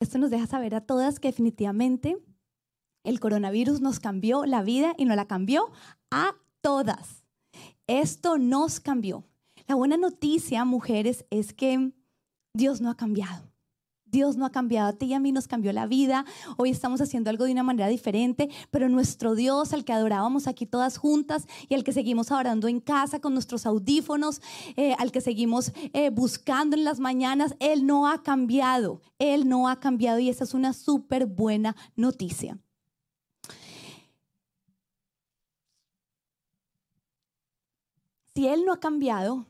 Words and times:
Esto 0.00 0.18
nos 0.18 0.30
deja 0.30 0.46
saber 0.46 0.74
a 0.74 0.80
todas 0.80 1.20
que 1.20 1.28
definitivamente 1.28 2.16
el 3.04 3.20
coronavirus 3.20 3.80
nos 3.80 4.00
cambió 4.00 4.46
la 4.46 4.62
vida 4.62 4.94
y 4.96 5.04
nos 5.04 5.16
la 5.16 5.26
cambió 5.26 5.70
a 6.10 6.34
todas. 6.62 7.24
Esto 7.86 8.38
nos 8.38 8.80
cambió. 8.80 9.24
La 9.66 9.74
buena 9.74 9.96
noticia, 9.96 10.64
mujeres, 10.64 11.26
es 11.30 11.52
que 11.52 11.92
Dios 12.54 12.80
no 12.80 12.90
ha 12.90 12.96
cambiado. 12.96 13.49
Dios 14.10 14.36
no 14.36 14.44
ha 14.44 14.50
cambiado 14.50 14.88
a 14.88 14.92
ti 14.92 15.06
y 15.06 15.14
a 15.14 15.20
mí, 15.20 15.32
nos 15.32 15.46
cambió 15.46 15.72
la 15.72 15.86
vida. 15.86 16.24
Hoy 16.56 16.70
estamos 16.70 17.00
haciendo 17.00 17.30
algo 17.30 17.44
de 17.44 17.52
una 17.52 17.62
manera 17.62 17.88
diferente, 17.88 18.48
pero 18.70 18.88
nuestro 18.88 19.34
Dios, 19.34 19.72
al 19.72 19.84
que 19.84 19.92
adorábamos 19.92 20.46
aquí 20.46 20.66
todas 20.66 20.98
juntas 20.98 21.46
y 21.68 21.74
al 21.74 21.84
que 21.84 21.92
seguimos 21.92 22.30
adorando 22.32 22.68
en 22.68 22.80
casa 22.80 23.20
con 23.20 23.34
nuestros 23.34 23.66
audífonos, 23.66 24.42
eh, 24.76 24.94
al 24.98 25.12
que 25.12 25.20
seguimos 25.20 25.72
eh, 25.92 26.10
buscando 26.10 26.76
en 26.76 26.84
las 26.84 26.98
mañanas, 26.98 27.54
Él 27.60 27.86
no 27.86 28.08
ha 28.08 28.22
cambiado. 28.22 29.00
Él 29.18 29.48
no 29.48 29.68
ha 29.68 29.80
cambiado 29.80 30.18
y 30.18 30.28
esa 30.28 30.44
es 30.44 30.54
una 30.54 30.72
súper 30.72 31.26
buena 31.26 31.76
noticia. 31.94 32.58
Si 38.34 38.46
Él 38.48 38.64
no 38.64 38.72
ha 38.72 38.80
cambiado, 38.80 39.46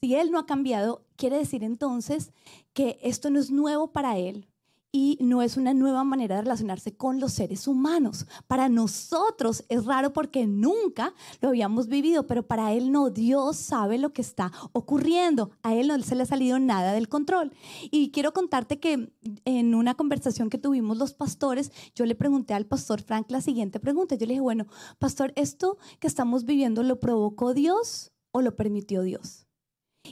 si 0.00 0.14
Él 0.14 0.30
no 0.30 0.38
ha 0.38 0.46
cambiado, 0.46 1.04
quiere 1.16 1.38
decir 1.38 1.64
entonces 1.64 2.32
que 2.74 2.98
esto 3.02 3.30
no 3.30 3.38
es 3.38 3.50
nuevo 3.50 3.92
para 3.92 4.18
Él 4.18 4.48
y 4.94 5.18
no 5.20 5.42
es 5.42 5.56
una 5.56 5.74
nueva 5.74 6.04
manera 6.04 6.36
de 6.36 6.42
relacionarse 6.42 6.96
con 6.96 7.18
los 7.18 7.32
seres 7.32 7.66
humanos. 7.66 8.26
Para 8.46 8.68
nosotros 8.68 9.64
es 9.68 9.86
raro 9.86 10.12
porque 10.12 10.46
nunca 10.46 11.14
lo 11.40 11.48
habíamos 11.48 11.88
vivido, 11.88 12.28
pero 12.28 12.46
para 12.46 12.72
Él 12.72 12.92
no, 12.92 13.10
Dios 13.10 13.56
sabe 13.56 13.98
lo 13.98 14.12
que 14.12 14.22
está 14.22 14.52
ocurriendo. 14.70 15.50
A 15.64 15.74
Él 15.74 15.88
no 15.88 16.00
se 16.00 16.14
le 16.14 16.22
ha 16.22 16.26
salido 16.26 16.60
nada 16.60 16.92
del 16.92 17.08
control. 17.08 17.50
Y 17.90 18.12
quiero 18.12 18.32
contarte 18.32 18.78
que 18.78 19.12
en 19.44 19.74
una 19.74 19.94
conversación 19.94 20.48
que 20.48 20.58
tuvimos 20.58 20.96
los 20.96 21.12
pastores, 21.12 21.72
yo 21.96 22.06
le 22.06 22.14
pregunté 22.14 22.54
al 22.54 22.66
pastor 22.66 23.02
Frank 23.02 23.28
la 23.32 23.40
siguiente 23.40 23.80
pregunta. 23.80 24.14
Yo 24.14 24.26
le 24.26 24.34
dije, 24.34 24.42
bueno, 24.42 24.66
pastor, 25.00 25.32
¿esto 25.34 25.76
que 25.98 26.06
estamos 26.06 26.44
viviendo 26.44 26.84
lo 26.84 27.00
provocó 27.00 27.52
Dios 27.52 28.12
o 28.30 28.42
lo 28.42 28.54
permitió 28.54 29.02
Dios? 29.02 29.43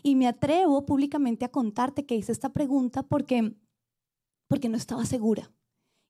Y 0.02 0.16
me 0.16 0.26
atrevo 0.26 0.86
públicamente 0.86 1.44
a 1.44 1.50
contarte 1.50 2.06
que 2.06 2.16
hice 2.16 2.32
esta 2.32 2.52
pregunta 2.52 3.02
porque, 3.02 3.54
porque 4.48 4.68
no 4.68 4.76
estaba 4.76 5.04
segura. 5.04 5.52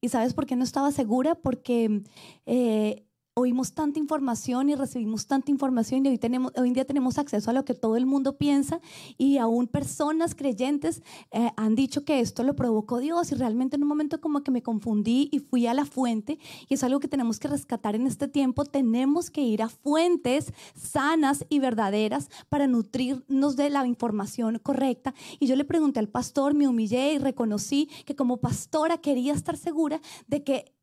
¿Y 0.01 0.09
sabes 0.09 0.35
por 0.35 0.47
qué 0.47 0.57
no 0.57 0.65
estaba 0.65 0.91
segura? 0.93 1.35
Porque 1.37 2.03
eh, 2.47 3.07
oímos 3.35 3.73
tanta 3.73 3.99
información 3.99 4.69
y 4.69 4.75
recibimos 4.75 5.27
tanta 5.27 5.51
información 5.51 6.05
y 6.05 6.11
hoy, 6.11 6.19
tenemos, 6.19 6.53
hoy 6.55 6.69
en 6.69 6.75
día 6.75 6.85
tenemos 6.85 7.17
acceso 7.17 7.49
a 7.49 7.55
lo 7.55 7.65
que 7.65 7.73
todo 7.73 7.97
el 7.97 8.05
mundo 8.05 8.37
piensa 8.37 8.79
y 9.17 9.39
aún 9.39 9.69
personas 9.69 10.35
creyentes 10.35 11.03
eh, 11.31 11.51
han 11.57 11.75
dicho 11.75 12.05
que 12.05 12.21
esto 12.21 12.43
lo 12.43 12.55
provocó 12.55 12.99
Dios 12.99 13.33
y 13.33 13.35
realmente 13.35 13.77
en 13.77 13.83
un 13.85 13.89
momento 13.89 14.21
como 14.21 14.43
que 14.43 14.51
me 14.51 14.63
confundí 14.63 15.31
y 15.33 15.39
fui 15.39 15.67
a 15.67 15.73
la 15.73 15.87
fuente 15.87 16.39
y 16.69 16.75
es 16.75 16.85
algo 16.85 17.01
que 17.01 17.09
tenemos 17.09 17.39
que 17.39 17.49
rescatar 17.49 17.95
en 17.95 18.07
este 18.07 18.29
tiempo. 18.29 18.67
Tenemos 18.67 19.31
que 19.31 19.41
ir 19.41 19.63
a 19.63 19.71
fuentes 19.71 20.53
sanas 20.75 21.47
y 21.49 21.59
verdaderas 21.59 22.29
para 22.51 22.67
nutrirnos 22.67 23.57
de 23.57 23.71
la 23.71 23.87
información 23.87 24.59
correcta. 24.59 25.15
Y 25.41 25.47
yo 25.47 25.57
le 25.57 25.65
pregunté 25.65 26.01
al 26.01 26.09
pastor, 26.09 26.53
me 26.53 26.69
humillé 26.69 27.15
y 27.15 27.19
reconocí 27.19 27.89
que 28.05 28.15
como 28.15 28.43
pastora 28.43 28.99
quería 28.99 29.33
estar 29.33 29.57
segura 29.57 30.03
de 30.27 30.45
que 30.45 30.75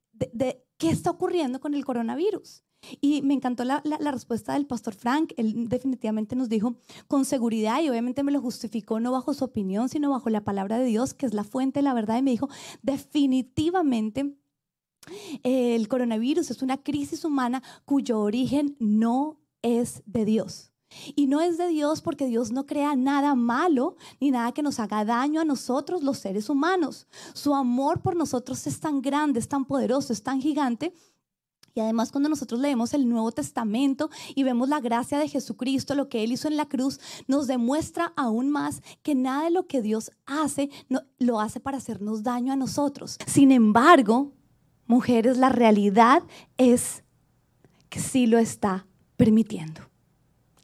qué 0.79 0.89
está 0.89 1.11
ocurriendo 1.11 1.59
con 1.59 1.75
el 1.75 1.85
coronavirus. 1.85 2.63
Y 3.01 3.21
me 3.21 3.33
encantó 3.33 3.65
la, 3.65 3.81
respuesta 4.11 4.53
del 4.53 4.65
pastor 4.65 4.95
Frank. 4.95 5.33
Él 5.37 5.67
definitivamente 5.67 6.35
nos 6.35 6.49
dijo 6.49 6.77
con 7.07 7.25
seguridad 7.25 7.81
y 7.81 7.89
obviamente 7.89 8.23
me 8.23 8.31
lo 8.31 8.41
justificó 8.41 8.99
no 8.99 9.11
bajo 9.11 9.33
su 9.33 9.43
opinión, 9.43 9.89
sino 9.89 10.09
bajo 10.09 10.29
la 10.29 10.43
palabra 10.43 10.79
de 10.79 10.85
Dios, 10.85 11.13
que 11.13 11.25
es 11.25 11.33
la 11.33 11.43
fuente 11.43 11.79
de 11.79 11.83
la 11.83 11.93
verdad. 11.93 12.17
Y 12.17 12.21
me 12.21 12.31
dijo, 12.31 12.49
definitivamente 12.81 14.33
el 15.43 15.87
coronavirus 15.89 16.51
es 16.51 16.61
una 16.61 16.77
crisis 16.77 17.25
humana 17.25 17.61
cuyo 17.85 18.21
origen 18.21 18.77
no 18.79 19.41
es 19.61 20.01
de 20.05 20.23
Dios. 20.23 20.68
Y 21.15 21.27
no 21.27 21.41
es 21.41 21.57
de 21.57 21.67
Dios 21.67 22.01
porque 22.01 22.25
Dios 22.25 22.51
no 22.51 22.65
crea 22.65 22.95
nada 22.95 23.35
malo 23.35 23.95
ni 24.19 24.31
nada 24.31 24.51
que 24.51 24.63
nos 24.63 24.79
haga 24.79 25.05
daño 25.05 25.41
a 25.41 25.45
nosotros 25.45 26.03
los 26.03 26.17
seres 26.17 26.49
humanos. 26.49 27.07
Su 27.33 27.53
amor 27.53 28.01
por 28.01 28.15
nosotros 28.15 28.65
es 28.67 28.79
tan 28.79 29.01
grande, 29.01 29.39
es 29.39 29.47
tan 29.47 29.65
poderoso, 29.65 30.13
es 30.13 30.23
tan 30.23 30.41
gigante 30.41 30.93
y 31.79 31.81
además 31.81 32.11
cuando 32.11 32.29
nosotros 32.29 32.59
leemos 32.59 32.93
el 32.93 33.07
Nuevo 33.07 33.31
Testamento 33.31 34.09
y 34.35 34.43
vemos 34.43 34.69
la 34.69 34.79
gracia 34.79 35.17
de 35.17 35.27
Jesucristo, 35.27 35.95
lo 35.95 36.09
que 36.09 36.23
Él 36.23 36.31
hizo 36.31 36.47
en 36.47 36.57
la 36.57 36.67
cruz, 36.67 36.99
nos 37.27 37.47
demuestra 37.47 38.13
aún 38.15 38.49
más 38.49 38.81
que 39.03 39.15
nada 39.15 39.45
de 39.45 39.51
lo 39.51 39.67
que 39.67 39.81
Dios 39.81 40.11
hace 40.25 40.69
no, 40.89 41.03
lo 41.19 41.39
hace 41.39 41.59
para 41.59 41.77
hacernos 41.77 42.23
daño 42.23 42.53
a 42.53 42.57
nosotros. 42.57 43.17
Sin 43.27 43.51
embargo, 43.51 44.33
mujeres, 44.87 45.37
la 45.37 45.49
realidad 45.49 46.23
es 46.57 47.03
que 47.89 47.99
sí 47.99 48.27
lo 48.27 48.37
está 48.37 48.85
permitiendo 49.17 49.88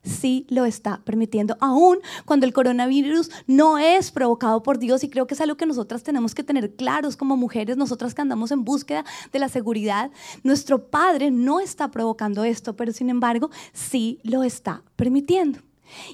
sí 0.05 0.45
lo 0.49 0.66
está 0.66 1.01
permitiendo, 1.03 1.57
aún 1.59 1.97
cuando 2.25 2.45
el 2.45 2.53
coronavirus 2.53 3.31
no 3.47 3.77
es 3.77 4.11
provocado 4.11 4.63
por 4.63 4.79
Dios 4.79 5.03
y 5.03 5.09
creo 5.09 5.27
que 5.27 5.33
es 5.33 5.41
algo 5.41 5.57
que 5.57 5.66
nosotras 5.66 6.03
tenemos 6.03 6.33
que 6.33 6.43
tener 6.43 6.75
claros 6.75 7.17
como 7.17 7.35
mujeres, 7.35 7.77
nosotras 7.77 8.13
que 8.13 8.21
andamos 8.21 8.51
en 8.51 8.63
búsqueda 8.63 9.03
de 9.31 9.39
la 9.39 9.49
seguridad, 9.49 10.11
nuestro 10.43 10.88
Padre 10.88 11.31
no 11.31 11.59
está 11.59 11.91
provocando 11.91 12.43
esto, 12.43 12.75
pero 12.75 12.91
sin 12.93 13.09
embargo 13.09 13.49
sí 13.73 14.19
lo 14.23 14.43
está 14.43 14.83
permitiendo. 14.95 15.59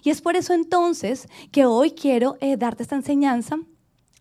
Y 0.03 0.09
es 0.09 0.21
por 0.21 0.35
eso 0.35 0.53
entonces 0.53 1.27
que 1.51 1.65
hoy 1.65 1.91
quiero 1.91 2.37
eh, 2.41 2.57
darte 2.57 2.83
esta 2.83 2.95
enseñanza 2.95 3.57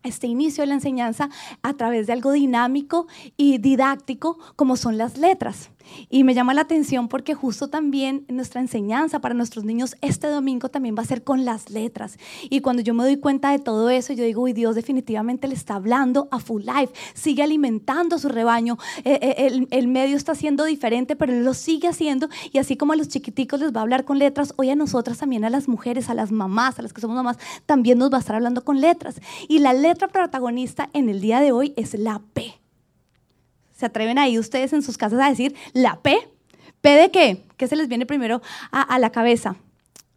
este 0.03 0.27
inicio 0.27 0.63
de 0.63 0.67
la 0.67 0.73
enseñanza 0.75 1.29
a 1.61 1.73
través 1.73 2.07
de 2.07 2.13
algo 2.13 2.31
dinámico 2.31 3.07
y 3.37 3.59
didáctico 3.59 4.39
como 4.55 4.75
son 4.75 4.97
las 4.97 5.17
letras. 5.17 5.69
Y 6.09 6.23
me 6.23 6.33
llama 6.33 6.53
la 6.53 6.61
atención 6.61 7.07
porque 7.07 7.33
justo 7.33 7.69
también 7.69 8.25
nuestra 8.27 8.61
enseñanza 8.61 9.19
para 9.19 9.33
nuestros 9.33 9.65
niños 9.65 9.95
este 10.01 10.27
domingo 10.27 10.69
también 10.69 10.95
va 10.97 11.03
a 11.03 11.05
ser 11.05 11.23
con 11.23 11.45
las 11.45 11.69
letras. 11.69 12.17
Y 12.49 12.61
cuando 12.61 12.81
yo 12.81 12.93
me 12.93 13.03
doy 13.03 13.17
cuenta 13.17 13.51
de 13.51 13.59
todo 13.59 13.89
eso, 13.89 14.13
yo 14.13 14.23
digo, 14.23 14.41
uy, 14.41 14.53
Dios 14.53 14.75
definitivamente 14.75 15.47
le 15.47 15.55
está 15.55 15.75
hablando 15.75 16.27
a 16.31 16.39
Full 16.39 16.63
Life, 16.63 16.93
sigue 17.13 17.43
alimentando 17.43 18.15
a 18.15 18.19
su 18.19 18.29
rebaño, 18.29 18.77
eh, 19.03 19.19
eh, 19.21 19.47
el, 19.47 19.67
el, 19.71 19.87
medio 19.87 20.17
está 20.17 20.35
siendo 20.35 20.65
diferente, 20.65 21.15
pero 21.15 21.33
él 21.33 21.43
lo 21.43 21.53
sigue 21.53 21.87
haciendo. 21.87 22.29
Y 22.51 22.57
así 22.57 22.77
como 22.77 22.93
a 22.93 22.95
los 22.95 23.07
chiquiticos 23.07 23.59
les 23.59 23.73
va 23.73 23.79
a 23.79 23.83
hablar 23.83 24.05
con 24.05 24.19
letras, 24.19 24.53
hoy 24.57 24.69
a 24.69 24.75
nosotras 24.75 25.17
también, 25.17 25.45
a 25.45 25.49
las 25.49 25.67
mujeres, 25.67 26.09
a 26.09 26.13
las 26.13 26.31
mamás, 26.31 26.79
a 26.79 26.81
las 26.81 26.93
que 26.93 27.01
somos 27.01 27.15
mamás, 27.15 27.37
también 27.65 27.97
nos 27.97 28.11
va 28.11 28.17
a 28.17 28.19
estar 28.19 28.35
hablando 28.35 28.63
con 28.63 28.81
letras. 28.81 29.21
Y 29.47 29.59
la 29.59 29.73
letra 29.73 30.07
protagonista 30.07 30.89
en 30.93 31.09
el 31.09 31.21
día 31.21 31.39
de 31.39 31.51
hoy 31.51 31.73
es 31.75 31.93
la 31.93 32.21
P. 32.33 32.60
¿Se 33.81 33.87
atreven 33.87 34.19
ahí 34.19 34.37
ustedes 34.37 34.73
en 34.73 34.83
sus 34.83 34.95
casas 34.95 35.19
a 35.19 35.27
decir 35.27 35.55
la 35.73 35.99
P? 36.03 36.15
¿P 36.81 36.89
de 36.91 37.09
qué? 37.09 37.41
¿Qué 37.57 37.67
se 37.67 37.75
les 37.75 37.87
viene 37.87 38.05
primero 38.05 38.39
a, 38.71 38.99
la 38.99 39.09
cabeza? 39.09 39.55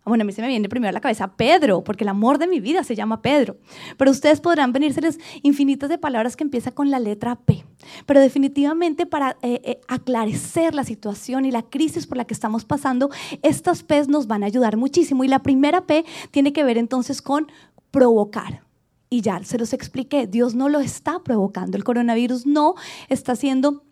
Bueno, 0.04 0.20
a 0.20 0.26
mí 0.26 0.32
se 0.34 0.42
me 0.42 0.48
viene 0.48 0.68
primero 0.68 0.90
a 0.90 0.92
la 0.92 1.00
cabeza 1.00 1.28
Pedro, 1.28 1.82
porque 1.82 2.04
el 2.04 2.08
amor 2.08 2.36
de 2.36 2.46
mi 2.46 2.60
vida 2.60 2.84
se 2.84 2.94
llama 2.94 3.22
Pedro. 3.22 3.56
Pero 3.96 4.10
ustedes 4.10 4.42
podrán 4.42 4.74
venírseles 4.74 5.18
infinitas 5.40 5.88
de 5.88 5.96
palabras 5.96 6.36
que 6.36 6.44
empiezan 6.44 6.74
con 6.74 6.90
la 6.90 6.98
letra 6.98 7.36
P. 7.36 7.64
Pero 8.04 8.20
definitivamente 8.20 9.06
para 9.06 9.38
eh, 9.40 9.62
eh, 9.64 9.80
aclarecer 9.88 10.74
la 10.74 10.84
situación 10.84 11.46
y 11.46 11.50
la 11.50 11.62
crisis 11.62 12.06
por 12.06 12.18
la 12.18 12.26
que 12.26 12.34
estamos 12.34 12.66
pasando, 12.66 13.08
estas 13.40 13.82
P 13.82 14.08
nos 14.08 14.26
van 14.26 14.42
a 14.42 14.46
ayudar 14.46 14.76
muchísimo. 14.76 15.24
Y 15.24 15.28
la 15.28 15.42
primera 15.42 15.86
P 15.86 16.04
tiene 16.30 16.52
que 16.52 16.64
ver 16.64 16.76
entonces 16.76 17.22
con 17.22 17.50
provocar. 17.90 18.60
Y 19.14 19.20
ya 19.20 19.44
se 19.44 19.58
los 19.58 19.72
expliqué, 19.72 20.26
Dios 20.26 20.56
no 20.56 20.68
lo 20.68 20.80
está 20.80 21.20
provocando, 21.20 21.76
el 21.76 21.84
coronavirus 21.84 22.46
no 22.46 22.74
está 23.08 23.30
haciendo 23.30 23.84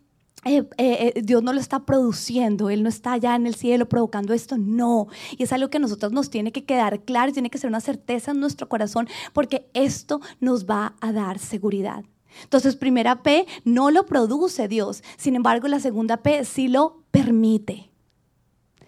eh, 0.43 0.67
eh, 0.77 1.13
eh, 1.15 1.21
Dios 1.23 1.41
no 1.41 1.53
lo 1.53 1.61
está 1.61 1.85
produciendo, 1.85 2.69
Él 2.69 2.83
no 2.83 2.89
está 2.89 3.13
allá 3.13 3.33
en 3.37 3.47
el 3.47 3.55
cielo 3.55 3.87
provocando 3.87 4.33
esto, 4.33 4.57
no. 4.57 5.07
Y 5.37 5.43
es 5.43 5.53
algo 5.53 5.69
que 5.69 5.77
a 5.77 5.79
nosotros 5.79 6.11
nos 6.11 6.29
tiene 6.29 6.51
que 6.51 6.65
quedar 6.65 7.03
claro, 7.05 7.31
tiene 7.31 7.49
que 7.49 7.57
ser 7.57 7.69
una 7.69 7.79
certeza 7.79 8.31
en 8.31 8.41
nuestro 8.41 8.67
corazón, 8.67 9.07
porque 9.31 9.69
esto 9.73 10.19
nos 10.41 10.65
va 10.65 10.95
a 10.99 11.13
dar 11.13 11.39
seguridad. 11.39 12.03
Entonces, 12.43 12.75
primera 12.75 13.23
P 13.23 13.47
no 13.63 13.91
lo 13.91 14.05
produce 14.05 14.67
Dios, 14.67 15.03
sin 15.15 15.37
embargo, 15.37 15.69
la 15.69 15.79
segunda 15.79 16.17
P 16.17 16.43
sí 16.43 16.67
lo 16.67 17.05
permite 17.11 17.93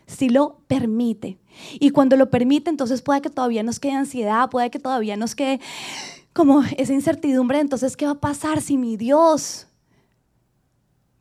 si 0.07 0.29
lo 0.29 0.59
permite. 0.67 1.39
Y 1.79 1.91
cuando 1.91 2.15
lo 2.15 2.29
permite, 2.29 2.69
entonces 2.69 3.01
puede 3.01 3.21
que 3.21 3.29
todavía 3.29 3.63
nos 3.63 3.79
quede 3.79 3.93
ansiedad, 3.93 4.49
puede 4.49 4.69
que 4.69 4.79
todavía 4.79 5.17
nos 5.17 5.35
quede 5.35 5.59
como 6.35 6.63
esa 6.77 6.93
incertidumbre. 6.93 7.61
Entonces, 7.61 7.95
¿qué 7.95 8.05
va 8.05 8.11
a 8.11 8.19
pasar 8.19 8.61
si 8.61 8.77
mi 8.77 8.97
Dios, 8.97 9.67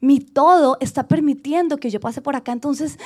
mi 0.01 0.19
todo, 0.19 0.77
está 0.81 1.07
permitiendo 1.07 1.79
que 1.79 1.89
yo 1.89 2.01
pase 2.01 2.21
por 2.21 2.35
acá? 2.35 2.51
Entonces, 2.51 2.99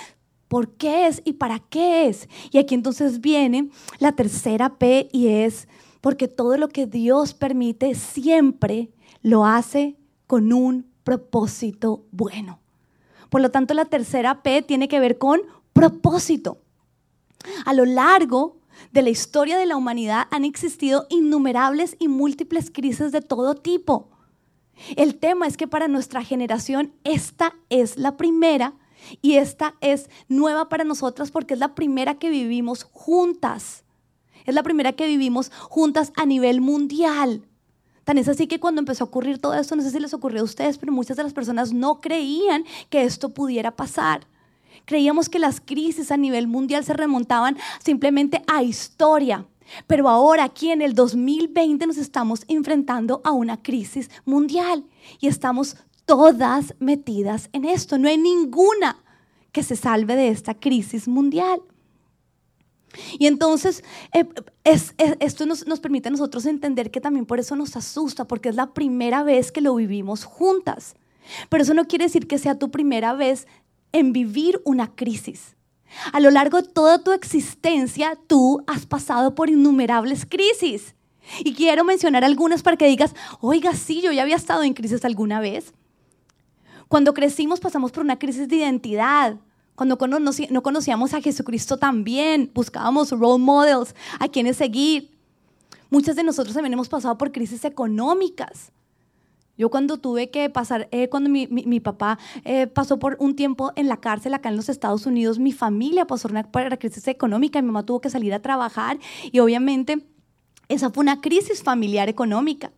¿por 0.49 0.71
qué 0.71 1.07
es 1.07 1.21
y 1.27 1.35
para 1.35 1.59
qué 1.59 2.09
es? 2.09 2.27
Y 2.51 2.57
aquí 2.57 2.75
entonces 2.75 3.21
viene 3.21 3.69
la 3.99 4.13
tercera 4.13 4.79
P 4.79 5.11
y 5.13 5.29
es 5.29 5.69
porque 6.01 6.29
todo 6.29 6.57
lo 6.57 6.69
que 6.69 6.87
Dios 6.87 7.35
permite 7.35 7.95
siempre 7.95 8.91
lo 9.21 9.45
hace 9.45 9.97
con 10.27 10.55
un 10.55 10.91
propósito 11.05 12.07
bueno. 12.11 12.59
Por 13.29 13.43
lo 13.43 13.51
tanto, 13.51 13.75
la 13.75 13.85
tercera 13.85 14.43
P 14.43 14.63
tiene 14.63 14.89
que 14.89 14.99
ver 14.99 15.19
con 15.19 15.41
propósito. 15.75 16.57
A 17.67 17.75
lo 17.75 17.85
largo 17.85 18.58
de 18.93 19.03
la 19.03 19.11
historia 19.11 19.59
de 19.59 19.67
la 19.67 19.77
humanidad 19.77 20.27
han 20.31 20.45
existido 20.45 21.07
innumerables 21.11 21.97
y 21.99 22.09
múltiples 22.09 22.71
crisis 22.71 23.13
de 23.13 23.21
todo 23.21 23.55
tipo. 23.55 24.09
El 24.97 25.17
tema 25.17 25.47
es 25.47 25.57
que 25.57 25.67
para 25.67 25.89
nuestra 25.89 26.23
generación 26.23 26.93
esta 27.05 27.55
es 27.69 27.97
la 27.97 28.17
primera 28.17 28.75
y 29.23 29.35
esta 29.35 29.75
es 29.81 30.09
nueva 30.29 30.69
para 30.69 30.85
nosotras 30.85 31.31
porque 31.31 31.55
es 31.55 31.61
la 31.61 31.75
primera 31.75 32.15
que 32.15 32.31
vivimos 32.31 32.85
juntas. 32.93 33.85
Es 34.45 34.55
la 34.55 34.63
primera 34.63 34.93
que 34.93 35.07
vivimos 35.07 35.51
juntas 35.69 36.13
a 36.17 36.25
nivel 36.25 36.61
mundial. 36.61 37.47
Tan 38.05 38.17
es 38.17 38.29
así 38.29 38.47
que 38.47 38.61
cuando 38.61 38.81
empezó 38.81 39.05
a 39.05 39.07
ocurrir 39.09 39.39
todo 39.39 39.53
esto, 39.53 39.77
no 39.77 39.83
sé 39.83 39.91
si 39.91 40.01
les 40.01 40.15
ocurrió 40.15 40.41
a 40.41 40.45
ustedes, 40.45 40.79
pero 40.79 40.93
muchas 40.93 41.19
de 41.19 41.25
las 41.25 41.35
personas 41.35 41.75
no 41.75 42.01
creían 42.01 42.65
que 42.89 43.03
esto 43.03 43.29
pudiera 43.29 43.77
pasar. 43.77 44.27
Creíamos 44.89 45.29
que 45.29 45.39
las 45.39 45.61
crisis 45.61 46.11
a 46.11 46.17
nivel 46.17 46.49
mundial 46.49 46.83
se 46.83 46.95
remontaban 46.95 47.59
simplemente 47.79 48.43
a 48.47 48.63
historia. 48.63 49.45
Pero 49.87 50.09
ahora 50.09 50.45
aquí 50.45 50.71
en 50.71 50.81
el 50.81 50.95
2020 50.95 51.87
nos 51.87 51.99
estamos 51.99 52.47
enfrentando 52.49 53.21
a 53.23 53.33
una 53.33 53.63
crisis 53.63 54.11
mundial 54.25 54.87
y 55.21 55.27
estamos 55.27 55.77
todas 56.07 56.75
metidas 56.79 57.51
en 57.53 57.67
esto. 57.67 57.99
No 57.99 58.09
hay 58.09 58.17
ninguna 58.17 58.97
que 59.53 59.63
se 59.63 59.77
salve 59.77 60.17
de 60.17 60.29
esta 60.29 60.55
crisis 60.55 61.07
mundial. 61.07 61.61
Y 63.19 63.27
entonces 63.27 63.85
eh, 64.15 64.27
esto 65.21 65.45
nos, 65.45 65.67
nos, 65.67 65.81
permite 65.81 66.09
a 66.09 66.13
nosotros 66.13 66.47
entender 66.47 66.91
que 66.91 67.03
también 67.03 67.27
por 67.27 67.39
eso 67.41 67.57
nos 67.57 67.77
asusta, 67.77 68.27
porque 68.27 68.49
es 68.49 68.55
la 68.55 68.73
primera 68.73 69.23
vez 69.23 69.53
que 69.53 69.61
lo 69.61 69.75
vivimos 69.75 70.25
juntas. 70.25 70.97
Pero 71.49 71.63
eso 71.63 71.75
no 71.75 71.87
quiere 71.87 72.07
decir 72.07 72.27
que 72.27 72.39
sea 72.39 72.59
tu 72.59 72.71
primera 72.71 73.13
vez 73.13 73.47
en 73.93 74.13
vivir 74.13 74.61
una 74.65 74.95
crisis. 74.95 75.57
A 76.13 76.21
lo 76.21 76.31
largo 76.31 76.63
de 76.63 76.69
toda 76.69 77.03
tu 77.03 77.13
existencia, 77.13 78.19
tú 78.27 78.63
has 78.67 78.87
pasado 78.87 79.35
por 79.35 79.49
innumerables 79.49 80.27
crisis. 80.27 80.95
Y 81.41 81.55
quiero 81.55 81.85
mencionar 81.85 82.25
algunas 82.25 82.63
para 82.63 82.77
que 82.77 82.87
digas, 82.87 83.15
oiga, 83.41 83.75
sí, 83.75 84.01
yo 84.01 84.13
ya 84.13 84.23
había 84.23 84.37
estado 84.37 84.63
en 84.63 84.75
crisis 84.75 85.05
alguna 85.05 85.41
vez. 85.41 85.73
Cuando 86.89 87.13
crecimos 87.13 87.61
pasamos 87.61 87.93
por 87.93 88.03
una 88.03 88.19
crisis 88.19 88.49
de 88.49 88.57
identidad, 88.57 89.37
cuando 89.75 89.99
no 90.51 90.63
conocíamos 90.63 91.15
a 91.15 91.21
Jesucristo 91.21 91.77
también, 91.77 92.51
buscábamos 92.55 93.11
role 93.11 93.43
models, 93.43 93.95
a 94.19 94.29
quienes 94.29 94.57
seguir. 94.57 95.11
Muchas 95.91 96.17
de 96.17 96.25
nosotros 96.25 96.55
también 96.55 96.73
hemos 96.73 96.89
pasado 96.89 97.17
por 97.17 97.31
crisis 97.31 97.65
económicas. 97.65 98.73
Yo 99.59 99.71
cuando 99.71 99.99
tuve 99.99 100.31
que 100.31 100.49
pasar, 100.49 100.89
eh, 100.93 101.09
cuando 101.09 101.29
mi, 101.29 101.81
papá 101.81 102.19
eh, 102.45 102.69
pasó 102.69 103.01
por 103.01 103.17
un 103.19 103.35
tiempo 103.35 103.73
en 103.75 103.89
la 103.89 103.99
cárcel 103.99 104.33
acá 104.35 104.49
en 104.49 104.57
los 104.57 104.69
Estados 104.69 105.05
Unidos, 105.05 105.41
mi 105.41 105.53
familia 105.53 106.07
pasó 106.07 106.29
por 106.51 106.63
una 106.63 106.77
crisis 106.77 107.09
económica, 107.09 107.61
mi 107.61 107.67
mamá 107.67 107.85
tuvo 107.85 108.01
que 108.01 108.09
salir 108.09 108.33
a 108.33 108.41
trabajar 108.41 108.99
y 109.33 109.41
obviamente 109.41 110.07
esa 110.69 110.91
fue 110.91 111.03
una 111.03 111.21
crisis 111.21 111.65
familiar 111.65 112.09
económica. 112.09 112.71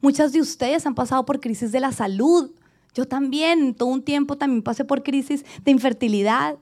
Muchas 0.00 0.32
de 0.32 0.40
ustedes 0.40 0.86
han 0.86 0.94
pasado 0.94 1.26
por 1.26 1.38
crisis 1.38 1.70
de 1.70 1.80
la 1.80 1.92
salud, 1.92 2.50
yo 2.94 3.06
también, 3.06 3.74
todo 3.74 3.88
un 3.88 4.02
tiempo 4.02 4.36
también 4.36 4.62
pasé 4.62 4.84
por 4.84 5.02
crisis 5.02 5.44
de 5.64 5.70
infertilidad. 5.70 6.56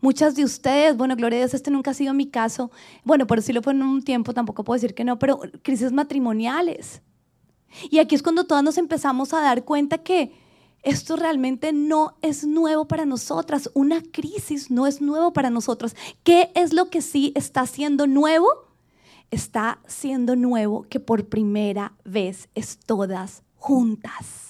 Muchas 0.00 0.34
de 0.34 0.44
ustedes, 0.44 0.96
bueno, 0.96 1.16
gloria 1.16 1.38
a 1.38 1.40
Dios, 1.40 1.54
este 1.54 1.70
nunca 1.70 1.92
ha 1.92 1.94
sido 1.94 2.12
mi 2.12 2.26
caso. 2.26 2.70
Bueno, 3.04 3.26
pero 3.26 3.40
sí 3.40 3.52
lo 3.52 3.62
fue 3.62 3.72
en 3.72 3.82
un 3.82 4.02
tiempo, 4.02 4.34
tampoco 4.34 4.64
puedo 4.64 4.76
decir 4.76 4.94
que 4.94 5.04
no, 5.04 5.18
pero 5.18 5.40
crisis 5.62 5.92
matrimoniales. 5.92 7.02
Y 7.90 7.98
aquí 7.98 8.14
es 8.14 8.22
cuando 8.22 8.44
todas 8.44 8.64
nos 8.64 8.78
empezamos 8.78 9.32
a 9.32 9.40
dar 9.40 9.64
cuenta 9.64 9.98
que 9.98 10.32
esto 10.82 11.16
realmente 11.16 11.72
no 11.72 12.16
es 12.22 12.46
nuevo 12.46 12.86
para 12.86 13.06
nosotras. 13.06 13.70
Una 13.74 14.02
crisis 14.02 14.70
no 14.70 14.86
es 14.86 15.00
nuevo 15.00 15.32
para 15.32 15.50
nosotras. 15.50 15.96
¿Qué 16.22 16.50
es 16.54 16.72
lo 16.72 16.90
que 16.90 17.02
sí 17.02 17.32
está 17.34 17.66
siendo 17.66 18.06
nuevo? 18.06 18.48
Está 19.30 19.80
siendo 19.86 20.36
nuevo 20.36 20.86
que 20.88 21.00
por 21.00 21.26
primera 21.26 21.94
vez 22.04 22.48
es 22.54 22.78
todas 22.78 23.42
juntas 23.56 24.46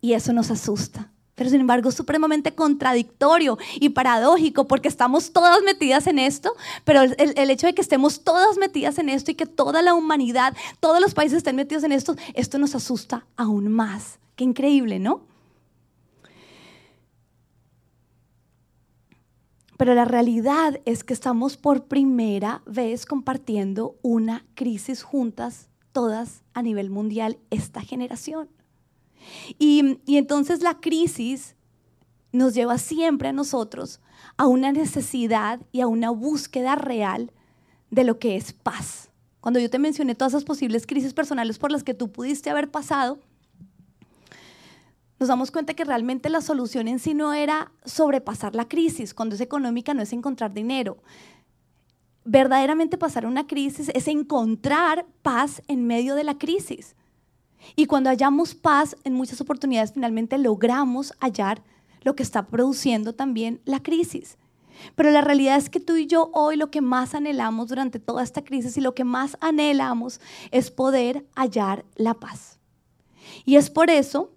y 0.00 0.14
eso 0.14 0.32
nos 0.32 0.50
asusta. 0.50 1.12
Pero 1.42 1.50
sin 1.50 1.60
embargo 1.60 1.90
supremamente 1.90 2.54
contradictorio 2.54 3.58
y 3.80 3.88
paradójico 3.88 4.68
porque 4.68 4.86
estamos 4.86 5.32
todas 5.32 5.60
metidas 5.64 6.06
en 6.06 6.20
esto, 6.20 6.54
pero 6.84 7.02
el, 7.02 7.16
el, 7.18 7.50
hecho 7.50 7.66
de 7.66 7.74
que 7.74 7.82
estemos 7.82 8.22
todas 8.22 8.58
metidas 8.58 8.96
en 9.00 9.08
esto 9.08 9.32
y 9.32 9.34
que 9.34 9.46
toda 9.46 9.82
la 9.82 9.94
humanidad, 9.94 10.56
todos 10.78 11.00
los 11.00 11.14
países 11.14 11.38
estén 11.38 11.56
metidos 11.56 11.82
en 11.82 11.90
esto, 11.90 12.14
esto 12.34 12.58
nos 12.58 12.76
asusta 12.76 13.26
aún 13.36 13.66
más. 13.66 14.20
Qué 14.36 14.44
increíble, 14.44 15.00
¿no? 15.00 15.22
Pero 19.78 19.94
la 19.96 20.04
realidad 20.04 20.80
es 20.84 21.02
que 21.02 21.12
estamos 21.12 21.56
por 21.56 21.86
primera 21.86 22.62
vez 22.66 23.04
compartiendo 23.04 23.96
una 24.00 24.44
crisis 24.54 25.02
juntas, 25.02 25.70
todas 25.90 26.44
a 26.54 26.62
nivel 26.62 26.88
mundial, 26.88 27.36
esta 27.50 27.80
generación. 27.80 28.48
Y, 29.58 29.98
entonces 30.06 30.62
la 30.62 30.80
crisis 30.80 31.54
nos 32.32 32.54
lleva 32.54 32.78
siempre 32.78 33.28
a 33.28 33.32
nosotros 33.32 34.00
a 34.36 34.46
una 34.46 34.72
necesidad 34.72 35.60
y 35.72 35.80
a 35.80 35.86
una 35.86 36.10
búsqueda 36.10 36.74
real 36.76 37.30
de 37.90 38.04
lo 38.04 38.18
que 38.18 38.36
es 38.36 38.52
paz. 38.52 39.10
Cuando 39.40 39.60
yo 39.60 39.68
te 39.68 39.78
mencioné 39.78 40.14
todas 40.14 40.32
esas 40.32 40.44
posibles 40.44 40.86
crisis 40.86 41.12
personales 41.12 41.58
por 41.58 41.70
las 41.70 41.82
que 41.82 41.94
tú 41.94 42.10
pudiste 42.10 42.48
haber 42.48 42.70
pasado, 42.70 43.18
nos 45.18 45.28
damos 45.28 45.50
cuenta 45.50 45.74
que 45.74 45.84
realmente 45.84 46.30
la 46.30 46.40
solución 46.40 46.88
en 46.88 46.98
sí 46.98 47.14
no 47.14 47.32
era 47.32 47.70
sobrepasar 47.84 48.56
la 48.56 48.66
crisis. 48.66 49.14
Cuando 49.14 49.34
es 49.34 49.40
económica 49.40 49.94
no 49.94 50.02
es 50.02 50.12
encontrar 50.12 50.52
dinero. 50.52 50.98
Verdaderamente 52.24 52.98
pasar 52.98 53.26
una 53.26 53.46
crisis 53.46 53.90
es 53.94 54.08
encontrar 54.08 55.06
paz 55.22 55.62
en 55.68 55.86
medio 55.86 56.14
de 56.14 56.24
la 56.24 56.38
crisis. 56.38 56.96
Y 57.76 57.86
cuando 57.86 58.10
hallamos 58.10 58.54
paz, 58.54 58.96
en 59.04 59.14
muchas 59.14 59.40
oportunidades 59.40 59.92
finalmente 59.92 60.38
logramos 60.38 61.14
hallar 61.20 61.62
lo 62.02 62.16
que 62.16 62.22
está 62.22 62.46
produciendo 62.46 63.14
también 63.14 63.60
la 63.64 63.82
crisis. 63.82 64.38
Pero 64.96 65.10
la 65.10 65.20
realidad 65.20 65.56
es 65.56 65.70
que 65.70 65.80
tú 65.80 65.96
y 65.96 66.06
yo 66.06 66.30
hoy 66.32 66.56
lo 66.56 66.70
que 66.70 66.80
más 66.80 67.14
anhelamos 67.14 67.68
durante 67.68 67.98
toda 67.98 68.22
esta 68.22 68.42
crisis 68.42 68.76
y 68.76 68.80
lo 68.80 68.94
que 68.94 69.04
más 69.04 69.36
anhelamos 69.40 70.20
es 70.50 70.70
poder 70.70 71.26
hallar 71.34 71.84
la 71.94 72.14
paz. 72.14 72.58
Y 73.44 73.56
es 73.56 73.70
por 73.70 73.90
eso 73.90 74.32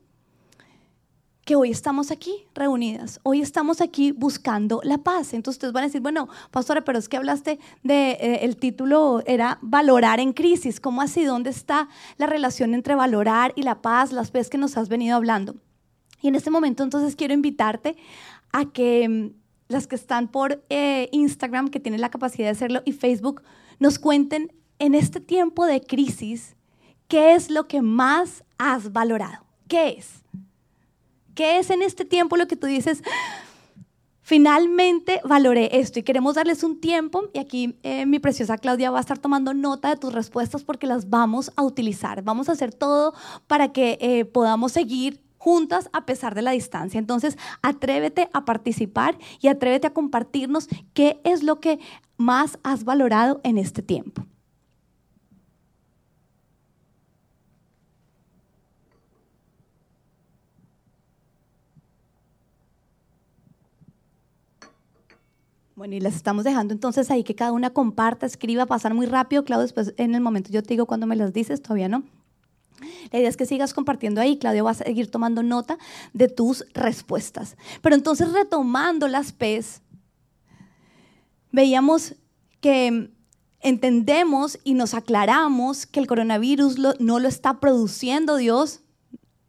que 1.45 1.55
hoy 1.55 1.69
estamos 1.69 2.09
aquí 2.09 2.47
reunidas, 2.55 3.19
hoy 3.21 3.39
estamos 3.39 3.79
aquí 3.79 4.11
buscando 4.11 4.81
la 4.83 4.97
paz. 4.97 5.33
Entonces 5.35 5.57
ustedes 5.57 5.73
van 5.73 5.83
a 5.83 5.87
decir, 5.87 6.01
bueno, 6.01 6.27
pastora, 6.49 6.83
pero 6.83 6.97
es 6.97 7.07
que 7.07 7.17
hablaste 7.17 7.59
de, 7.83 8.11
eh, 8.13 8.39
el 8.41 8.57
título 8.57 9.21
era 9.27 9.59
valorar 9.61 10.19
en 10.19 10.33
crisis. 10.33 10.79
¿Cómo 10.79 11.03
así? 11.03 11.23
¿Dónde 11.23 11.51
está 11.51 11.87
la 12.17 12.25
relación 12.25 12.73
entre 12.73 12.95
valorar 12.95 13.53
y 13.55 13.61
la 13.61 13.83
paz, 13.83 14.11
las 14.11 14.31
veces 14.31 14.49
que 14.49 14.57
nos 14.57 14.75
has 14.75 14.89
venido 14.89 15.15
hablando? 15.15 15.55
Y 16.19 16.29
en 16.29 16.35
este 16.35 16.49
momento 16.49 16.81
entonces 16.81 17.15
quiero 17.15 17.35
invitarte 17.35 17.95
a 18.51 18.65
que 18.65 19.07
mm, 19.07 19.29
las 19.67 19.85
que 19.85 19.95
están 19.95 20.29
por 20.29 20.63
eh, 20.69 21.09
Instagram, 21.11 21.69
que 21.69 21.79
tienen 21.79 22.01
la 22.01 22.09
capacidad 22.09 22.47
de 22.47 22.53
hacerlo, 22.53 22.81
y 22.85 22.91
Facebook, 22.91 23.43
nos 23.77 23.99
cuenten 23.99 24.51
en 24.79 24.95
este 24.95 25.19
tiempo 25.19 25.67
de 25.67 25.81
crisis, 25.81 26.55
¿qué 27.07 27.35
es 27.35 27.51
lo 27.51 27.67
que 27.67 27.83
más 27.83 28.43
has 28.57 28.91
valorado? 28.91 29.45
¿Qué 29.67 29.89
es? 29.99 30.25
¿Qué 31.35 31.59
es 31.59 31.69
en 31.69 31.81
este 31.81 32.05
tiempo 32.05 32.37
lo 32.37 32.47
que 32.47 32.55
tú 32.55 32.65
dices? 32.65 33.03
Finalmente 34.21 35.21
valoré 35.23 35.79
esto 35.79 35.99
y 35.99 36.03
queremos 36.03 36.33
darles 36.33 36.63
un 36.63 36.81
tiempo 36.81 37.25
y 37.31 37.37
aquí 37.37 37.77
eh, 37.83 38.07
mi 38.07 38.17
preciosa 38.17 38.57
Claudia 38.57 38.89
va 38.89 38.97
a 38.97 39.01
estar 39.01 39.19
tomando 39.19 39.53
nota 39.53 39.89
de 39.89 39.97
tus 39.97 40.13
respuestas 40.13 40.63
porque 40.63 40.87
las 40.87 41.11
vamos 41.11 41.51
a 41.55 41.61
utilizar. 41.61 42.23
Vamos 42.23 42.49
a 42.49 42.53
hacer 42.53 42.73
todo 42.73 43.13
para 43.45 43.71
que 43.71 43.99
eh, 44.01 44.25
podamos 44.25 44.71
seguir 44.71 45.21
juntas 45.37 45.89
a 45.93 46.07
pesar 46.07 46.33
de 46.33 46.41
la 46.41 46.51
distancia. 46.51 46.97
Entonces, 46.97 47.37
atrévete 47.61 48.29
a 48.33 48.45
participar 48.45 49.15
y 49.41 49.49
atrévete 49.49 49.85
a 49.85 49.93
compartirnos 49.93 50.69
qué 50.93 51.21
es 51.23 51.43
lo 51.43 51.59
que 51.59 51.79
más 52.17 52.57
has 52.63 52.83
valorado 52.83 53.41
en 53.43 53.59
este 53.59 53.83
tiempo. 53.83 54.25
Bueno, 65.85 65.97
y 65.97 65.99
les 65.99 66.15
estamos 66.15 66.43
dejando 66.43 66.73
entonces 66.73 67.11
ahí 67.11 67.23
que 67.23 67.35
cada 67.35 67.51
una 67.51 67.69
comparta, 67.69 68.25
escriba, 68.25 68.65
pasar 68.65 68.95
muy 68.95 69.05
rápido. 69.05 69.43
Claudio, 69.43 69.61
después 69.61 69.93
en 69.97 70.15
el 70.15 70.21
momento 70.21 70.49
yo 70.51 70.63
te 70.63 70.69
digo 70.69 70.87
cuando 70.87 71.05
me 71.05 71.15
las 71.15 71.31
dices, 71.31 71.61
todavía 71.61 71.87
no. 71.87 72.01
La 73.11 73.19
idea 73.19 73.29
es 73.29 73.37
que 73.37 73.45
sigas 73.45 73.75
compartiendo 73.75 74.19
ahí. 74.19 74.39
Claudio 74.39 74.63
va 74.63 74.71
a 74.71 74.73
seguir 74.73 75.11
tomando 75.11 75.43
nota 75.43 75.77
de 76.11 76.27
tus 76.27 76.65
respuestas. 76.73 77.55
Pero 77.83 77.93
entonces, 77.93 78.31
retomando 78.31 79.07
las 79.07 79.31
P's, 79.31 79.83
veíamos 81.51 82.15
que 82.61 83.11
entendemos 83.59 84.57
y 84.63 84.73
nos 84.73 84.95
aclaramos 84.95 85.85
que 85.85 85.99
el 85.99 86.07
coronavirus 86.07 86.79
no 86.97 87.19
lo 87.19 87.27
está 87.27 87.59
produciendo 87.59 88.37
Dios, 88.37 88.79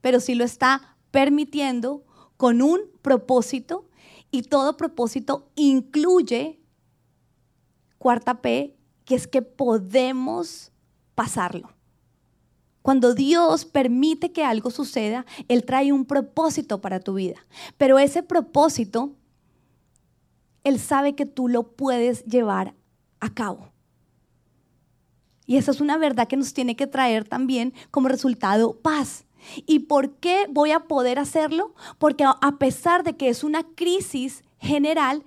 pero 0.03 0.21
sí 0.21 0.35
lo 0.35 0.45
está 0.45 0.99
permitiendo 1.11 2.05
con 2.37 2.61
un 2.61 2.81
propósito 3.01 3.86
y 4.31 4.43
todo 4.43 4.77
propósito 4.77 5.51
incluye, 5.55 6.61
cuarta 7.99 8.41
P, 8.43 8.77
que 9.05 9.15
es 9.15 9.27
que 9.27 9.43
podemos 9.43 10.73
pasarlo. 11.15 11.71
Cuando 12.83 13.15
Dios 13.15 13.65
permite 13.65 14.31
que 14.31 14.45
algo 14.45 14.71
suceda, 14.71 15.27
Él 15.49 15.65
trae 15.65 15.93
un 15.93 16.05
propósito 16.05 16.81
para 16.81 17.01
tu 17.01 17.15
vida. 17.15 17.45
Pero 17.77 17.99
ese 17.99 18.23
propósito, 18.23 19.13
Él 20.63 20.79
sabe 20.79 21.17
que 21.17 21.27
tú 21.27 21.49
lo 21.49 21.65
puedes 21.65 22.25
llevar 22.27 22.75
a 23.19 23.35
cabo. 23.35 23.73
Y 25.47 25.57
esa 25.57 25.71
es 25.71 25.81
una 25.81 25.99
verdad 25.99 26.29
que 26.29 26.37
nos 26.37 26.53
tiene 26.55 26.77
que 26.77 26.87
traer 26.87 27.27
también 27.27 27.75
como 27.91 28.09
resultado 28.09 28.75
paz. 28.81 29.26
¿Y 29.67 29.81
por 29.81 30.17
qué 30.17 30.47
voy 30.51 30.73
a 30.73 30.81
poder 30.81 31.19
hacerlo? 31.19 31.75
Porque 31.99 32.25
a 32.25 32.59
pesar 32.59 33.03
de 33.05 33.17
que 33.17 33.29
es 33.29 33.45
una 33.45 33.65
crisis 33.75 34.45
general, 34.59 35.25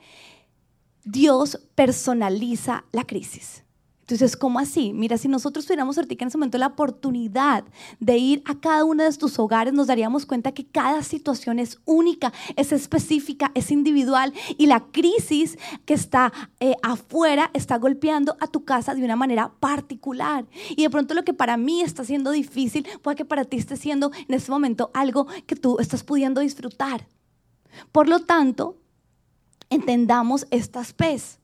Dios 1.04 1.60
personaliza 1.76 2.86
la 2.92 3.06
crisis. 3.06 3.64
Entonces, 4.10 4.36
¿cómo 4.36 4.58
así? 4.58 4.92
Mira, 4.92 5.20
si 5.20 5.28
nosotros 5.28 5.68
tuviéramos 5.68 5.96
ahorita 5.96 6.24
en 6.24 6.30
ese 6.30 6.38
momento 6.40 6.58
la 6.58 6.66
oportunidad 6.66 7.64
de 8.00 8.18
ir 8.18 8.42
a 8.46 8.60
cada 8.60 8.84
uno 8.84 9.04
de 9.04 9.14
tus 9.14 9.38
hogares, 9.38 9.72
nos 9.72 9.86
daríamos 9.86 10.26
cuenta 10.26 10.52
que 10.52 10.66
cada 10.66 11.04
situación 11.04 11.60
es 11.60 11.78
única, 11.86 12.34
es 12.56 12.72
específica, 12.72 13.52
es 13.54 13.70
individual 13.70 14.34
y 14.58 14.66
la 14.66 14.80
crisis 14.80 15.60
que 15.86 15.94
está 15.94 16.34
eh, 16.60 16.74
afuera 16.82 17.52
está 17.54 17.78
golpeando 17.78 18.36
a 18.40 18.48
tu 18.48 18.66
casa 18.66 18.96
de 18.96 19.04
una 19.04 19.16
manera 19.16 19.52
particular. 19.60 20.44
Y 20.72 20.82
de 20.82 20.90
pronto 20.90 21.14
lo 21.14 21.24
que 21.24 21.36
para 21.36 21.56
mí 21.56 21.84
está 21.84 22.04
siendo 22.04 22.32
difícil 22.32 22.88
puede 23.04 23.16
que 23.16 23.26
para 23.26 23.46
ti 23.46 23.58
esté 23.58 23.78
siendo 23.78 24.12
en 24.28 24.34
este 24.34 24.50
momento 24.50 24.90
algo 24.96 25.28
que 25.46 25.56
tú 25.56 25.78
estás 25.80 26.04
pudiendo 26.04 26.42
disfrutar. 26.42 27.06
Por 27.92 28.10
lo 28.10 28.22
tanto, 28.22 28.80
entendamos 29.70 30.48
estas 30.50 30.94
pez. 30.94 31.39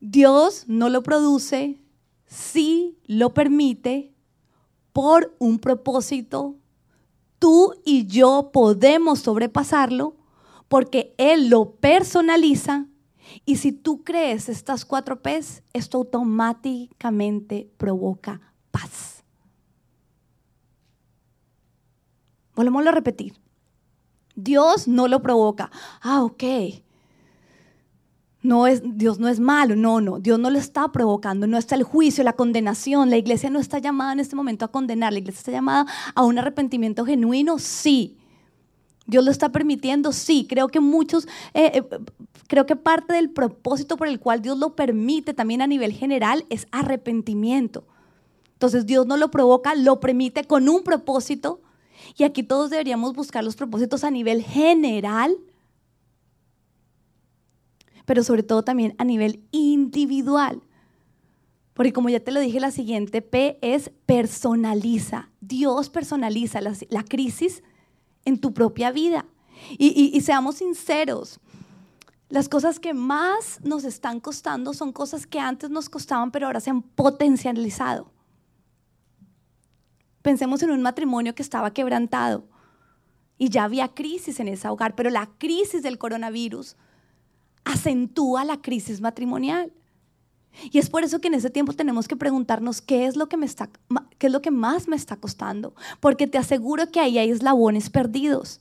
Dios 0.00 0.64
no 0.66 0.88
lo 0.88 1.02
produce, 1.02 1.80
sí 2.26 2.98
lo 3.06 3.32
permite 3.32 4.12
por 4.92 5.34
un 5.38 5.58
propósito. 5.58 6.56
Tú 7.38 7.74
y 7.84 8.06
yo 8.06 8.50
podemos 8.52 9.20
sobrepasarlo 9.20 10.16
porque 10.68 11.14
Él 11.18 11.48
lo 11.48 11.72
personaliza. 11.76 12.86
Y 13.44 13.56
si 13.56 13.72
tú 13.72 14.04
crees 14.04 14.48
estas 14.48 14.84
cuatro 14.84 15.20
P's, 15.20 15.62
esto 15.72 15.98
automáticamente 15.98 17.70
provoca 17.76 18.40
paz. 18.70 19.24
Volvemos 22.54 22.86
a 22.86 22.92
repetir. 22.92 23.34
Dios 24.34 24.86
no 24.86 25.08
lo 25.08 25.20
provoca. 25.22 25.70
Ah, 26.00 26.22
ok 26.22 26.44
no 28.46 28.66
es, 28.66 28.82
Dios 28.84 29.18
no 29.18 29.28
es 29.28 29.40
malo, 29.40 29.76
no, 29.76 30.00
no, 30.00 30.18
Dios 30.18 30.38
no 30.38 30.50
lo 30.50 30.58
está 30.58 30.90
provocando, 30.92 31.46
no 31.46 31.58
está 31.58 31.74
el 31.74 31.82
juicio, 31.82 32.24
la 32.24 32.32
condenación, 32.32 33.10
la 33.10 33.16
iglesia 33.16 33.50
no 33.50 33.58
está 33.58 33.78
llamada 33.78 34.12
en 34.12 34.20
este 34.20 34.36
momento 34.36 34.64
a 34.64 34.68
condenar, 34.68 35.12
la 35.12 35.18
iglesia 35.18 35.38
está 35.40 35.52
llamada 35.52 35.86
a 36.14 36.24
un 36.24 36.38
arrepentimiento 36.38 37.04
genuino, 37.04 37.58
sí. 37.58 38.16
Dios 39.06 39.24
lo 39.24 39.30
está 39.30 39.50
permitiendo, 39.50 40.12
sí. 40.12 40.46
Creo 40.48 40.68
que 40.68 40.80
muchos, 40.80 41.26
eh, 41.54 41.72
eh, 41.74 41.84
creo 42.48 42.66
que 42.66 42.76
parte 42.76 43.14
del 43.14 43.30
propósito 43.30 43.96
por 43.96 44.08
el 44.08 44.18
cual 44.18 44.42
Dios 44.42 44.58
lo 44.58 44.74
permite 44.74 45.34
también 45.34 45.62
a 45.62 45.66
nivel 45.66 45.92
general 45.92 46.44
es 46.50 46.66
arrepentimiento. 46.72 47.84
Entonces 48.54 48.86
Dios 48.86 49.06
no 49.06 49.16
lo 49.16 49.30
provoca, 49.30 49.74
lo 49.74 50.00
permite 50.00 50.44
con 50.44 50.68
un 50.68 50.82
propósito. 50.82 51.60
Y 52.16 52.24
aquí 52.24 52.42
todos 52.42 52.70
deberíamos 52.70 53.14
buscar 53.14 53.44
los 53.44 53.54
propósitos 53.54 54.02
a 54.02 54.10
nivel 54.10 54.42
general 54.42 55.36
pero 58.06 58.22
sobre 58.24 58.42
todo 58.42 58.62
también 58.62 58.94
a 58.96 59.04
nivel 59.04 59.44
individual. 59.50 60.62
Porque 61.74 61.92
como 61.92 62.08
ya 62.08 62.20
te 62.20 62.32
lo 62.32 62.40
dije, 62.40 62.58
la 62.58 62.70
siguiente 62.70 63.20
P 63.20 63.58
es 63.60 63.90
personaliza. 64.06 65.28
Dios 65.42 65.90
personaliza 65.90 66.60
la, 66.62 67.04
crisis 67.04 67.62
en 68.24 68.40
tu 68.40 68.54
propia 68.54 68.90
vida. 68.92 69.26
Y, 69.76 70.18
seamos 70.22 70.56
sinceros, 70.56 71.38
las 72.28 72.48
cosas 72.48 72.80
que 72.80 72.94
más 72.94 73.60
nos 73.62 73.84
están 73.84 74.20
costando 74.20 74.72
son 74.72 74.92
cosas 74.92 75.26
que 75.26 75.38
antes 75.38 75.68
nos 75.68 75.88
costaban, 75.88 76.30
pero 76.30 76.46
ahora 76.46 76.60
se 76.60 76.70
han 76.70 76.82
potencializado. 76.82 78.10
Pensemos 80.22 80.62
en 80.62 80.70
un 80.70 80.82
matrimonio 80.82 81.34
que 81.34 81.42
estaba 81.42 81.72
quebrantado 81.72 82.48
y 83.38 83.48
ya 83.48 83.64
había 83.64 83.88
crisis 83.88 84.40
en 84.40 84.48
ese 84.48 84.68
hogar, 84.68 84.94
pero 84.94 85.10
la 85.10 85.26
crisis 85.38 85.82
del 85.82 85.98
coronavirus 85.98 86.76
acentúa 87.66 88.44
la 88.44 88.62
crisis 88.62 89.00
matrimonial. 89.02 89.72
Y 90.70 90.78
es 90.78 90.88
por 90.88 91.04
eso 91.04 91.20
que 91.20 91.28
en 91.28 91.34
ese 91.34 91.50
tiempo 91.50 91.74
tenemos 91.74 92.08
que 92.08 92.16
preguntarnos 92.16 92.80
qué 92.80 93.04
es 93.04 93.16
lo 93.16 93.28
que 93.28 93.36
me 93.36 93.44
está 93.44 93.68
qué 94.18 94.28
es 94.28 94.32
lo 94.32 94.40
que 94.40 94.50
más 94.50 94.88
me 94.88 94.96
está 94.96 95.16
costando, 95.16 95.74
porque 96.00 96.26
te 96.26 96.38
aseguro 96.38 96.90
que 96.90 97.00
ahí 97.00 97.18
hay 97.18 97.30
eslabones 97.30 97.90
perdidos. 97.90 98.60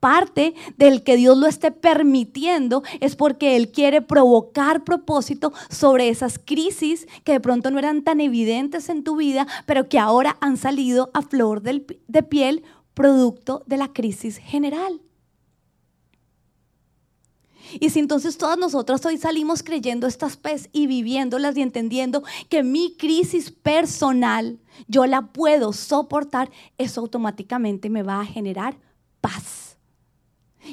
Parte 0.00 0.54
del 0.76 1.04
que 1.04 1.16
Dios 1.16 1.38
lo 1.38 1.46
esté 1.46 1.70
permitiendo 1.70 2.82
es 2.98 3.14
porque 3.14 3.54
Él 3.54 3.70
quiere 3.70 4.02
provocar 4.02 4.82
propósito 4.82 5.52
sobre 5.68 6.08
esas 6.08 6.40
crisis 6.40 7.06
que 7.22 7.32
de 7.32 7.40
pronto 7.40 7.70
no 7.70 7.78
eran 7.78 8.02
tan 8.02 8.20
evidentes 8.20 8.88
en 8.88 9.04
tu 9.04 9.16
vida, 9.16 9.46
pero 9.66 9.88
que 9.88 10.00
ahora 10.00 10.36
han 10.40 10.56
salido 10.56 11.10
a 11.14 11.22
flor 11.22 11.62
de 11.62 12.22
piel 12.24 12.64
producto 12.94 13.62
de 13.66 13.76
la 13.76 13.92
crisis 13.92 14.38
general. 14.38 15.00
Y 17.80 17.90
si 17.90 17.98
entonces 17.98 18.38
todas 18.38 18.58
nosotras 18.58 19.04
hoy 19.04 19.18
salimos 19.18 19.62
creyendo 19.62 20.06
estas 20.06 20.36
pez 20.36 20.68
y 20.72 20.86
viviéndolas 20.86 21.56
y 21.56 21.62
entendiendo 21.62 22.22
que 22.48 22.62
mi 22.62 22.96
crisis 22.96 23.50
personal 23.50 24.58
yo 24.86 25.06
la 25.06 25.32
puedo 25.32 25.72
soportar, 25.72 26.50
eso 26.78 27.00
automáticamente 27.00 27.90
me 27.90 28.02
va 28.02 28.20
a 28.20 28.26
generar 28.26 28.76
paz. 29.20 29.76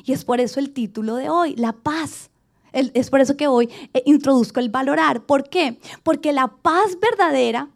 Y 0.03 0.13
es 0.13 0.25
por 0.25 0.39
eso 0.39 0.59
el 0.59 0.71
título 0.71 1.15
de 1.15 1.29
hoy, 1.29 1.55
la 1.55 1.73
paz. 1.73 2.29
es 2.71 3.09
por 3.09 3.21
eso 3.21 3.37
que 3.37 3.47
hoy 3.47 3.69
eh, 3.93 4.03
introduzco 4.05 4.59
el 4.59 4.69
valorar. 4.69 5.25
¿Por 5.25 5.49
qué? 5.49 5.79
Porque 6.03 6.33
la 6.33 6.47
paz 6.47 6.97
verdadera 6.99 7.69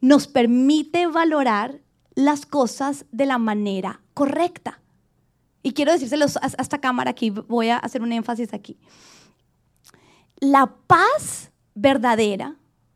nos 0.00 0.26
permite 0.26 1.06
valorar 1.06 1.80
las 2.14 2.46
cosas 2.46 3.04
de 3.12 3.26
la 3.26 3.38
manera 3.38 4.00
correcta. 4.14 4.80
Y 5.66 5.72
quiero 5.72 5.90
decírselos 5.90 6.36
a 6.36 6.46
esta 6.62 6.78
cámara 6.78 7.10
aquí, 7.10 7.30
voy 7.30 7.70
a 7.70 7.78
hacer 7.78 8.00
un 8.00 8.12
énfasis 8.12 8.54
aquí. 8.54 8.78
La 10.38 10.72
paz 10.86 11.50
verdadera, 11.74 12.54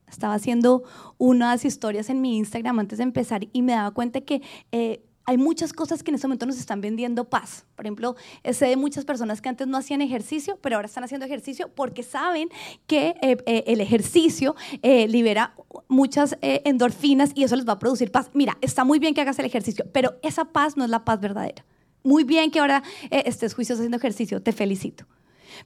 estaba 0.08 0.34
haciendo 0.34 0.84
unas 1.18 1.64
historias 1.64 2.10
en 2.10 2.20
mi 2.20 2.36
Instagram 2.36 2.78
antes 2.78 2.98
de 2.98 3.02
empezar 3.02 3.48
y 3.52 3.62
me 3.62 3.72
daba 3.72 3.90
cuenta 3.90 4.20
que 4.20 4.40
eh, 4.70 5.02
hay 5.24 5.36
muchas 5.36 5.72
cosas 5.72 6.04
que 6.04 6.12
en 6.12 6.14
este 6.14 6.28
momento 6.28 6.46
nos 6.46 6.60
están 6.60 6.80
vendiendo 6.80 7.24
paz. 7.24 7.64
Por 7.74 7.86
ejemplo, 7.86 8.14
sé 8.52 8.66
de 8.66 8.76
muchas 8.76 9.04
personas 9.04 9.42
que 9.42 9.48
antes 9.48 9.66
no 9.66 9.76
hacían 9.76 10.00
ejercicio, 10.00 10.56
pero 10.62 10.76
ahora 10.76 10.86
están 10.86 11.02
haciendo 11.02 11.26
ejercicio 11.26 11.72
porque 11.74 12.04
saben 12.04 12.50
que 12.86 13.16
eh, 13.20 13.36
eh, 13.46 13.64
el 13.66 13.80
ejercicio 13.80 14.54
libera 14.84 15.56
muchas 15.88 16.36
endorfinas 16.40 17.32
y 17.34 17.42
eso 17.42 17.56
les 17.56 17.66
va 17.66 17.72
a 17.72 17.78
producir 17.80 18.12
paz. 18.12 18.30
Mira, 18.32 18.56
está 18.60 18.84
muy 18.84 19.00
bien 19.00 19.12
que 19.12 19.22
hagas 19.22 19.40
el 19.40 19.46
ejercicio, 19.46 19.86
pero 19.92 20.14
esa 20.22 20.44
paz 20.44 20.76
no 20.76 20.84
es 20.84 20.90
la 20.90 21.04
paz 21.04 21.20
verdadera. 21.20 21.64
Muy 22.02 22.24
bien 22.24 22.50
que 22.50 22.60
ahora 22.60 22.82
eh, 23.10 23.22
estés 23.26 23.54
juicioso 23.54 23.80
haciendo 23.80 23.98
ejercicio, 23.98 24.42
te 24.42 24.52
felicito. 24.52 25.06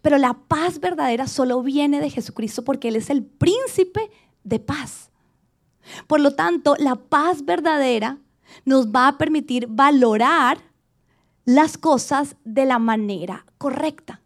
Pero 0.03 0.19
la 0.19 0.35
paz 0.35 0.81
verdadera 0.81 1.27
solo 1.27 1.63
viene 1.63 2.01
de 2.01 2.11
Jesucristo 2.11 2.65
porque 2.65 2.89
Él 2.89 2.97
es 2.97 3.11
el 3.11 3.25
príncipe 3.25 4.11
de 4.43 4.59
paz. 4.59 5.11
Por 6.07 6.21
lo 6.21 6.35
tanto, 6.35 6.77
la 6.79 6.97
paz 6.97 7.45
verdadera 7.45 8.19
nos 8.65 8.89
va 8.89 9.09
a 9.09 9.19
permitir 9.19 9.67
valorar 9.69 10.59
las 11.45 11.77
cosas 11.77 12.37
de 12.45 12.65
la 12.65 12.79
manera 12.79 13.45
correcta. 13.59 14.23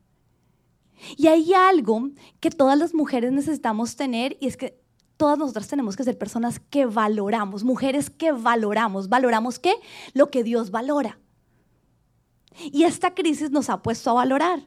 Y 1.16 1.28
hay 1.28 1.52
algo 1.54 2.10
que 2.40 2.50
todas 2.50 2.78
las 2.78 2.94
mujeres 2.94 3.32
necesitamos 3.32 3.96
tener 3.96 4.36
y 4.40 4.46
es 4.46 4.56
que 4.56 4.80
todas 5.16 5.38
nosotras 5.38 5.68
tenemos 5.68 5.96
que 5.96 6.04
ser 6.04 6.16
personas 6.18 6.60
que 6.60 6.86
valoramos, 6.86 7.64
mujeres 7.64 8.10
que 8.10 8.32
valoramos. 8.32 9.08
¿Valoramos 9.08 9.58
qué? 9.58 9.74
Lo 10.14 10.30
que 10.30 10.44
Dios 10.44 10.70
valora. 10.70 11.18
Y 12.56 12.84
esta 12.84 13.14
crisis 13.14 13.50
nos 13.50 13.70
ha 13.70 13.82
puesto 13.82 14.10
a 14.10 14.14
valorar. 14.14 14.66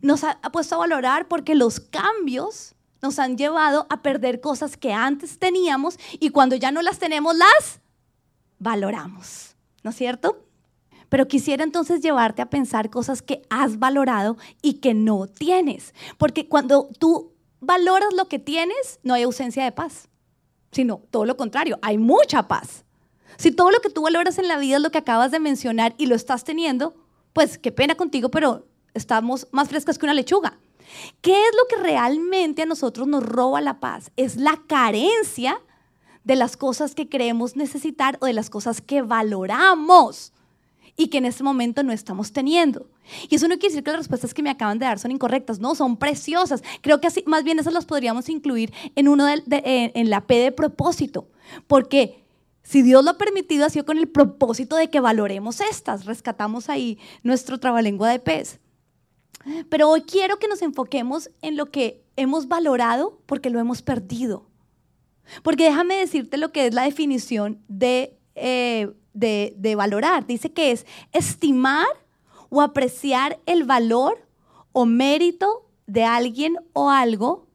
Nos 0.00 0.24
ha, 0.24 0.40
puesto 0.52 0.74
a 0.74 0.78
valorar 0.78 1.28
porque 1.28 1.54
los 1.54 1.80
cambios 1.80 2.74
nos 3.00 3.18
han 3.18 3.36
llevado 3.36 3.86
a 3.88 4.02
perder 4.02 4.40
cosas 4.40 4.76
que 4.76 4.92
antes 4.92 5.38
teníamos 5.38 5.98
y 6.18 6.30
cuando 6.30 6.56
ya 6.56 6.72
no 6.72 6.82
las 6.82 6.98
tenemos 6.98 7.36
las 7.36 7.80
valoramos. 8.58 9.56
¿No 9.82 9.90
es 9.90 9.96
cierto? 9.96 10.46
Pero 11.08 11.28
quisiera 11.28 11.64
entonces 11.64 12.00
llevarte 12.00 12.42
a 12.42 12.50
pensar 12.50 12.90
cosas 12.90 13.22
que 13.22 13.42
has 13.50 13.78
valorado 13.78 14.36
y 14.62 14.74
que 14.74 14.94
no 14.94 15.26
tienes. 15.26 15.94
Porque 16.16 16.48
cuando 16.48 16.88
tú 16.98 17.32
valoras 17.60 18.12
lo 18.14 18.28
que 18.28 18.38
tienes, 18.38 18.98
no 19.02 19.14
hay 19.14 19.22
ausencia 19.22 19.64
de 19.64 19.72
paz, 19.72 20.08
sino 20.70 21.02
todo 21.10 21.24
lo 21.24 21.36
contrario, 21.36 21.78
hay 21.82 21.98
mucha 21.98 22.48
paz. 22.48 22.84
Si 23.36 23.50
todo 23.50 23.70
lo 23.70 23.80
que 23.80 23.90
tú 23.90 24.02
valoras 24.02 24.38
en 24.38 24.48
la 24.48 24.58
vida 24.58 24.76
es 24.76 24.82
lo 24.82 24.90
que 24.90 24.98
acabas 24.98 25.30
de 25.30 25.40
mencionar 25.40 25.94
y 25.98 26.06
lo 26.06 26.14
estás 26.14 26.44
teniendo, 26.44 26.94
pues 27.32 27.58
qué 27.58 27.72
pena 27.72 27.94
contigo, 27.94 28.30
pero 28.30 28.66
estamos 28.94 29.48
más 29.52 29.68
frescas 29.68 29.98
que 29.98 30.06
una 30.06 30.14
lechuga. 30.14 30.58
¿Qué 31.20 31.32
es 31.32 31.54
lo 31.56 31.68
que 31.68 31.82
realmente 31.82 32.62
a 32.62 32.66
nosotros 32.66 33.06
nos 33.06 33.24
roba 33.24 33.60
la 33.60 33.80
paz? 33.80 34.10
Es 34.16 34.36
la 34.36 34.62
carencia 34.66 35.60
de 36.24 36.36
las 36.36 36.56
cosas 36.56 36.94
que 36.94 37.08
creemos 37.08 37.56
necesitar 37.56 38.18
o 38.20 38.26
de 38.26 38.32
las 38.32 38.50
cosas 38.50 38.80
que 38.80 39.02
valoramos 39.02 40.32
y 40.96 41.08
que 41.08 41.18
en 41.18 41.24
este 41.24 41.42
momento 41.42 41.82
no 41.82 41.92
estamos 41.92 42.32
teniendo. 42.32 42.86
Y 43.28 43.36
eso 43.36 43.48
no 43.48 43.54
quiere 43.54 43.68
decir 43.68 43.84
que 43.84 43.90
las 43.90 44.00
respuestas 44.00 44.34
que 44.34 44.42
me 44.42 44.50
acaban 44.50 44.78
de 44.78 44.84
dar 44.84 44.98
son 44.98 45.10
incorrectas, 45.10 45.58
no, 45.58 45.74
son 45.74 45.96
preciosas. 45.96 46.62
Creo 46.82 47.00
que 47.00 47.06
así, 47.06 47.24
más 47.26 47.44
bien 47.44 47.58
esas 47.58 47.72
las 47.72 47.86
podríamos 47.86 48.28
incluir 48.28 48.72
en, 48.94 49.08
uno 49.08 49.24
de, 49.24 49.42
en 49.94 50.10
la 50.10 50.20
P 50.20 50.34
de 50.36 50.52
propósito, 50.52 51.26
porque 51.66 52.21
si 52.62 52.82
Dios 52.82 53.04
lo 53.04 53.10
ha 53.10 53.18
permitido, 53.18 53.66
ha 53.66 53.70
sido 53.70 53.84
con 53.84 53.98
el 53.98 54.08
propósito 54.08 54.76
de 54.76 54.88
que 54.88 55.00
valoremos 55.00 55.60
estas. 55.60 56.04
Rescatamos 56.04 56.68
ahí 56.68 56.98
nuestro 57.22 57.58
trabalengua 57.58 58.08
de 58.08 58.18
pez. 58.18 58.60
Pero 59.68 59.88
hoy 59.88 60.02
quiero 60.02 60.38
que 60.38 60.48
nos 60.48 60.62
enfoquemos 60.62 61.30
en 61.42 61.56
lo 61.56 61.66
que 61.66 62.04
hemos 62.16 62.48
valorado 62.48 63.20
porque 63.26 63.50
lo 63.50 63.58
hemos 63.58 63.82
perdido. 63.82 64.46
Porque 65.42 65.64
déjame 65.64 65.96
decirte 65.96 66.36
lo 66.36 66.52
que 66.52 66.66
es 66.66 66.74
la 66.74 66.84
definición 66.84 67.60
de, 67.68 68.16
eh, 68.34 68.92
de, 69.12 69.54
de 69.56 69.74
valorar. 69.74 70.26
Dice 70.26 70.52
que 70.52 70.70
es 70.70 70.86
estimar 71.12 71.86
o 72.48 72.60
apreciar 72.60 73.40
el 73.46 73.64
valor 73.64 74.26
o 74.72 74.86
mérito 74.86 75.68
de 75.86 76.04
alguien 76.04 76.56
o 76.72 76.90
algo 76.90 77.46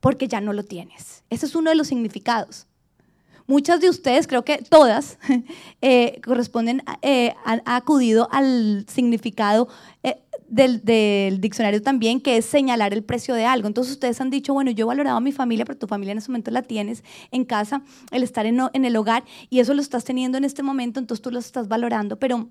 porque 0.00 0.28
ya 0.28 0.40
no 0.40 0.52
lo 0.52 0.64
tienes. 0.64 1.24
Ese 1.30 1.46
es 1.46 1.54
uno 1.54 1.70
de 1.70 1.76
los 1.76 1.88
significados. 1.88 2.67
Muchas 3.48 3.80
de 3.80 3.88
ustedes, 3.88 4.26
creo 4.26 4.44
que 4.44 4.58
todas, 4.58 5.18
eh, 5.80 6.20
corresponden, 6.22 6.82
eh, 7.00 7.32
han, 7.46 7.62
acudido 7.64 8.28
al 8.30 8.84
significado 8.88 9.68
eh, 10.02 10.22
del, 10.48 11.40
diccionario 11.40 11.80
también, 11.80 12.20
que 12.20 12.36
es 12.36 12.44
señalar 12.44 12.92
el 12.92 13.02
precio 13.02 13.34
de 13.34 13.46
algo. 13.46 13.66
Entonces 13.66 13.94
ustedes 13.94 14.20
han 14.20 14.28
dicho, 14.28 14.52
bueno, 14.52 14.70
yo 14.70 14.84
he 14.84 14.86
valorado 14.88 15.16
a 15.16 15.20
mi 15.22 15.32
familia, 15.32 15.64
pero 15.64 15.78
tu 15.78 15.86
familia 15.86 16.12
en 16.12 16.18
ese 16.18 16.30
momento 16.30 16.50
la 16.50 16.60
tienes 16.60 17.02
en 17.30 17.46
casa, 17.46 17.80
el 18.10 18.22
estar 18.22 18.44
en, 18.44 18.60
en 18.74 18.84
el 18.84 18.94
hogar, 18.96 19.24
y 19.48 19.60
eso 19.60 19.72
lo 19.72 19.80
estás 19.80 20.04
teniendo 20.04 20.36
en 20.36 20.44
este 20.44 20.62
momento, 20.62 21.00
entonces 21.00 21.22
tú 21.22 21.30
lo 21.30 21.38
estás 21.38 21.68
valorando, 21.68 22.18
pero... 22.18 22.50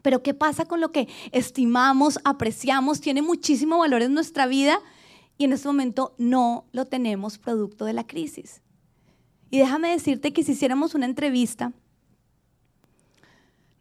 Pero 0.00 0.20
¿qué 0.20 0.34
pasa 0.34 0.64
con 0.64 0.80
lo 0.80 0.90
que 0.90 1.06
estimamos, 1.30 2.18
apreciamos? 2.24 3.00
Tiene 3.00 3.22
muchísimo 3.22 3.78
valor 3.78 4.02
en 4.02 4.14
nuestra 4.14 4.48
vida 4.48 4.80
y 5.38 5.44
en 5.44 5.52
este 5.52 5.68
momento 5.68 6.16
no 6.18 6.64
lo 6.72 6.86
tenemos 6.86 7.38
producto 7.38 7.84
de 7.84 7.92
la 7.92 8.04
crisis. 8.04 8.62
Y 9.52 9.58
déjame 9.58 9.90
decirte 9.90 10.32
que 10.32 10.42
si 10.42 10.52
hiciéramos 10.52 10.94
una 10.94 11.04
entrevista, 11.04 11.74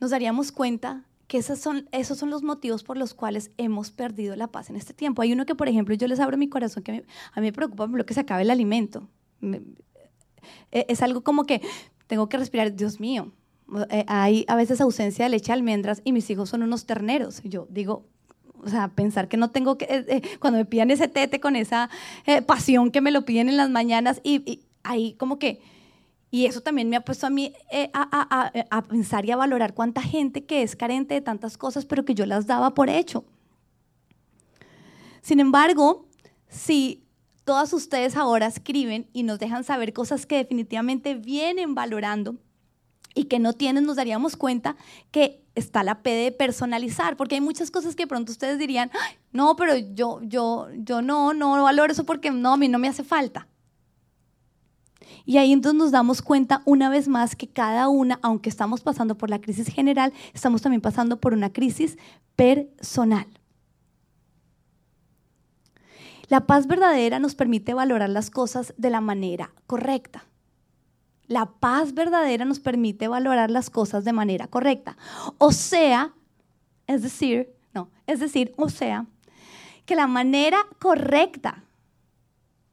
nos 0.02 0.12
daríamos 0.12 0.52
cuenta 0.52 1.06
que 1.28 1.38
esos 1.38 1.60
son, 1.60 1.88
esos 1.94 2.18
son 2.18 2.30
los 2.30 2.44
motivos 2.44 2.84
por 2.84 2.98
los 2.98 3.14
cuales 3.14 3.52
hemos 3.56 3.90
perdido 3.90 4.36
la 4.36 4.48
paz 4.48 4.70
en 4.70 4.76
este 4.76 4.94
tiempo. 4.94 5.22
Hay 5.22 5.32
uno 5.32 5.46
que, 5.46 5.56
por 5.56 5.70
ejemplo, 5.70 5.96
yo 5.96 6.10
les 6.10 6.20
abro 6.20 6.36
mi 6.36 6.50
corazón, 6.50 6.84
que 6.84 6.92
a 7.32 7.40
mí 7.40 7.48
me 7.48 7.54
preocupa 7.54 7.88
lo 7.88 8.06
que 8.06 8.14
se 8.14 8.20
acabe 8.20 8.42
el 8.42 8.50
alimento. 8.50 9.08
E, 9.42 10.86
es 10.90 11.02
algo 11.02 11.24
como 11.24 11.46
que 11.46 11.62
tengo 12.08 12.28
que 12.28 12.36
respirar, 12.36 12.76
Dios 12.76 13.00
mío, 13.00 13.32
eh, 13.92 14.04
hay 14.10 14.44
a 14.50 14.58
veces 14.58 14.82
ausencia 14.82 15.24
de 15.24 15.30
leche 15.30 15.48
de 15.48 15.54
almendras 15.54 16.02
y 16.04 16.12
mis 16.12 16.30
hijos 16.30 16.50
son 16.50 16.64
unos 16.64 16.86
terneros. 16.86 17.42
Yo 17.46 17.66
digo, 17.70 18.04
o 18.62 18.68
sea, 18.68 18.90
pensar 18.90 19.30
que 19.30 19.38
no 19.38 19.52
tengo 19.52 19.78
que, 19.78 19.86
eh, 19.86 20.06
eh, 20.10 20.22
cuando 20.42 20.60
me 20.60 20.66
pidan 20.66 20.92
ese 20.92 21.08
tete 21.08 21.40
con 21.40 21.56
esa 21.56 21.90
pasión 22.46 22.92
que 22.92 23.00
me 23.00 23.12
lo 23.12 23.24
piden 23.24 23.48
en 23.48 23.56
las 23.56 23.70
mañanas 23.70 24.20
y 24.26 24.66
ahí 24.84 25.14
como 25.14 25.40
que, 25.40 25.62
y 26.30 26.46
eso 26.46 26.62
también 26.62 26.90
me 26.90 26.96
ha 26.96 27.02
puesto 27.02 27.28
a 27.28 27.30
mí 27.30 27.54
eh, 27.72 27.90
a, 27.94 28.82
pensar 28.88 29.26
y 29.26 29.32
a 29.32 29.36
valorar 29.36 29.74
cuánta 29.74 30.02
gente 30.02 30.46
que 30.46 30.64
es 30.64 30.76
carente 30.76 31.14
de 31.14 31.22
tantas 31.22 31.58
cosas, 31.58 31.86
pero 31.86 32.06
que 32.06 32.16
yo 32.16 32.26
las 32.26 32.48
daba 32.48 32.74
por 32.74 32.90
hecho. 32.90 33.26
Sin 35.22 35.40
embargo, 35.40 36.08
si 36.48 37.04
todas 37.44 37.74
ustedes 37.74 38.16
ahora 38.16 38.48
escriben 38.48 39.10
y 39.14 39.24
nos 39.24 39.40
dejan 39.40 39.64
saber 39.64 39.94
cosas 39.94 40.26
que 40.26 40.38
definitivamente 40.38 41.16
vienen 41.16 41.76
valorando 41.76 42.38
y 43.14 43.26
que 43.26 43.40
no 43.40 43.52
tienen, 43.52 43.86
nos 43.86 43.98
daríamos 43.98 44.38
cuenta 44.38 44.78
que 45.12 45.44
está 45.54 45.84
la 45.84 46.02
P 46.02 46.12
de 46.12 46.32
personalizar, 46.32 47.18
porque 47.18 47.36
hay 47.36 47.42
muchas 47.42 47.72
cosas 47.72 47.96
que 47.96 48.08
pronto 48.08 48.32
ustedes 48.32 48.58
dirían, 48.58 48.90
no, 49.34 49.58
pero 49.58 49.76
yo, 49.76 50.22
yo, 50.24 50.68
yo 50.76 51.02
no, 51.02 51.34
no 51.34 51.62
valoro 51.62 51.92
eso 51.92 52.06
porque 52.06 52.32
no, 52.32 52.54
a 52.54 52.58
mí 52.58 52.70
no 52.70 52.80
me 52.80 52.88
hace 52.88 53.04
falta. 53.04 53.48
Y 55.26 55.38
ahí 55.38 55.52
entonces 55.54 55.78
nos 55.78 55.92
damos 55.92 56.22
cuenta 56.22 56.62
una 56.66 56.90
vez 56.90 57.08
más 57.08 57.36
que 57.36 57.48
cada 57.48 57.90
una, 57.90 58.20
aunque 58.22 58.50
estamos 58.50 58.82
pasando 58.82 59.16
por 59.16 59.30
la 59.30 59.42
crisis 59.42 59.68
general, 59.68 60.14
estamos 60.34 60.62
también 60.62 60.82
pasando 60.82 61.20
por 61.20 61.34
una 61.34 61.52
crisis 61.52 61.98
personal. 62.36 63.28
La 66.28 66.48
paz 66.48 66.66
verdadera 66.66 67.20
nos 67.20 67.36
permite 67.36 67.74
valorar 67.74 68.10
las 68.10 68.30
cosas 68.30 68.74
de 68.78 68.90
la 68.90 69.02
manera 69.02 69.52
correcta. 69.68 70.24
La 71.28 71.46
paz 71.46 71.94
verdadera 71.94 72.46
nos 72.46 72.60
permite 72.60 73.08
valorar 73.08 73.52
las 73.52 73.70
cosas 73.70 74.06
de 74.06 74.14
manera 74.14 74.48
correcta. 74.48 74.98
O 75.38 75.52
sea, 75.52 76.14
es 76.88 77.02
decir, 77.02 77.54
no, 77.74 77.90
es 78.08 78.20
decir, 78.20 78.54
o 78.58 78.70
sea, 78.70 79.06
que 79.86 79.96
la 79.96 80.08
manera 80.08 80.60
correcta 80.80 81.64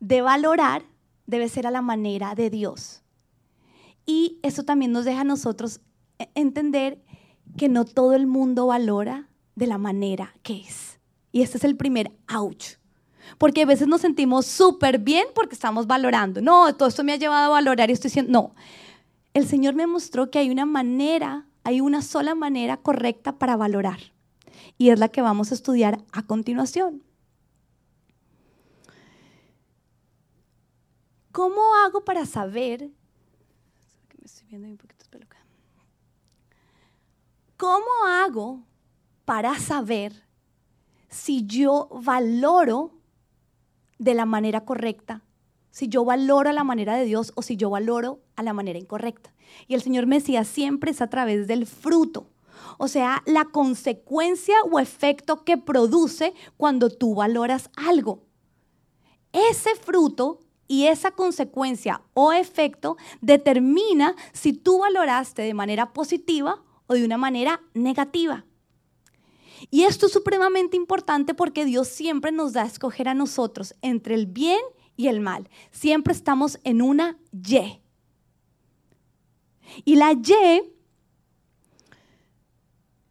de 0.01 0.23
valorar 0.23 0.83
debe 1.29 1.49
ser 1.49 1.67
a 1.67 1.71
la 1.71 1.83
manera 1.83 2.35
de 2.35 2.51
Dios. 2.51 3.03
Y 4.05 4.41
eso 4.43 4.65
también 4.65 4.91
nos 4.91 5.05
deja 5.05 5.21
a 5.21 5.25
nosotros 5.25 5.81
e-, 6.19 6.29
entender 6.35 7.05
que 7.57 7.69
no 7.69 7.85
todo 7.85 8.15
el 8.15 8.27
mundo 8.27 8.67
valora 8.67 9.29
de 9.55 9.67
la 9.67 9.79
manera 9.79 10.35
que 10.43 10.63
es. 10.63 10.99
Y 11.31 11.43
este 11.43 11.59
es 11.59 11.65
el 11.65 11.77
primer 11.77 12.11
ouch. 12.27 12.79
Porque 13.37 13.63
a 13.63 13.67
veces 13.67 13.87
nos 13.87 14.01
sentimos 14.01 14.47
súper 14.47 14.99
bien 14.99 15.27
porque 15.35 15.55
estamos 15.55 15.87
valorando. 15.87 16.41
No, 16.41 16.75
todo 16.75 16.89
esto 16.89 17.05
me 17.05 17.13
ha 17.13 17.17
llevado 17.17 17.47
a 17.47 17.57
valorar 17.61 17.91
y 17.91 17.93
estoy 17.93 18.09
diciendo, 18.09 18.33
no. 18.33 18.55
El 19.35 19.47
Señor 19.47 19.75
me 19.75 19.87
mostró 19.87 20.31
que 20.31 20.39
hay 20.39 20.51
una 20.51 20.65
manera, 20.65 21.47
hay 21.63 21.83
una 21.83 22.01
sola 22.01 22.35
manera 22.35 22.79
correcta 22.79 23.39
para 23.39 23.57
valorar. 23.57 23.99
Y 24.79 24.89
es 24.89 24.99
la 24.99 25.09
que 25.09 25.21
vamos 25.21 25.53
a 25.53 25.55
estudiar 25.55 26.03
a 26.11 26.23
continuación. 26.23 27.03
¿Cómo 31.33 31.75
hago 31.85 32.05
para 32.05 32.27
saber? 32.27 32.91
¿Cómo 37.57 37.87
hago 38.07 38.63
para 39.25 39.59
saber 39.59 40.25
si 41.09 41.45
yo 41.45 41.89
valoro 41.91 42.93
de 43.99 44.15
la 44.15 44.27
manera 44.27 44.65
correcta? 44.65 45.23
Si 45.71 45.89
yo 45.89 46.05
valoro 46.05 46.51
a 46.51 46.53
la 46.53 46.63
manera 46.65 46.97
de 46.97 47.05
Dios 47.05 47.33
o 47.35 47.43
si 47.43 47.57
yo 47.57 47.69
valoro 47.69 48.21
a 48.37 48.45
la 48.45 48.53
manera 48.53 48.79
incorrecta. 48.79 49.35
Y 49.67 49.75
el 49.75 49.83
Señor 49.83 50.07
me 50.07 50.21
decía, 50.21 50.45
siempre 50.45 50.93
es 50.93 51.03
a 51.03 51.11
través 51.11 51.49
del 51.49 51.67
fruto. 51.67 52.31
O 52.79 52.87
sea, 52.87 53.23
la 53.27 53.47
consecuencia 53.47 54.55
o 54.71 54.79
efecto 54.79 55.45
que 55.45 55.59
produce 55.59 56.35
cuando 56.57 56.91
tú 56.91 57.17
valoras 57.17 57.71
algo. 57.77 58.23
Ese 59.33 59.75
fruto 59.75 60.41
y 60.69 60.87
esa 60.87 61.11
consecuencia 61.11 62.03
o 62.15 62.33
efecto 62.33 62.97
determina 63.21 64.15
si 64.33 64.53
tú 64.53 64.79
valoraste 64.79 65.43
de 65.43 65.55
manera 65.55 65.93
positiva 65.93 66.63
o 66.87 66.95
de 66.95 67.05
una 67.05 67.17
manera 67.17 67.63
negativa. 67.75 68.45
Y 69.71 69.85
esto 69.85 70.07
es 70.07 70.13
supremamente 70.13 70.77
importante 70.77 71.35
porque 71.35 71.65
Dios 71.65 71.89
siempre 71.89 72.31
nos 72.31 72.53
da 72.53 72.63
a 72.63 72.67
escoger 72.67 73.09
a 73.09 73.15
nosotros 73.15 73.75
entre 73.83 74.15
el 74.15 74.27
bien 74.27 74.61
y 74.97 75.09
el 75.09 75.21
mal. 75.21 75.49
Siempre 75.73 76.13
estamos 76.13 76.61
en 76.63 76.83
una 76.83 77.19
Y. 77.33 77.81
Y 79.85 79.97
la 79.97 80.13
Y 80.13 80.63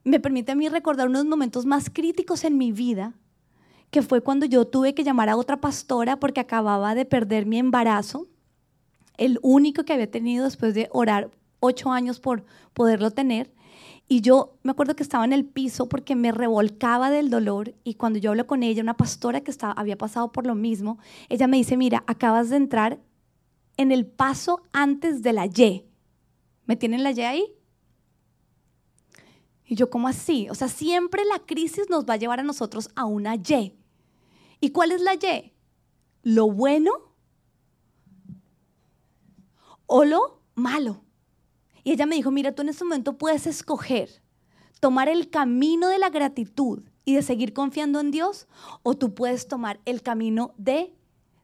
me 0.03 0.19
permite 0.19 0.53
a 0.53 0.55
mí 0.55 0.69
recordar 0.69 1.09
unos 1.09 1.25
momentos 1.25 1.65
más 1.65 1.89
críticos 1.89 2.45
en 2.45 2.57
mi 2.57 2.71
vida 2.71 3.13
que 3.91 4.01
fue 4.01 4.21
cuando 4.21 4.45
yo 4.45 4.65
tuve 4.65 4.93
que 4.93 5.03
llamar 5.03 5.29
a 5.29 5.37
otra 5.37 5.61
pastora 5.61 6.19
porque 6.19 6.41
acababa 6.41 6.95
de 6.95 7.05
perder 7.05 7.45
mi 7.45 7.57
embarazo, 7.57 8.27
el 9.17 9.39
único 9.41 9.83
que 9.83 9.93
había 9.93 10.11
tenido 10.11 10.45
después 10.45 10.73
de 10.73 10.89
orar 10.91 11.31
ocho 11.59 11.91
años 11.91 12.19
por 12.19 12.45
poderlo 12.73 13.11
tener. 13.11 13.51
Y 14.09 14.21
yo 14.21 14.53
me 14.63 14.71
acuerdo 14.71 14.95
que 14.95 15.03
estaba 15.03 15.25
en 15.25 15.33
el 15.33 15.45
piso 15.45 15.89
porque 15.89 16.15
me 16.15 16.31
revolcaba 16.31 17.09
del 17.09 17.29
dolor 17.29 17.73
y 17.83 17.95
cuando 17.95 18.19
yo 18.19 18.31
hablo 18.31 18.47
con 18.47 18.63
ella, 18.63 18.81
una 18.81 18.95
pastora 18.95 19.41
que 19.41 19.51
estaba, 19.51 19.73
había 19.73 19.97
pasado 19.97 20.31
por 20.31 20.45
lo 20.45 20.55
mismo, 20.55 20.97
ella 21.27 21.47
me 21.47 21.57
dice, 21.57 21.75
mira, 21.75 22.03
acabas 22.07 22.49
de 22.49 22.57
entrar 22.57 22.99
en 23.75 23.91
el 23.91 24.05
paso 24.05 24.61
antes 24.71 25.23
de 25.23 25.33
la 25.33 25.45
Y. 25.45 25.83
¿Me 26.65 26.75
tienen 26.75 27.03
la 27.03 27.11
Y 27.11 27.21
ahí? 27.21 27.56
Y 29.67 29.75
yo, 29.75 29.89
¿cómo 29.89 30.07
así? 30.07 30.49
O 30.49 30.55
sea, 30.55 30.69
siempre 30.69 31.25
la 31.25 31.39
crisis 31.39 31.89
nos 31.89 32.05
va 32.05 32.13
a 32.13 32.17
llevar 32.17 32.39
a 32.39 32.43
nosotros 32.43 32.89
a 32.95 33.05
una 33.05 33.35
Y. 33.35 33.75
¿Y 34.61 34.69
cuál 34.69 34.91
es 34.93 35.01
la 35.01 35.15
Y? 35.15 35.53
¿Lo 36.23 36.49
bueno 36.49 36.91
o 39.85 40.05
lo 40.05 40.41
malo? 40.55 41.03
Y 41.83 41.91
ella 41.91 42.05
me 42.05 42.15
dijo, 42.15 42.31
mira, 42.31 42.55
tú 42.55 42.61
en 42.61 42.69
este 42.69 42.85
momento 42.85 43.17
puedes 43.17 43.45
escoger 43.45 44.21
tomar 44.79 45.09
el 45.09 45.29
camino 45.29 45.89
de 45.89 45.99
la 45.99 46.09
gratitud 46.09 46.83
y 47.03 47.15
de 47.15 47.21
seguir 47.21 47.53
confiando 47.53 47.99
en 47.99 48.11
Dios, 48.11 48.47
o 48.83 48.93
tú 48.93 49.13
puedes 49.13 49.47
tomar 49.47 49.79
el 49.85 50.01
camino 50.01 50.53
de 50.57 50.93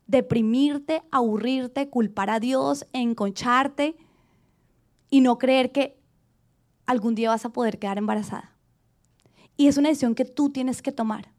deprimirte, 0.08 1.04
aburrirte, 1.12 1.90
culpar 1.90 2.30
a 2.30 2.40
Dios, 2.40 2.86
enconcharte 2.94 3.96
y 5.10 5.22
no 5.22 5.38
creer 5.38 5.72
que 5.72 5.98
algún 6.86 7.16
día 7.16 7.30
vas 7.30 7.46
a 7.46 7.50
poder 7.54 7.80
quedar 7.80 7.98
embarazada. 7.98 8.56
Y 9.58 9.68
es 9.68 9.78
una 9.78 9.90
decisión 9.90 10.16
que 10.16 10.26
tú 10.26 10.50
tienes 10.50 10.82
que 10.82 10.92
tomar. 10.92 11.32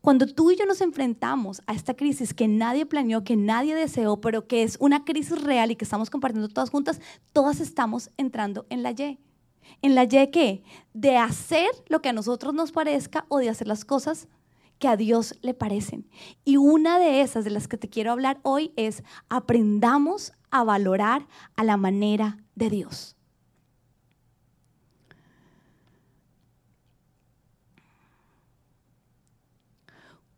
Cuando 0.00 0.26
tú 0.26 0.50
y 0.50 0.56
yo 0.56 0.66
nos 0.66 0.80
enfrentamos 0.80 1.62
a 1.66 1.72
esta 1.72 1.94
crisis 1.94 2.34
que 2.34 2.48
nadie 2.48 2.86
planeó, 2.86 3.24
que 3.24 3.36
nadie 3.36 3.74
deseó, 3.74 4.20
pero 4.20 4.46
que 4.46 4.62
es 4.62 4.76
una 4.80 5.04
crisis 5.04 5.40
real 5.40 5.70
y 5.70 5.76
que 5.76 5.84
estamos 5.84 6.10
compartiendo 6.10 6.48
todas 6.48 6.70
juntas, 6.70 7.00
todas 7.32 7.60
estamos 7.60 8.10
entrando 8.16 8.66
en 8.68 8.82
la 8.82 8.90
Y. 8.90 9.18
¿En 9.80 9.94
la 9.94 10.04
Y 10.04 10.30
qué? 10.30 10.62
De 10.92 11.16
hacer 11.16 11.70
lo 11.88 12.02
que 12.02 12.10
a 12.10 12.12
nosotros 12.12 12.54
nos 12.54 12.72
parezca 12.72 13.24
o 13.28 13.38
de 13.38 13.48
hacer 13.48 13.66
las 13.66 13.84
cosas 13.84 14.28
que 14.78 14.88
a 14.88 14.96
Dios 14.96 15.38
le 15.42 15.54
parecen. 15.54 16.08
Y 16.44 16.56
una 16.56 16.98
de 16.98 17.22
esas 17.22 17.44
de 17.44 17.50
las 17.50 17.68
que 17.68 17.78
te 17.78 17.88
quiero 17.88 18.10
hablar 18.10 18.40
hoy 18.42 18.72
es 18.76 19.04
aprendamos 19.28 20.32
a 20.50 20.64
valorar 20.64 21.28
a 21.56 21.64
la 21.64 21.76
manera 21.76 22.38
de 22.56 22.68
Dios. 22.68 23.16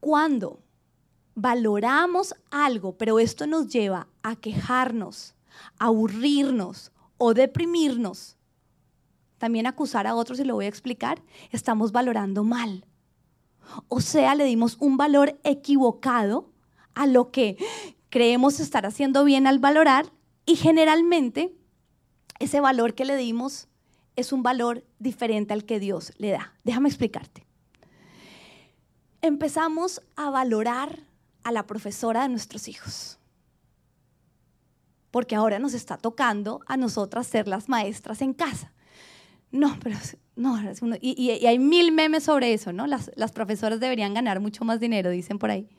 Cuando 0.05 0.61
valoramos 1.35 2.35
algo, 2.51 2.99
pero 2.99 3.19
esto 3.19 3.47
nos 3.47 3.69
lleva 3.69 4.07
a 4.23 4.37
quejarnos, 4.37 5.35
a 5.79 5.87
aburrirnos 5.87 6.93
o 7.17 7.33
deprimirnos, 7.33 8.37
también 9.39 9.67
acusar 9.67 10.07
a 10.07 10.15
otros, 10.15 10.39
y 10.39 10.45
lo 10.45 10.57
voy 10.57 10.67
a 10.67 10.69
explicar, 10.69 11.23
estamos 11.53 11.91
valorando 11.91 12.45
mal. 12.45 12.85
O 13.89 14.03
sea, 14.03 14.35
le 14.35 14.45
dimos 14.45 14.77
un 14.79 14.99
valor 14.99 15.41
equivocado 15.43 16.53
a 16.93 17.07
lo 17.07 17.31
que 17.31 17.57
creemos 18.11 18.61
estar 18.61 18.85
haciendo 18.85 19.25
bien 19.25 19.47
al 19.47 19.59
valorar 19.59 20.13
y 20.45 20.57
generalmente 20.57 21.57
ese 22.41 22.61
valor 22.61 22.93
que 22.93 23.07
le 23.07 23.17
dimos 23.17 23.69
es 24.17 24.35
un 24.35 24.43
valor 24.43 24.85
diferente 24.99 25.55
al 25.55 25.65
que 25.65 25.81
Dios 25.81 26.13
le 26.19 26.33
da. 26.33 26.53
Déjame 26.63 26.91
explicarte. 26.91 27.47
Empezamos 29.25 30.03
a 30.17 30.29
valorar 30.29 30.99
a 31.45 31.51
la 31.51 31.67
profesora 31.67 32.25
de 32.25 32.29
nuestros 32.29 32.69
hijos. 32.69 33.19
Porque 35.11 35.35
ahora 35.35 35.59
nos 35.59 35.73
está 35.73 35.97
tocando 35.97 36.61
a 36.67 36.77
nosotras 36.77 37.27
ser 37.27 37.49
las 37.49 37.71
maestras 37.71 38.21
en 38.21 38.35
casa. 38.35 38.71
No, 39.51 39.79
pero 39.83 39.97
no, 40.37 40.61
y, 41.01 41.31
hay 41.47 41.59
mil 41.59 41.91
memes 41.91 42.25
sobre 42.25 42.53
eso, 42.53 42.75
¿no? 42.75 42.87
Las, 42.87 43.11
las 43.17 43.33
profesoras 43.33 43.81
deberían 43.81 44.13
ganar 44.13 44.41
mucho 44.41 44.63
más 44.67 44.79
dinero, 44.79 45.09
dicen 45.09 45.39
por 45.39 45.51
ahí. 45.51 45.71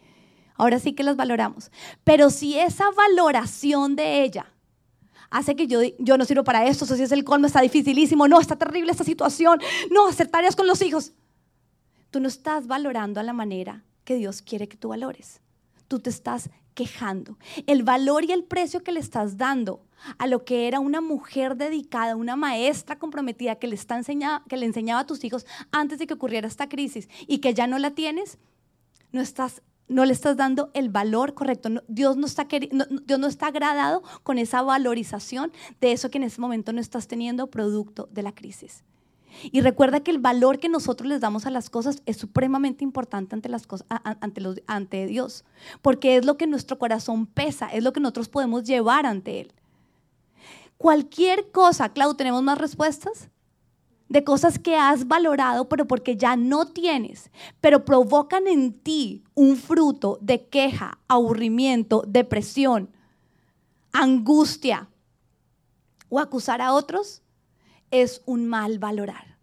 Ahora 0.55 0.79
sí 0.79 0.93
que 0.93 1.03
las 1.03 1.15
valoramos. 1.15 1.69
Pero 2.03 2.31
si 2.31 2.57
esa 2.57 2.89
valoración 2.97 3.95
de 3.95 4.23
ella 4.23 4.51
hace 5.29 5.55
que 5.55 5.67
yo, 5.67 5.81
yo 5.99 6.17
no 6.17 6.25
sirvo 6.25 6.43
para 6.43 6.65
esto, 6.65 6.85
eso 6.85 6.95
sí 6.95 7.03
es 7.03 7.11
el 7.11 7.23
colmo, 7.23 7.45
está 7.45 7.61
dificilísimo, 7.61 8.27
no, 8.27 8.41
está 8.41 8.55
terrible 8.55 8.89
esta 8.89 9.03
situación, 9.03 9.61
no, 9.91 10.07
hacer 10.07 10.29
tareas 10.29 10.55
con 10.55 10.65
los 10.65 10.81
hijos. 10.81 11.13
Tú 12.15 12.21
no 12.21 12.29
estás 12.29 12.67
valorando 12.67 13.19
a 13.19 13.23
la 13.23 13.33
manera 13.33 13.83
que 14.05 14.15
Dios 14.15 14.41
quiere 14.41 14.69
que 14.69 14.77
tú 14.77 14.87
valores. 14.87 15.41
Tú 15.89 15.99
te 15.99 16.09
estás 16.09 16.49
quejando. 16.73 17.37
El 17.67 17.83
valor 17.83 18.23
y 18.23 18.31
el 18.31 18.45
precio 18.45 18.83
que 18.83 18.93
le 18.93 19.01
estás 19.01 19.35
dando 19.35 19.83
a 20.17 20.25
lo 20.25 20.45
que 20.45 20.69
era 20.69 20.79
una 20.79 21.01
mujer 21.01 21.57
dedicada, 21.57 22.15
una 22.15 22.37
maestra 22.37 22.97
comprometida 22.97 23.55
que 23.55 23.67
le, 23.67 23.75
está 23.75 23.99
que 24.47 24.55
le 24.55 24.65
enseñaba 24.65 25.01
a 25.01 25.05
tus 25.05 25.25
hijos 25.25 25.45
antes 25.73 25.99
de 25.99 26.07
que 26.07 26.13
ocurriera 26.13 26.47
esta 26.47 26.69
crisis 26.69 27.09
y 27.27 27.39
que 27.39 27.53
ya 27.53 27.67
no 27.67 27.79
la 27.79 27.91
tienes, 27.91 28.37
no 29.11 29.19
estás 29.19 29.61
no 29.89 30.05
le 30.05 30.13
estás 30.13 30.37
dando 30.37 30.71
el 30.73 30.87
valor 30.87 31.33
correcto. 31.33 31.67
Dios, 31.89 32.15
no 32.15 32.27
está 32.27 32.47
Dios 32.47 33.19
no 33.19 33.27
está 33.27 33.47
agradado 33.47 34.03
con 34.23 34.37
esa 34.37 34.61
valorización 34.61 35.51
de 35.81 35.91
eso 35.91 36.09
que 36.09 36.17
en 36.19 36.23
ese 36.23 36.39
momento 36.39 36.71
no 36.71 36.79
estás 36.79 37.09
teniendo 37.09 37.47
producto 37.47 38.07
de 38.09 38.23
la 38.23 38.31
crisis. 38.31 38.85
Y 39.43 39.61
recuerda 39.61 40.01
que 40.01 40.11
el 40.11 40.19
valor 40.19 40.59
que 40.59 40.69
nosotros 40.69 41.07
les 41.07 41.21
damos 41.21 41.45
a 41.45 41.49
las 41.49 41.69
cosas 41.69 42.01
es 42.05 42.17
supremamente 42.17 42.83
importante 42.83 43.35
ante, 43.35 43.49
las 43.49 43.67
cosas, 43.67 43.87
ante, 43.89 44.41
los, 44.41 44.61
ante 44.67 45.05
Dios, 45.05 45.45
porque 45.81 46.17
es 46.17 46.25
lo 46.25 46.37
que 46.37 46.47
nuestro 46.47 46.79
corazón 46.79 47.25
pesa, 47.25 47.67
es 47.67 47.83
lo 47.83 47.93
que 47.93 47.99
nosotros 47.99 48.29
podemos 48.29 48.63
llevar 48.63 49.05
ante 49.05 49.41
Él. 49.41 49.53
Cualquier 50.77 51.51
cosa, 51.51 51.89
Clau, 51.89 52.15
¿tenemos 52.15 52.43
más 52.43 52.57
respuestas? 52.57 53.29
De 54.07 54.23
cosas 54.23 54.59
que 54.59 54.75
has 54.75 55.07
valorado, 55.07 55.67
pero 55.67 55.87
porque 55.87 56.15
ya 56.15 56.35
no 56.35 56.67
tienes, 56.67 57.31
pero 57.59 57.85
provocan 57.85 58.47
en 58.47 58.73
ti 58.73 59.23
un 59.33 59.57
fruto 59.57 60.19
de 60.21 60.47
queja, 60.47 60.99
aburrimiento, 61.07 62.03
depresión, 62.07 62.89
angustia 63.91 64.89
o 66.09 66.19
acusar 66.19 66.61
a 66.61 66.73
otros, 66.73 67.23
es 67.91 68.21
un 68.25 68.47
mal 68.47 68.79
valorar. 68.79 69.37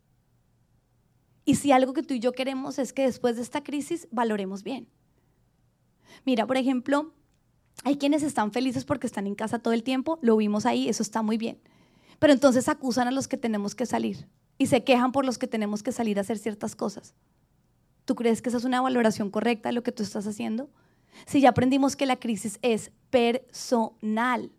Y 1.44 1.56
si 1.56 1.72
algo 1.72 1.92
que 1.92 2.02
tú 2.02 2.14
y 2.14 2.20
yo 2.20 2.32
queremos 2.32 2.78
es 2.78 2.92
que 2.92 3.02
después 3.02 3.36
de 3.36 3.42
esta 3.42 3.62
crisis 3.64 4.06
valoremos 4.10 4.62
bien. 4.62 4.88
Mira, 6.24 6.46
por 6.46 6.56
ejemplo, 6.56 7.12
hay 7.84 7.96
quienes 7.96 8.22
están 8.22 8.52
felices 8.52 8.84
porque 8.84 9.06
están 9.06 9.26
en 9.26 9.34
casa 9.34 9.58
todo 9.58 9.74
el 9.74 9.82
tiempo, 9.82 10.18
lo 10.22 10.36
vimos 10.36 10.66
ahí, 10.66 10.88
eso 10.88 11.02
está 11.02 11.22
muy 11.22 11.36
bien. 11.36 11.60
Pero 12.18 12.32
entonces 12.32 12.68
acusan 12.68 13.08
a 13.08 13.10
los 13.10 13.26
que 13.26 13.36
tenemos 13.36 13.74
que 13.74 13.86
salir 13.86 14.28
y 14.56 14.66
se 14.66 14.84
quejan 14.84 15.10
por 15.10 15.24
los 15.24 15.38
que 15.38 15.48
tenemos 15.48 15.82
que 15.82 15.90
salir 15.90 16.18
a 16.18 16.20
hacer 16.20 16.38
ciertas 16.38 16.76
cosas. 16.76 17.14
¿Tú 18.04 18.14
crees 18.14 18.42
que 18.42 18.48
esa 18.48 18.58
es 18.58 18.64
una 18.64 18.80
valoración 18.80 19.30
correcta 19.30 19.68
de 19.68 19.72
lo 19.74 19.82
que 19.82 19.92
tú 19.92 20.02
estás 20.02 20.26
haciendo? 20.26 20.70
Si 21.26 21.40
ya 21.40 21.50
aprendimos 21.50 21.96
que 21.96 22.06
la 22.06 22.16
crisis 22.16 22.58
es 22.62 22.92
personal. 23.10 24.52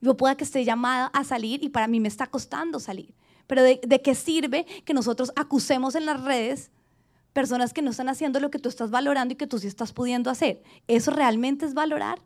Yo 0.00 0.16
pueda 0.16 0.36
que 0.36 0.44
esté 0.44 0.64
llamada 0.64 1.06
a 1.06 1.24
salir 1.24 1.62
y 1.62 1.68
para 1.68 1.88
mí 1.88 2.00
me 2.00 2.08
está 2.08 2.26
costando 2.26 2.80
salir. 2.80 3.14
Pero 3.46 3.62
de, 3.62 3.80
¿de 3.82 4.02
qué 4.02 4.14
sirve 4.14 4.64
que 4.84 4.94
nosotros 4.94 5.32
acusemos 5.36 5.94
en 5.94 6.06
las 6.06 6.22
redes 6.22 6.70
personas 7.38 7.72
que 7.72 7.82
no 7.82 7.90
están 7.90 8.08
haciendo 8.08 8.40
lo 8.40 8.50
que 8.50 8.58
tú 8.58 8.68
estás 8.68 8.90
valorando 8.90 9.32
y 9.32 9.36
que 9.36 9.46
tú 9.46 9.60
sí 9.60 9.68
estás 9.68 9.92
pudiendo 9.92 10.28
hacer. 10.28 10.60
¿Eso 10.88 11.12
realmente 11.12 11.66
es 11.66 11.72
valorar? 11.72 12.20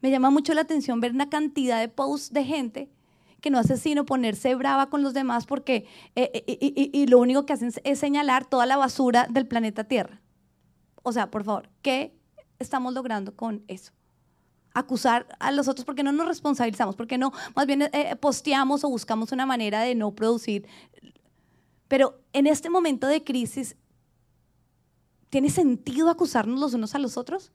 Me 0.00 0.10
llama 0.10 0.30
mucho 0.30 0.54
la 0.54 0.62
atención 0.62 1.00
ver 1.00 1.12
una 1.12 1.28
cantidad 1.28 1.78
de 1.78 1.88
posts 1.88 2.32
de 2.32 2.44
gente 2.44 2.90
que 3.40 3.48
no 3.48 3.58
hace 3.58 3.76
sino 3.76 4.04
ponerse 4.04 4.56
brava 4.56 4.90
con 4.90 5.02
los 5.02 5.14
demás 5.14 5.46
porque 5.46 5.86
eh, 6.16 6.30
eh, 6.34 6.90
y, 6.92 7.06
lo 7.06 7.20
único 7.20 7.46
que 7.46 7.52
hacen 7.52 7.72
es 7.84 7.98
señalar 7.98 8.44
toda 8.44 8.66
la 8.66 8.76
basura 8.76 9.28
del 9.30 9.46
planeta 9.46 9.84
Tierra. 9.84 10.20
O 11.04 11.12
sea, 11.12 11.30
por 11.30 11.44
favor, 11.44 11.70
¿qué 11.80 12.12
estamos 12.58 12.92
logrando 12.92 13.36
con 13.36 13.62
eso? 13.68 13.92
Acusar 14.72 15.26
a 15.38 15.50
los 15.50 15.68
otros 15.68 15.84
porque 15.84 16.02
no 16.02 16.12
nos 16.12 16.28
responsabilizamos, 16.28 16.96
porque 16.96 17.18
no, 17.18 17.32
más 17.54 17.66
bien 17.66 17.82
eh, 17.82 18.16
posteamos 18.20 18.84
o 18.84 18.88
buscamos 18.88 19.32
una 19.32 19.46
manera 19.46 19.80
de 19.80 19.94
no 19.94 20.12
producir 20.12 20.66
pero 21.90 22.20
en 22.32 22.46
este 22.46 22.70
momento 22.70 23.08
de 23.08 23.24
crisis, 23.24 23.74
¿tiene 25.28 25.50
sentido 25.50 26.08
acusarnos 26.08 26.60
los 26.60 26.72
unos 26.72 26.94
a 26.94 27.00
los 27.00 27.16
otros? 27.16 27.50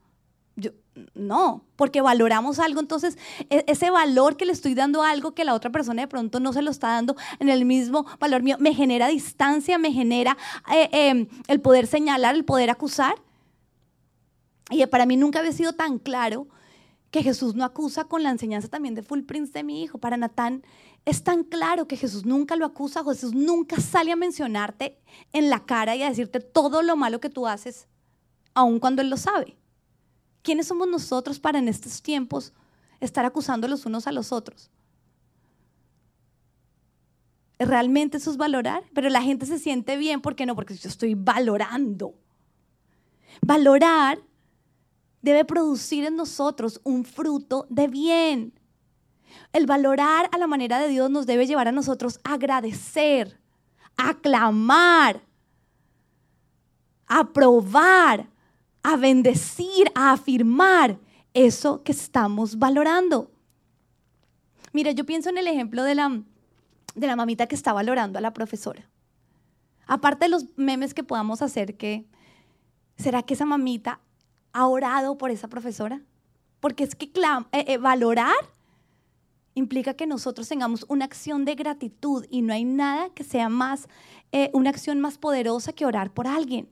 Yo, 0.58 0.72
no, 1.14 1.64
porque 1.78 2.02
valoramos 2.02 2.60
algo, 2.60 2.82
entonces 2.82 3.18
e, 3.50 3.64
ese 3.66 3.90
valor 3.92 4.36
que 4.36 4.46
le 4.46 4.52
estoy 4.52 4.74
dando 4.74 5.04
a 5.04 5.10
algo 5.10 5.34
que 5.34 5.46
la 5.46 5.54
otra 5.54 5.72
persona 5.72 6.02
de 6.02 6.10
pronto 6.10 6.42
no 6.42 6.52
se 6.52 6.62
lo 6.62 6.70
está 6.70 6.90
dando 6.90 7.16
en 7.40 7.48
el 7.48 7.64
mismo 7.64 8.06
valor 8.20 8.44
mío, 8.44 8.58
me 8.60 8.74
genera 8.74 9.08
distancia, 9.08 9.78
me 9.78 9.94
genera 9.94 10.36
eh, 10.70 10.90
em, 10.92 11.28
el 11.48 11.62
poder 11.62 11.88
señalar, 11.88 12.36
el 12.36 12.44
poder 12.44 12.70
acusar. 12.70 13.16
Y 14.70 14.86
para 14.88 15.06
mí 15.06 15.16
nunca 15.16 15.40
había 15.40 15.54
sido 15.54 15.72
tan 15.72 15.98
claro 15.98 16.50
que 17.16 17.24
Jesús 17.24 17.56
no 17.56 17.64
acusa 17.64 18.04
con 18.04 18.24
la 18.24 18.30
enseñanza 18.30 18.68
también 18.68 18.94
de 18.94 19.02
Full 19.02 19.22
Prince 19.22 19.54
de 19.54 19.64
mi 19.64 19.82
hijo. 19.82 20.00
Para 20.00 20.18
Natán 20.18 20.66
es 21.06 21.24
tan 21.24 21.46
claro 21.46 21.88
que 21.88 21.96
Jesús 21.96 22.26
nunca 22.26 22.58
lo 22.58 22.66
acusa, 22.66 23.06
Jesús 23.06 23.34
nunca 23.34 23.80
sale 23.80 24.12
a 24.12 24.18
mencionarte 24.18 25.00
en 25.32 25.50
la 25.50 25.66
cara 25.66 25.96
y 25.96 26.04
a 26.04 26.10
decirte 26.10 26.42
todo 26.42 26.82
lo 26.82 26.98
malo 26.98 27.22
que 27.22 27.30
tú 27.30 27.48
haces, 27.48 27.88
aun 28.54 28.82
cuando 28.82 29.02
Él 29.02 29.10
lo 29.10 29.16
sabe. 29.16 29.56
¿Quiénes 30.42 30.68
somos 30.68 30.90
nosotros 30.90 31.40
para 31.40 31.58
en 31.58 31.70
estos 31.70 32.02
tiempos 32.02 32.52
estar 33.00 33.24
acusando 33.24 33.70
los 33.70 33.86
unos 33.86 34.08
a 34.08 34.12
los 34.12 34.34
otros? 34.34 34.70
¿Realmente 37.60 38.18
eso 38.18 38.30
es 38.30 38.36
valorar? 38.36 38.84
Pero 38.94 39.08
la 39.08 39.22
gente 39.22 39.46
se 39.46 39.58
siente 39.58 39.96
bien, 39.96 40.20
¿por 40.20 40.36
qué 40.36 40.46
no? 40.46 40.54
Porque 40.54 40.76
yo 40.76 40.90
estoy 40.90 41.14
valorando. 41.16 42.14
Valorar 43.42 44.20
debe 45.26 45.44
producir 45.44 46.06
en 46.06 46.16
nosotros 46.16 46.80
un 46.84 47.04
fruto 47.04 47.66
de 47.72 47.88
bien. 47.88 48.54
El 49.54 49.66
valorar 49.66 50.30
a 50.32 50.38
la 50.38 50.46
manera 50.46 50.80
de 50.80 50.88
Dios 50.88 51.10
nos 51.10 51.26
debe 51.26 51.48
llevar 51.48 51.68
a 51.68 51.72
nosotros 51.72 52.20
a 52.24 52.34
agradecer, 52.34 53.40
a 53.98 54.10
aclamar, 54.10 55.24
a 57.08 57.20
aprobar, 57.22 58.30
a 58.84 58.96
bendecir, 58.98 59.92
a 59.96 60.12
afirmar 60.12 61.00
eso 61.34 61.82
que 61.82 61.92
estamos 61.92 62.60
valorando. 62.60 63.32
Mira, 64.74 64.92
yo 64.92 65.08
pienso 65.08 65.30
en 65.30 65.40
el 65.40 65.48
ejemplo 65.48 65.84
de 65.84 65.96
la, 65.96 66.22
de 66.94 67.08
la 67.08 67.16
mamita 67.16 67.48
que 67.48 67.56
está 67.56 67.74
valorando 67.74 68.20
a 68.20 68.22
la 68.22 68.32
profesora. 68.32 68.88
Aparte 69.88 70.26
de 70.26 70.30
los 70.30 70.46
memes 70.56 70.94
que 70.94 71.04
podamos 71.04 71.42
hacer, 71.42 71.78
que 71.78 72.06
¿será 72.96 73.24
que 73.24 73.34
esa 73.34 73.46
mamita 73.46 74.02
ha 74.56 74.68
orado 74.68 75.18
por 75.18 75.32
esa 75.32 75.50
profesora? 75.50 76.02
Porque 76.62 76.86
es 76.86 76.96
que 76.96 77.12
eh, 77.52 77.66
eh, 77.68 77.78
valorar 77.78 78.34
implica 79.54 79.94
que 79.94 80.08
nosotros 80.08 80.48
tengamos 80.48 80.86
una 80.88 81.04
acción 81.04 81.44
de 81.44 81.56
gratitud 81.56 82.26
y 82.30 82.42
no 82.42 82.54
hay 82.54 82.64
nada 82.64 83.10
que 83.10 83.26
sea 83.26 83.50
más, 83.50 83.88
eh, 84.32 84.50
una 84.54 84.70
acción 84.70 85.02
más 85.02 85.18
poderosa 85.18 85.74
que 85.74 85.86
orar 85.86 86.14
por 86.14 86.26
alguien. 86.26 86.70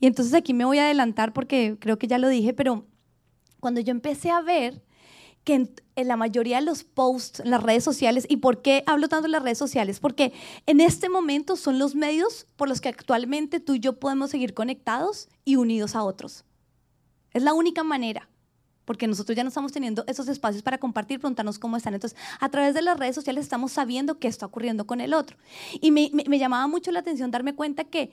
Y 0.00 0.06
entonces 0.06 0.32
aquí 0.32 0.54
me 0.54 0.64
voy 0.64 0.78
a 0.78 0.84
adelantar 0.84 1.34
porque 1.34 1.76
creo 1.78 1.98
que 1.98 2.06
ya 2.06 2.16
lo 2.16 2.28
dije, 2.28 2.54
pero 2.54 2.86
cuando 3.60 3.80
yo 3.80 3.90
empecé 3.90 4.30
a 4.30 4.40
ver 4.40 4.82
que 5.44 5.54
en, 5.54 5.74
la 5.96 6.16
mayoría 6.16 6.56
de 6.56 6.64
los 6.64 6.82
posts 6.82 7.40
en 7.40 7.50
las 7.50 7.62
redes 7.62 7.84
sociales, 7.84 8.24
¿y 8.26 8.38
por 8.38 8.62
qué 8.62 8.82
hablo 8.86 9.08
tanto 9.08 9.24
de 9.24 9.32
las 9.32 9.42
redes 9.42 9.58
sociales? 9.58 10.00
Porque 10.00 10.32
en 10.66 10.80
este 10.80 11.10
momento 11.10 11.56
son 11.56 11.78
los 11.78 11.94
medios 11.94 12.46
por 12.56 12.70
los 12.70 12.80
que 12.80 12.88
actualmente 12.88 13.60
tú 13.60 13.74
y 13.74 13.80
yo 13.80 14.00
podemos 14.00 14.30
seguir 14.30 14.54
conectados 14.54 15.28
y 15.44 15.56
unidos 15.56 15.94
a 15.94 16.02
otros. 16.02 16.44
Es 17.34 17.42
la 17.42 17.52
única 17.52 17.84
manera 17.84 18.28
porque 18.84 19.06
nosotros 19.06 19.36
ya 19.36 19.42
no 19.42 19.48
estamos 19.48 19.72
teniendo 19.72 20.04
esos 20.06 20.28
espacios 20.28 20.62
para 20.62 20.78
compartir, 20.78 21.18
preguntarnos 21.18 21.58
cómo 21.58 21.76
están. 21.76 21.94
Entonces, 21.94 22.18
a 22.38 22.48
través 22.50 22.74
de 22.74 22.82
las 22.82 22.98
redes 22.98 23.14
sociales 23.14 23.44
estamos 23.44 23.72
sabiendo 23.72 24.18
qué 24.18 24.28
está 24.28 24.46
ocurriendo 24.46 24.86
con 24.86 25.00
el 25.00 25.14
otro. 25.14 25.36
Y 25.80 25.90
me, 25.90 26.10
me 26.12 26.38
llamaba 26.38 26.66
mucho 26.66 26.92
la 26.92 27.00
atención 27.00 27.30
darme 27.30 27.54
cuenta 27.54 27.84
que 27.84 28.12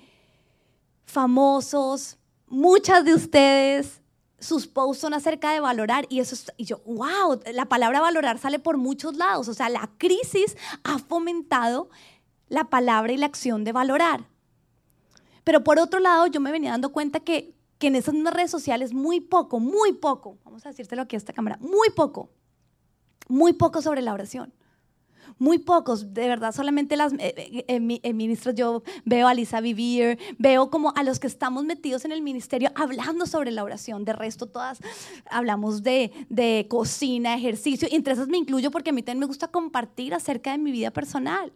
famosos, 1.04 2.18
muchas 2.48 3.04
de 3.04 3.14
ustedes, 3.14 4.02
sus 4.40 4.68
posts 4.68 5.02
son 5.02 5.14
acerca 5.14 5.52
de 5.52 5.60
valorar 5.60 6.08
y 6.10 6.20
eso 6.20 6.36
y 6.58 6.66
yo, 6.66 6.82
wow, 6.86 7.40
la 7.54 7.66
palabra 7.66 8.02
valorar 8.02 8.40
sale 8.40 8.58
por 8.58 8.78
muchos 8.78 9.16
lados, 9.16 9.48
o 9.48 9.54
sea, 9.54 9.70
la 9.70 9.90
crisis 9.98 10.58
ha 10.84 10.98
fomentado 10.98 11.90
la 12.50 12.66
palabra 12.66 13.14
y 13.14 13.18
la 13.18 13.28
acción 13.28 13.64
de 13.64 13.72
valorar. 13.72 14.26
Pero 15.44 15.64
por 15.64 15.80
otro 15.80 16.00
lado, 16.00 16.28
yo 16.28 16.40
me 16.40 16.52
venía 16.52 16.72
dando 16.72 16.92
cuenta 16.92 17.20
que, 17.20 17.54
que 17.82 17.88
en 17.88 17.96
esas 17.96 18.16
redes 18.16 18.52
sociales 18.52 18.94
muy 18.94 19.20
poco, 19.20 19.60
muy 19.60 19.92
poco, 19.92 20.38
vamos 20.46 20.66
a 20.66 20.70
decírtelo 20.70 21.02
aquí 21.02 21.18
a 21.18 21.18
esta 21.18 21.34
cámara, 21.34 21.58
muy 21.60 21.90
poco, 21.90 22.30
muy 23.28 23.52
poco 23.52 23.82
sobre 23.82 24.02
la 24.02 24.14
oración 24.14 24.54
muy 25.42 25.58
pocos, 25.58 26.14
de 26.14 26.28
verdad, 26.28 26.54
solamente 26.54 26.96
las 26.96 27.14
eh, 27.14 27.34
eh, 27.68 28.00
eh, 28.04 28.14
ministros, 28.14 28.54
yo 28.54 28.84
veo 29.06 29.28
a 29.28 29.34
Lisa 29.34 29.60
Vivir, 29.60 30.20
veo 30.38 30.70
como 30.70 30.94
a 30.96 31.02
los 31.02 31.20
que 31.20 31.26
estamos 31.26 31.66
metidos 31.66 32.06
en 32.06 32.12
el 32.12 32.22
ministerio 32.22 32.70
hablando 32.76 33.26
sobre 33.26 33.50
la 33.50 33.64
oración, 33.64 34.06
de 34.06 34.14
resto 34.14 34.46
todas 34.46 34.80
hablamos 35.26 35.82
de, 35.82 36.12
de 36.30 36.68
cocina, 36.70 37.34
ejercicio, 37.34 37.88
y 37.90 37.96
entre 37.96 38.14
esas 38.14 38.28
me 38.28 38.38
incluyo 38.38 38.70
porque 38.70 38.92
a 38.92 38.94
mí 38.94 39.02
también 39.02 39.22
me 39.22 39.26
gusta 39.26 39.48
compartir 39.48 40.14
acerca 40.14 40.52
de 40.52 40.60
mi 40.60 40.72
vida 40.72 40.92
personal. 40.92 41.52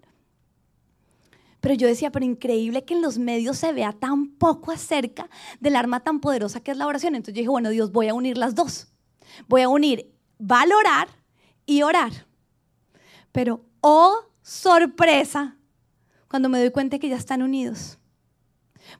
Pero 1.65 1.73
yo 1.73 1.88
decía, 1.88 2.12
pero 2.12 2.23
increíble 2.23 2.86
que 2.86 2.93
en 2.93 3.01
los 3.01 3.17
medios 3.17 3.58
se 3.58 3.73
vea 3.73 3.91
tan 3.91 4.28
poco 4.28 4.71
acerca 4.71 5.32
del 5.60 5.75
arma 5.75 6.01
tan 6.01 6.19
poderosa 6.19 6.60
que 6.60 6.69
es 6.69 6.78
la 6.78 6.86
oración. 6.86 7.15
Entonces 7.15 7.34
yo 7.34 7.39
dije, 7.39 7.49
bueno, 7.49 7.71
Dios, 7.71 7.91
voy 7.91 8.08
a 8.08 8.13
unir 8.13 8.38
las 8.38 8.54
dos. 8.54 8.89
Voy 9.47 9.63
a 9.63 9.67
unir 9.67 10.13
valorar 10.38 11.08
y 11.65 11.82
orar. 11.82 12.28
Pero, 13.32 13.65
oh 13.82 14.28
sorpresa, 14.43 15.58
cuando 16.28 16.49
me 16.49 16.60
doy 16.60 16.69
cuenta 16.69 16.99
que 16.99 17.10
ya 17.10 17.15
están 17.15 17.41
unidos. 17.41 17.97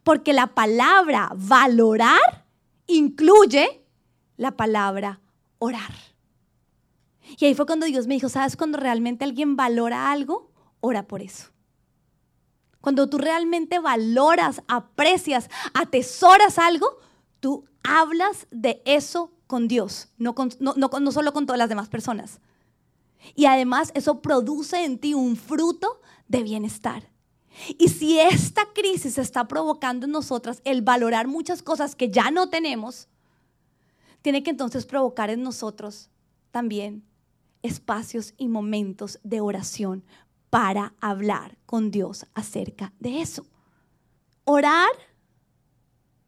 Porque 0.02 0.34
la 0.34 0.48
palabra 0.56 1.30
valorar 1.36 2.48
incluye 2.88 3.86
la 4.38 4.58
palabra 4.58 5.22
orar. 5.60 5.94
Y 7.38 7.46
ahí 7.46 7.54
fue 7.54 7.68
cuando 7.68 7.86
Dios 7.86 8.08
me 8.08 8.16
dijo, 8.16 8.28
¿sabes? 8.28 8.58
Cuando 8.58 8.80
realmente 8.80 9.24
alguien 9.24 9.56
valora 9.56 10.12
algo, 10.12 10.52
ora 10.82 11.06
por 11.06 11.22
eso. 11.22 11.54
Cuando 12.86 13.10
tú 13.10 13.18
realmente 13.18 13.80
valoras, 13.80 14.62
aprecias, 14.68 15.50
atesoras 15.74 16.60
algo, 16.60 17.00
tú 17.40 17.66
hablas 17.82 18.46
de 18.52 18.84
eso 18.86 19.32
con 19.48 19.68
Dios, 19.68 20.10
no, 20.20 20.36
no 20.60 21.12
solo 21.12 21.34
con 21.34 21.48
todas 21.48 21.58
las 21.58 21.68
demás 21.68 21.90
personas. 21.90 22.42
Y 23.34 23.48
además 23.48 23.90
eso 23.96 24.22
produce 24.22 24.86
en 24.86 25.00
ti 25.00 25.16
un 25.16 25.36
fruto 25.36 26.00
de 26.28 26.44
bienestar. 26.44 27.10
Y 27.80 27.88
si 27.88 28.20
esta 28.20 28.72
crisis 28.76 29.18
está 29.18 29.48
provocando 29.48 30.06
en 30.06 30.12
nosotras 30.12 30.62
el 30.64 30.84
valorar 30.84 31.28
muchas 31.28 31.64
cosas 31.64 31.96
que 31.96 32.12
ya 32.12 32.30
no 32.30 32.50
tenemos, 32.50 33.08
tiene 34.22 34.44
que 34.44 34.52
entonces 34.52 34.86
provocar 34.86 35.32
en 35.32 35.42
nosotros 35.42 36.12
también 36.52 37.04
espacios 37.64 38.36
y 38.38 38.48
momentos 38.48 39.20
de 39.24 39.42
oración 39.42 40.04
para 40.56 40.94
hablar 41.02 41.58
con 41.66 41.92
Dios 41.92 42.28
acerca 42.34 42.94
de 43.02 43.20
eso. 43.20 43.46
Orar 44.46 44.90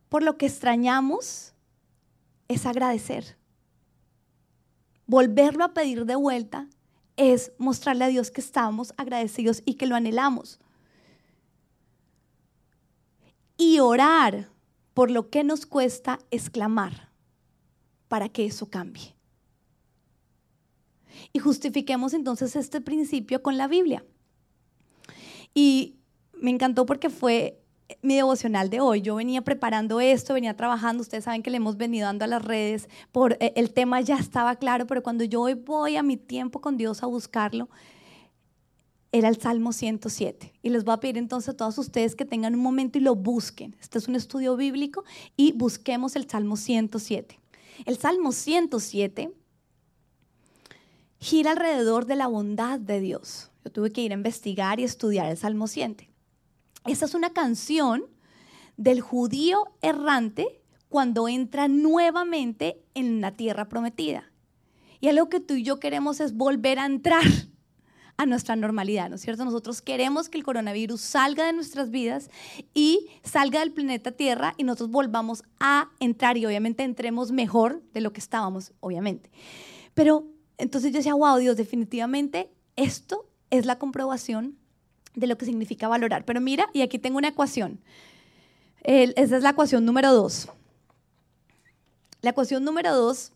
por 0.09 0.21
lo 0.21 0.37
que 0.37 0.47
extrañamos 0.47 1.53
es 2.49 2.65
agradecer. 2.65 3.37
Volverlo 5.05 5.63
a 5.63 5.73
pedir 5.73 6.03
de 6.03 6.17
vuelta 6.17 6.67
es 7.15 7.53
mostrarle 7.57 8.03
a 8.03 8.09
Dios 8.09 8.29
que 8.29 8.41
estamos 8.41 8.93
agradecidos 8.97 9.63
y 9.63 9.75
que 9.75 9.85
lo 9.85 9.95
anhelamos. 9.95 10.59
Y 13.55 13.79
orar 13.79 14.49
por 14.93 15.09
lo 15.09 15.29
que 15.29 15.45
nos 15.45 15.65
cuesta 15.65 16.19
exclamar 16.31 17.13
para 18.09 18.27
que 18.27 18.45
eso 18.45 18.69
cambie. 18.69 19.15
Y 21.31 21.39
justifiquemos 21.39 22.13
entonces 22.13 22.57
este 22.57 22.81
principio 22.81 23.41
con 23.41 23.55
la 23.55 23.69
Biblia. 23.69 24.03
Y 25.57 25.95
me 26.33 26.51
encantó 26.51 26.85
porque 26.85 27.09
fue 27.09 27.59
mi 28.03 28.13
devocional 28.13 28.69
de 28.69 28.79
hoy. 28.79 29.01
Yo 29.01 29.15
venía 29.15 29.41
preparando 29.41 29.99
esto, 29.99 30.35
venía 30.35 30.55
trabajando, 30.55 31.01
ustedes 31.01 31.23
saben 31.23 31.41
que 31.41 31.49
le 31.49 31.57
hemos 31.57 31.77
venido 31.77 32.05
dando 32.05 32.25
a 32.25 32.27
las 32.27 32.45
redes, 32.45 32.87
por 33.11 33.37
eh, 33.39 33.53
el 33.55 33.73
tema 33.73 33.99
ya 34.01 34.17
estaba 34.17 34.57
claro, 34.57 34.85
pero 34.85 35.01
cuando 35.01 35.23
yo 35.23 35.41
hoy 35.41 35.55
voy 35.55 35.95
a 35.95 36.03
mi 36.03 36.15
tiempo 36.15 36.61
con 36.61 36.77
Dios 36.77 37.01
a 37.01 37.07
buscarlo, 37.07 37.69
era 39.11 39.29
el 39.29 39.41
Salmo 39.41 39.73
107. 39.73 40.53
Y 40.61 40.69
les 40.69 40.83
voy 40.83 40.93
a 40.93 40.99
pedir 40.99 41.17
entonces 41.17 41.49
a 41.49 41.57
todos 41.57 41.79
ustedes 41.79 42.15
que 42.15 42.23
tengan 42.23 42.53
un 42.53 42.61
momento 42.61 42.99
y 42.99 43.01
lo 43.01 43.15
busquen. 43.15 43.75
Este 43.81 43.97
es 43.97 44.07
un 44.07 44.15
estudio 44.15 44.57
bíblico 44.57 45.05
y 45.35 45.53
busquemos 45.53 46.15
el 46.15 46.29
Salmo 46.29 46.55
107. 46.55 47.39
El 47.87 47.97
Salmo 47.97 48.31
107 48.31 49.33
gira 51.19 51.53
alrededor 51.53 52.05
de 52.05 52.15
la 52.15 52.27
bondad 52.27 52.79
de 52.79 52.99
Dios. 52.99 53.49
Yo 53.67 53.71
tuve 53.73 53.91
que 53.91 53.99
ir 53.99 54.13
a 54.13 54.15
investigar 54.15 54.79
y 54.79 54.85
estudiar 54.85 55.29
el 55.29 55.35
Salmo 55.35 55.67
100. 55.67 56.07
Esa 56.85 57.03
es 57.03 57.13
una 57.13 57.33
canción 57.33 58.05
del 58.77 59.01
judío 59.01 59.65
errante 59.81 60.61
cuando 60.87 61.27
entra 61.27 61.67
nuevamente 61.67 62.81
en 62.93 63.19
la 63.19 63.33
tierra 63.33 63.67
prometida. 63.67 64.31
Y 65.01 65.09
algo 65.09 65.27
que 65.27 65.41
tú 65.41 65.55
y 65.55 65.63
yo 65.63 65.81
queremos 65.81 66.21
es 66.21 66.33
volver 66.33 66.79
a 66.79 66.85
entrar 66.85 67.25
a 68.15 68.25
nuestra 68.25 68.55
normalidad, 68.55 69.09
¿no 69.09 69.15
es 69.15 69.21
cierto? 69.21 69.43
Nosotros 69.43 69.81
queremos 69.81 70.29
que 70.29 70.37
el 70.37 70.45
coronavirus 70.45 71.01
salga 71.01 71.45
de 71.45 71.51
nuestras 71.51 71.91
vidas 71.91 72.29
y 72.73 73.09
salga 73.23 73.59
del 73.59 73.73
planeta 73.73 74.13
Tierra 74.13 74.53
y 74.55 74.63
nosotros 74.63 74.91
volvamos 74.91 75.43
a 75.59 75.91
entrar 75.99 76.37
y 76.37 76.45
obviamente 76.45 76.83
entremos 76.83 77.33
mejor 77.33 77.83
de 77.91 77.99
lo 77.99 78.13
que 78.13 78.21
estábamos, 78.21 78.71
obviamente. 78.79 79.29
Pero 79.93 80.25
entonces 80.57 80.93
yo 80.93 80.99
decía, 80.99 81.15
wow, 81.15 81.37
Dios, 81.37 81.57
definitivamente 81.57 82.49
esto 82.77 83.27
es 83.49 83.65
la 83.65 83.79
comprobación 83.79 84.57
de 85.15 85.27
lo 85.27 85.37
que 85.37 85.45
significa 85.45 85.87
valorar. 85.87 86.25
Pero 86.25 86.41
mira, 86.41 86.69
y 86.73 86.81
aquí 86.81 86.99
tengo 86.99 87.17
una 87.17 87.29
ecuación. 87.29 87.79
esa 88.83 89.37
es 89.37 89.43
la 89.43 89.51
ecuación 89.51 89.85
número 89.85 90.13
dos. 90.13 90.49
La 92.21 92.31
ecuación 92.31 92.63
número 92.63 92.95
dos 92.95 93.31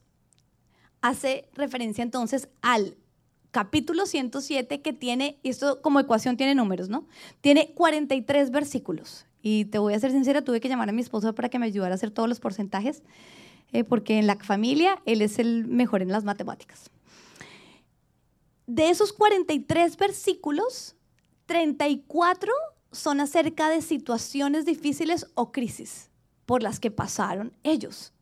hace 1.02 1.50
referencia 1.56 2.04
entonces 2.04 2.50
al 2.62 2.96
capítulo 3.52 4.06
107 4.06 4.82
que 4.82 4.94
tiene, 4.94 5.38
esto 5.44 5.82
como 5.82 6.00
ecuación 6.00 6.38
tiene 6.38 6.56
números, 6.56 6.90
¿no? 6.90 7.06
Tiene 7.42 7.74
43 7.74 8.52
versículos. 8.52 9.26
Y 9.42 9.66
te 9.66 9.80
voy 9.80 9.94
a 9.94 10.00
ser 10.00 10.12
sincera, 10.12 10.44
tuve 10.44 10.62
que 10.62 10.70
llamar 10.70 10.90
a 10.90 10.94
mi 10.94 11.02
esposo 11.02 11.34
para 11.36 11.50
que 11.50 11.60
me 11.60 11.66
ayudara 11.66 11.94
a 11.94 11.96
hacer 11.96 12.12
todos 12.12 12.30
los 12.30 12.40
porcentajes, 12.40 13.02
eh, 13.74 13.84
porque 13.84 14.20
en 14.20 14.28
la 14.28 14.36
familia 14.38 15.02
él 15.06 15.22
es 15.22 15.40
el 15.40 15.66
mejor 15.66 16.02
en 16.02 16.10
las 16.10 16.24
matemáticas. 16.24 16.92
De 18.74 18.90
esos 18.90 19.12
43 19.12 19.98
versículos, 19.98 20.96
34 21.46 22.54
son 22.94 23.20
acerca 23.20 23.68
de 23.68 23.82
situaciones 23.82 24.64
difíciles 24.64 25.28
o 25.34 25.52
crisis 25.52 26.10
por 26.46 26.64
las 26.64 26.80
que 26.80 26.90
pasaron 26.90 27.52
ellos. 27.64 28.14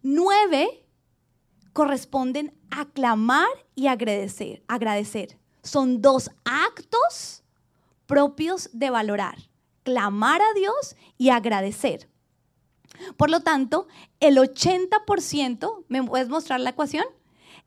9 0.00 0.82
corresponden 1.74 2.58
a 2.70 2.86
clamar 2.86 3.50
y 3.74 3.88
agradecer. 3.88 4.62
agradecer. 4.66 5.38
Son 5.62 6.00
dos 6.00 6.30
actos 6.46 7.42
propios 8.06 8.70
de 8.72 8.88
valorar. 8.88 9.36
Clamar 9.82 10.40
a 10.40 10.54
Dios 10.54 10.96
y 11.18 11.28
agradecer. 11.28 12.08
Por 13.18 13.28
lo 13.28 13.40
tanto, 13.40 13.88
el 14.20 14.38
80%, 14.38 15.84
¿me 15.88 16.02
puedes 16.02 16.30
mostrar 16.30 16.60
la 16.60 16.70
ecuación? 16.70 17.04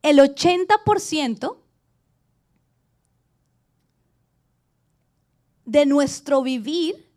El 0.01 0.17
80% 0.17 1.57
de 5.69 5.85
nuestro 5.85 6.41
vivir 6.41 7.07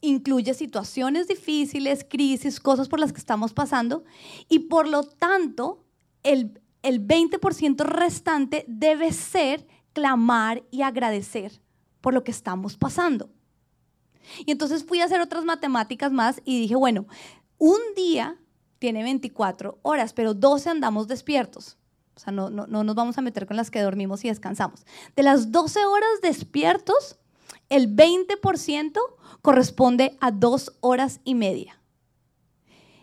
incluye 0.00 0.54
situaciones 0.54 1.26
difíciles, 1.26 2.06
crisis, 2.08 2.60
cosas 2.60 2.88
por 2.88 3.00
las 3.00 3.12
que 3.12 3.18
estamos 3.18 3.52
pasando 3.52 4.04
y 4.48 4.60
por 4.60 4.86
lo 4.86 5.02
tanto 5.02 5.84
el, 6.22 6.60
el 6.82 7.04
20% 7.04 7.84
restante 7.84 8.64
debe 8.68 9.12
ser 9.12 9.66
clamar 9.92 10.62
y 10.70 10.82
agradecer 10.82 11.60
por 12.00 12.14
lo 12.14 12.22
que 12.22 12.30
estamos 12.30 12.76
pasando. 12.76 13.30
Y 14.46 14.52
entonces 14.52 14.84
fui 14.84 15.00
a 15.00 15.06
hacer 15.06 15.20
otras 15.20 15.44
matemáticas 15.44 16.12
más 16.12 16.40
y 16.44 16.60
dije, 16.60 16.76
bueno, 16.76 17.06
un 17.58 17.80
día 17.96 18.38
tiene 18.78 19.02
24 19.02 19.80
horas, 19.82 20.12
pero 20.12 20.34
12 20.34 20.70
andamos 20.70 21.08
despiertos. 21.08 21.76
O 22.14 22.20
sea, 22.20 22.32
no, 22.32 22.48
no, 22.48 22.68
no 22.68 22.84
nos 22.84 22.94
vamos 22.94 23.18
a 23.18 23.22
meter 23.22 23.46
con 23.46 23.56
las 23.56 23.72
que 23.72 23.80
dormimos 23.80 24.24
y 24.24 24.28
descansamos. 24.28 24.84
De 25.16 25.24
las 25.24 25.50
12 25.50 25.84
horas 25.84 26.20
despiertos, 26.22 27.18
el 27.68 27.94
20% 27.94 28.98
corresponde 29.42 30.16
a 30.20 30.30
dos 30.30 30.72
horas 30.80 31.20
y 31.24 31.34
media. 31.34 31.80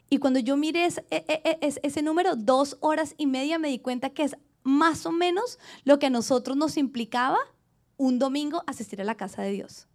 Y 0.09 0.17
cuando 0.17 0.39
yo 0.39 0.57
miré 0.57 0.85
ese, 0.85 1.05
e, 1.12 1.23
e, 1.27 1.59
e, 1.62 1.79
ese 1.83 2.01
número, 2.01 2.35
dos 2.35 2.77
horas 2.79 3.13
y 3.17 3.27
media, 3.27 3.59
me 3.59 3.69
di 3.69 3.79
cuenta 3.79 4.09
que 4.09 4.23
es 4.23 4.35
más 4.63 5.05
o 5.05 5.12
menos 5.12 5.59
lo 5.83 5.99
que 5.99 6.07
a 6.07 6.09
nosotros 6.09 6.57
nos 6.57 6.77
implicaba 6.77 7.38
un 7.97 8.17
domingo 8.17 8.63
asistir 8.65 9.01
a 9.01 9.03
la 9.03 9.15
casa 9.15 9.41
de 9.41 9.51
Dios. 9.51 9.88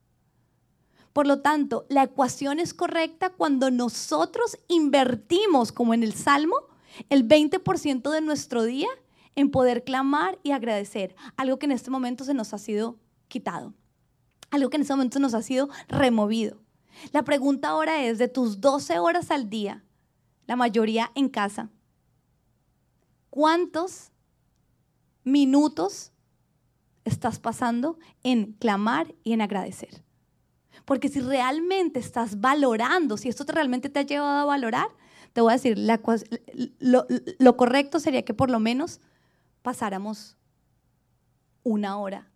Por 1.12 1.26
lo 1.26 1.40
tanto, 1.40 1.86
la 1.88 2.02
ecuación 2.02 2.58
es 2.58 2.74
correcta 2.74 3.30
cuando 3.30 3.70
nosotros 3.70 4.58
invertimos, 4.68 5.72
como 5.72 5.94
en 5.94 6.02
el 6.02 6.12
Salmo, 6.12 6.56
el 7.08 7.26
20% 7.26 8.10
de 8.10 8.20
nuestro 8.20 8.64
día 8.64 8.88
en 9.36 9.50
poder 9.50 9.84
clamar 9.84 10.38
y 10.42 10.52
agradecer, 10.52 11.14
algo 11.36 11.58
que 11.58 11.66
en 11.66 11.72
este 11.72 11.90
momento 11.90 12.24
se 12.24 12.34
nos 12.34 12.52
ha 12.52 12.58
sido 12.58 12.98
quitado, 13.28 13.74
algo 14.50 14.70
que 14.70 14.76
en 14.76 14.82
este 14.82 14.94
momento 14.94 15.18
nos 15.18 15.34
ha 15.34 15.42
sido 15.42 15.68
removido. 15.88 16.58
La 17.12 17.24
pregunta 17.24 17.68
ahora 17.68 18.04
es, 18.04 18.18
de 18.18 18.28
tus 18.28 18.60
12 18.60 18.98
horas 18.98 19.30
al 19.30 19.50
día, 19.50 19.84
la 20.46 20.56
mayoría 20.56 21.10
en 21.14 21.28
casa, 21.28 21.70
¿cuántos 23.30 24.10
minutos 25.24 26.12
estás 27.04 27.38
pasando 27.38 27.98
en 28.22 28.52
clamar 28.52 29.14
y 29.22 29.32
en 29.32 29.40
agradecer? 29.40 30.02
Porque 30.84 31.08
si 31.08 31.20
realmente 31.20 31.98
estás 31.98 32.40
valorando, 32.40 33.16
si 33.16 33.28
esto 33.28 33.44
realmente 33.46 33.88
te 33.88 34.00
ha 34.00 34.02
llevado 34.02 34.38
a 34.38 34.44
valorar, 34.44 34.88
te 35.32 35.40
voy 35.40 35.50
a 35.50 35.56
decir, 35.56 35.76
lo, 36.78 37.56
correcto 37.56 37.98
sería 37.98 38.24
que 38.24 38.34
por 38.34 38.50
lo 38.50 38.60
menos 38.60 39.00
pasáramos 39.62 40.36
una 41.64 41.98
hora 41.98 42.30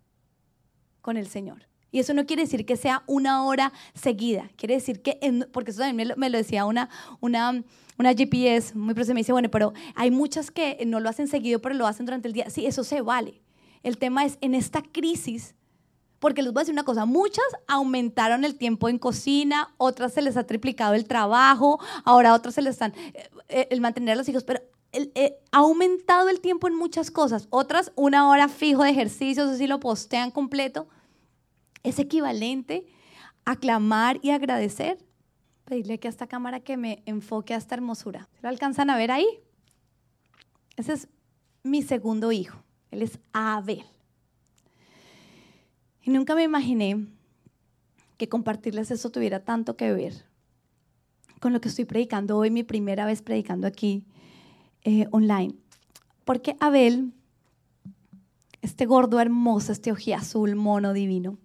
con 1.00 1.16
el 1.16 1.28
Señor. 1.28 1.67
Y 1.90 2.00
eso 2.00 2.12
no 2.14 2.26
quiere 2.26 2.42
decir 2.42 2.66
que 2.66 2.76
sea 2.76 3.02
una 3.06 3.44
hora 3.44 3.72
seguida, 3.94 4.50
quiere 4.56 4.74
decir 4.74 5.00
que, 5.02 5.18
porque 5.52 5.70
eso 5.70 5.80
también 5.80 6.12
me 6.16 6.30
lo, 6.30 6.36
decía 6.36 6.66
una, 6.66 6.90
una, 7.20 7.64
una 7.98 8.14
GPS 8.14 8.76
muy 8.76 8.94
próxima, 8.94 9.14
me 9.14 9.20
dice, 9.20 9.32
bueno, 9.32 9.50
pero 9.50 9.72
hay 9.94 10.10
muchas 10.10 10.50
que 10.50 10.78
no 10.86 11.00
lo 11.00 11.08
hacen 11.08 11.28
seguido, 11.28 11.60
pero 11.60 11.74
lo 11.74 11.86
hacen 11.86 12.04
durante 12.06 12.28
el 12.28 12.34
día. 12.34 12.50
Sí, 12.50 12.66
eso 12.66 12.84
se 12.84 13.00
vale. 13.00 13.40
El 13.82 13.96
tema 13.96 14.24
es, 14.24 14.36
en 14.40 14.54
esta 14.54 14.82
crisis 14.82 15.54
porque 16.18 16.42
les 16.42 16.52
voy 16.52 16.60
a 16.60 16.62
decir 16.62 16.72
una 16.72 16.84
cosa, 16.84 17.04
muchas 17.04 17.44
aumentaron 17.66 18.44
el 18.44 18.56
tiempo 18.56 18.88
en 18.88 18.98
cocina, 18.98 19.72
otras 19.76 20.12
se 20.12 20.22
les 20.22 20.36
ha 20.36 20.44
triplicado 20.44 20.94
el 20.94 21.06
trabajo, 21.06 21.80
ahora 22.04 22.34
otras 22.34 22.54
se 22.54 22.62
les 22.62 22.72
están, 22.72 22.92
eh, 22.96 23.30
eh, 23.48 23.68
el 23.70 23.80
mantener 23.80 24.14
a 24.14 24.16
los 24.16 24.28
hijos, 24.28 24.44
pero 24.44 24.60
eh, 24.92 25.38
ha 25.52 25.58
aumentado 25.58 26.28
el 26.28 26.40
tiempo 26.40 26.66
en 26.66 26.74
muchas 26.74 27.10
cosas. 27.10 27.46
Otras, 27.50 27.92
una 27.94 28.28
hora 28.28 28.48
fijo 28.48 28.82
de 28.82 28.90
ejercicio, 28.90 29.44
eso 29.44 29.56
sí 29.56 29.66
lo 29.66 29.80
postean 29.80 30.30
completo. 30.30 30.88
Es 31.82 31.98
equivalente 31.98 32.86
a 33.44 33.56
clamar 33.56 34.18
y 34.22 34.30
agradecer. 34.30 34.98
Pedirle 35.64 35.94
aquí 35.94 36.06
a 36.06 36.10
esta 36.10 36.26
cámara 36.26 36.60
que 36.60 36.76
me 36.76 37.02
enfoque 37.06 37.54
a 37.54 37.56
esta 37.58 37.74
hermosura. 37.74 38.28
¿Lo 38.42 38.48
alcanzan 38.48 38.90
a 38.90 38.96
ver 38.96 39.10
ahí? 39.10 39.26
Ese 40.76 40.94
es 40.94 41.08
mi 41.62 41.82
segundo 41.82 42.32
hijo. 42.32 42.62
Él 42.90 43.02
es 43.02 43.18
Abel. 43.32 43.84
Y 46.02 46.10
nunca 46.10 46.34
me 46.34 46.42
imaginé 46.42 47.06
que 48.16 48.28
compartirles 48.28 48.90
eso 48.90 49.10
tuviera 49.10 49.44
tanto 49.44 49.76
que 49.76 49.92
ver 49.92 50.24
con 51.40 51.52
lo 51.52 51.60
que 51.60 51.68
estoy 51.68 51.84
predicando 51.84 52.36
hoy, 52.36 52.50
mi 52.50 52.64
primera 52.64 53.06
vez 53.06 53.22
predicando 53.22 53.66
aquí 53.66 54.04
eh, 54.82 55.06
online. 55.10 55.54
Porque 56.24 56.56
Abel, 56.60 57.12
este 58.60 58.86
gordo 58.86 59.20
hermoso, 59.20 59.72
este 59.72 59.92
azul 60.14 60.56
mono 60.56 60.92
divino, 60.92 61.38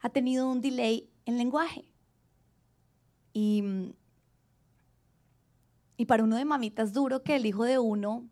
ha 0.00 0.08
tenido 0.10 0.48
un 0.50 0.60
delay 0.60 1.08
en 1.26 1.38
lenguaje. 1.38 1.84
Y, 3.32 3.62
y 5.96 6.06
para 6.06 6.24
uno 6.24 6.36
de 6.36 6.44
mamitas 6.44 6.92
duro 6.92 7.22
que 7.22 7.36
el 7.36 7.46
hijo 7.46 7.64
de 7.64 7.78
uno 7.78 8.28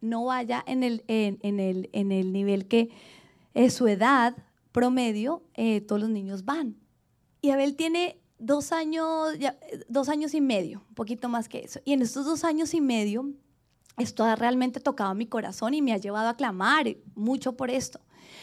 no 0.00 0.26
vaya 0.26 0.62
en 0.66 0.82
el, 0.82 1.04
en, 1.08 1.60
el, 1.60 1.88
en 1.92 2.12
el 2.12 2.32
nivel 2.32 2.68
que 2.68 2.90
es 3.54 3.74
su 3.74 3.88
edad 3.88 4.36
promedio, 4.72 5.42
eh, 5.54 5.80
todos 5.80 6.00
los 6.02 6.10
niños 6.10 6.44
van. 6.44 6.76
Y 7.40 7.50
Abel 7.50 7.76
tiene 7.76 8.20
dos 8.38 8.72
años, 8.72 9.30
dos 9.88 10.08
años 10.08 10.34
y 10.34 10.40
medio, 10.40 10.82
un 10.88 10.94
poquito 10.94 11.28
más 11.28 11.48
que 11.48 11.60
eso. 11.60 11.80
Y 11.84 11.92
en 11.92 12.02
estos 12.02 12.26
dos 12.26 12.44
años 12.44 12.74
y 12.74 12.80
medio, 12.80 13.32
esto 13.96 14.24
ha 14.24 14.36
realmente 14.36 14.80
tocado 14.80 15.14
mi 15.14 15.26
corazón 15.26 15.72
y 15.72 15.80
me 15.80 15.92
ha 15.92 15.96
llevado 15.96 16.28
a 16.28 16.36
clamar 16.36 16.96
mucho 17.14 17.56
por 17.56 17.70
esto. 17.70 18.00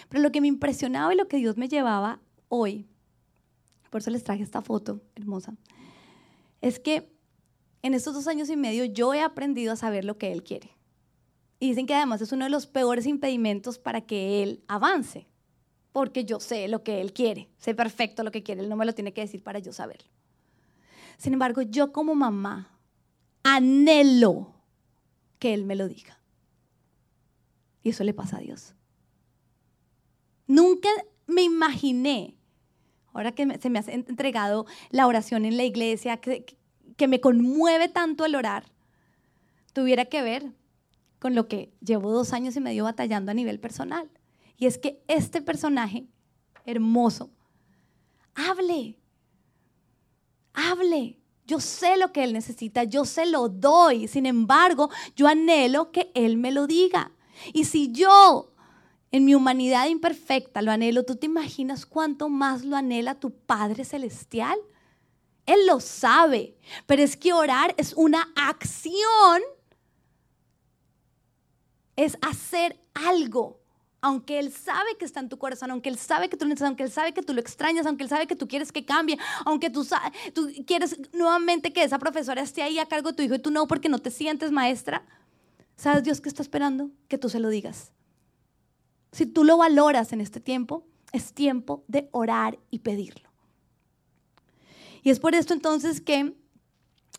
Pero 0.10 0.24
lo 0.24 0.32
que 0.32 0.42
me 0.42 0.48
impresionaba 0.48 1.14
y 1.14 1.18
lo 1.18 1.28
que 1.28 1.38
Dios 1.38 1.58
me 1.58 1.68
llevaba 1.68 2.20
hoy, 2.56 2.88
por 3.90 4.02
eso 4.02 4.12
les 4.12 4.24
traje 4.24 4.44
esta 4.44 4.62
foto 4.62 5.02
hermosa, 5.16 5.56
es 6.62 6.80
que 6.80 7.12
en 7.82 7.94
estos 7.94 8.14
dos 8.14 8.28
años 8.28 8.50
y 8.50 8.56
medio 8.56 8.86
yo 8.86 9.14
he 9.14 9.22
aprendido 9.22 9.74
a 9.74 9.76
saber 9.76 10.06
lo 10.06 10.18
que 10.18 10.32
Él 10.32 10.44
quiere. 10.44 10.72
Y 11.60 11.70
dicen 11.70 11.86
que 11.86 11.96
además 11.96 12.22
es 12.22 12.32
uno 12.32 12.46
de 12.46 12.52
los 12.52 12.68
peores 12.68 13.06
impedimentos 13.06 13.80
para 13.80 14.02
que 14.02 14.44
Él 14.44 14.64
avance 14.68 15.28
porque 15.94 16.26
yo 16.26 16.40
sé 16.40 16.68
lo 16.68 16.84
que 16.84 17.00
Él 17.00 17.14
quiere, 17.14 17.50
sé 17.58 17.74
perfecto 17.76 18.24
lo 18.24 18.32
que 18.32 18.44
quiere, 18.44 18.62
Él 18.62 18.70
no 18.70 18.76
me 18.76 18.86
lo 18.86 18.94
tiene 18.94 19.14
que 19.14 19.22
decir 19.22 19.44
para 19.44 19.60
yo 19.60 19.72
saberlo. 19.72 20.10
Sin 21.18 21.34
embargo, 21.34 21.62
yo 21.62 21.94
como 21.94 22.16
mamá 22.16 22.80
anhelo 23.44 24.54
que 25.40 25.54
Él 25.54 25.64
me 25.66 25.76
lo 25.76 25.88
diga. 25.88 26.20
Y 27.84 27.90
eso 27.90 28.04
le 28.04 28.14
pasa 28.14 28.38
a 28.38 28.40
Dios. 28.40 28.74
Nunca 30.48 30.90
me 31.28 31.44
imaginé, 31.44 32.36
ahora 33.14 33.32
que 33.34 33.60
se 33.60 33.70
me 33.70 33.80
ha 33.80 33.84
entregado 33.88 34.66
la 34.90 35.08
oración 35.08 35.46
en 35.46 35.58
la 35.58 35.64
iglesia, 35.64 36.18
que, 36.18 36.46
me 37.08 37.20
conmueve 37.22 37.90
tanto 37.90 38.26
el 38.26 38.36
orar, 38.36 38.66
tuviera 39.74 40.06
que 40.06 40.22
ver 40.22 40.52
con 41.20 41.36
lo 41.36 41.48
que 41.48 41.74
llevo 41.82 42.12
dos 42.12 42.34
años 42.34 42.56
y 42.56 42.62
medio 42.62 42.86
batallando 42.86 43.32
a 43.32 43.34
nivel 43.34 43.60
personal. 43.60 44.10
Y 44.58 44.68
es 44.68 44.78
que 44.78 45.04
este 45.08 45.42
personaje 45.42 46.08
hermoso, 46.66 47.32
hable, 48.36 48.98
hable. 50.54 51.20
Yo 51.46 51.60
sé 51.60 51.98
lo 51.98 52.14
que 52.14 52.24
él 52.24 52.32
necesita, 52.32 52.86
yo 52.86 53.04
se 53.04 53.26
lo 53.26 53.50
doy. 53.50 54.08
Sin 54.08 54.26
embargo, 54.26 54.90
yo 55.16 55.28
anhelo 55.28 55.92
que 55.92 56.10
él 56.16 56.38
me 56.38 56.52
lo 56.52 56.68
diga. 56.68 57.12
Y 57.52 57.66
si 57.66 57.92
yo, 57.92 58.53
en 59.14 59.26
mi 59.26 59.36
humanidad 59.36 59.88
imperfecta, 59.88 60.64
lo 60.64 60.72
anhelo, 60.72 61.06
¿tú 61.06 61.16
te 61.16 61.28
imaginas 61.28 61.86
cuánto 61.86 62.30
más 62.30 62.66
lo 62.66 62.76
anhela 62.76 63.14
tu 63.14 63.30
Padre 63.30 63.86
Celestial? 63.86 64.58
Él 65.46 65.68
lo 65.68 65.80
sabe, 65.80 66.58
pero 66.88 67.04
es 67.04 67.16
que 67.16 67.32
orar 67.32 67.76
es 67.78 67.94
una 67.94 68.34
acción, 68.36 69.42
es 71.96 72.18
hacer 72.22 72.82
algo 72.96 73.62
aunque 74.02 74.38
Él 74.38 74.52
sabe 74.52 74.98
que 75.00 75.06
está 75.06 75.22
en 75.22 75.30
tu 75.30 75.38
corazón, 75.38 75.72
aunque 75.72 75.88
Él 75.88 75.98
sabe 75.98 76.28
que 76.28 76.36
tú 76.36 76.44
necesitas, 76.44 76.68
aunque 76.68 76.84
Él 76.84 76.92
sabe 76.92 77.14
que 77.14 77.22
tú 77.22 77.34
lo 77.34 77.40
extrañas, 77.40 77.86
aunque 77.86 78.04
Él 78.04 78.10
sabe 78.10 78.28
que 78.28 78.36
tú 78.36 78.50
quieres 78.50 78.74
que 78.74 78.84
cambie, 78.84 79.18
aunque 79.46 79.70
tú, 79.70 79.88
tú 80.34 80.52
quieres 80.68 81.00
nuevamente 81.14 81.72
que 81.72 81.84
esa 81.84 81.98
profesora 82.00 82.42
esté 82.42 82.64
ahí 82.64 82.80
a 82.80 82.86
cargo 82.86 83.12
de 83.12 83.16
tu 83.16 83.24
hijo 83.24 83.36
y 83.36 83.40
tú 83.40 83.50
no 83.50 83.66
porque 83.66 83.88
no 83.88 84.00
te 84.00 84.12
sientes 84.12 84.52
maestra, 84.52 85.06
¿sabes 85.78 86.04
Dios 86.04 86.20
que 86.20 86.28
está 86.28 86.42
esperando? 86.42 86.90
Que 87.08 87.18
tú 87.18 87.30
se 87.30 87.40
lo 87.40 87.48
digas. 87.48 87.94
Si 89.14 89.28
tú 89.28 89.44
lo 89.44 89.58
valoras 89.58 90.12
en 90.12 90.22
este 90.22 90.40
tiempo, 90.40 90.84
es 91.12 91.34
tiempo 91.34 91.84
de 91.88 92.10
orar 92.12 92.58
y 92.72 92.80
pedirlo. 92.80 93.30
Y 95.04 95.12
es 95.12 95.20
por 95.20 95.36
esto 95.36 95.54
entonces 95.54 96.02
que 96.02 96.34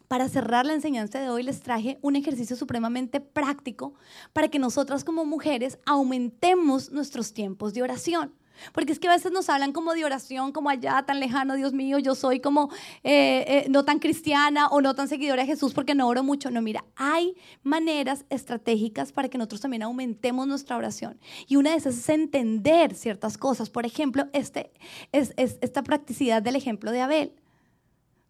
para 0.09 0.29
cerrar 0.29 0.67
la 0.67 0.75
enseñanza 0.75 1.21
de 1.21 1.31
hoy 1.31 1.45
les 1.45 1.61
traje 1.61 1.99
un 2.03 2.17
ejercicio 2.17 2.57
supremamente 2.57 3.21
práctico 3.21 3.95
para 4.33 4.49
que 4.49 4.59
nosotras 4.59 5.05
como 5.05 5.25
mujeres 5.25 5.79
aumentemos 5.87 6.91
nuestros 6.91 7.33
tiempos 7.33 7.75
de 7.75 7.83
oración. 7.83 8.35
Porque 8.73 8.93
es 8.93 8.99
que 8.99 9.09
a 9.09 9.13
veces 9.13 9.33
nos 9.33 9.49
hablan 9.49 9.73
como 9.73 9.95
de 9.95 10.05
oración, 10.05 10.53
como 10.53 10.71
allá 10.71 11.03
tan 11.07 11.21
lejano, 11.21 11.55
Dios 11.55 11.73
mío, 11.73 11.99
yo 11.99 12.15
soy 12.15 12.41
como 12.41 12.71
eh, 13.03 13.45
eh, 13.47 13.67
no 13.69 13.85
tan 13.85 13.99
cristiana 13.99 14.69
o 14.69 14.81
no 14.81 14.95
tan 14.95 15.09
seguidora 15.09 15.43
de 15.43 15.49
Jesús 15.49 15.75
porque 15.75 15.95
no 15.95 16.09
oro 16.09 16.23
mucho. 16.23 16.51
No, 16.51 16.63
mira, 16.63 16.85
hay 16.97 17.37
maneras 17.63 18.25
estratégicas 18.31 19.13
para 19.13 19.29
que 19.29 19.39
nosotros 19.39 19.61
también 19.61 19.83
aumentemos 19.83 20.47
nuestra 20.47 20.77
oración. 20.77 21.19
Y 21.47 21.57
una 21.57 21.71
de 21.71 21.77
esas 21.77 21.97
es 21.97 22.09
entender 22.09 22.95
ciertas 22.95 23.39
cosas. 23.39 23.71
Por 23.71 23.87
ejemplo, 23.87 24.27
este, 24.33 24.73
es 25.13 25.35
esta 25.37 25.83
practicidad 25.83 26.43
del 26.43 26.57
ejemplo 26.57 26.91
de 26.91 27.01
Abel. 27.01 27.33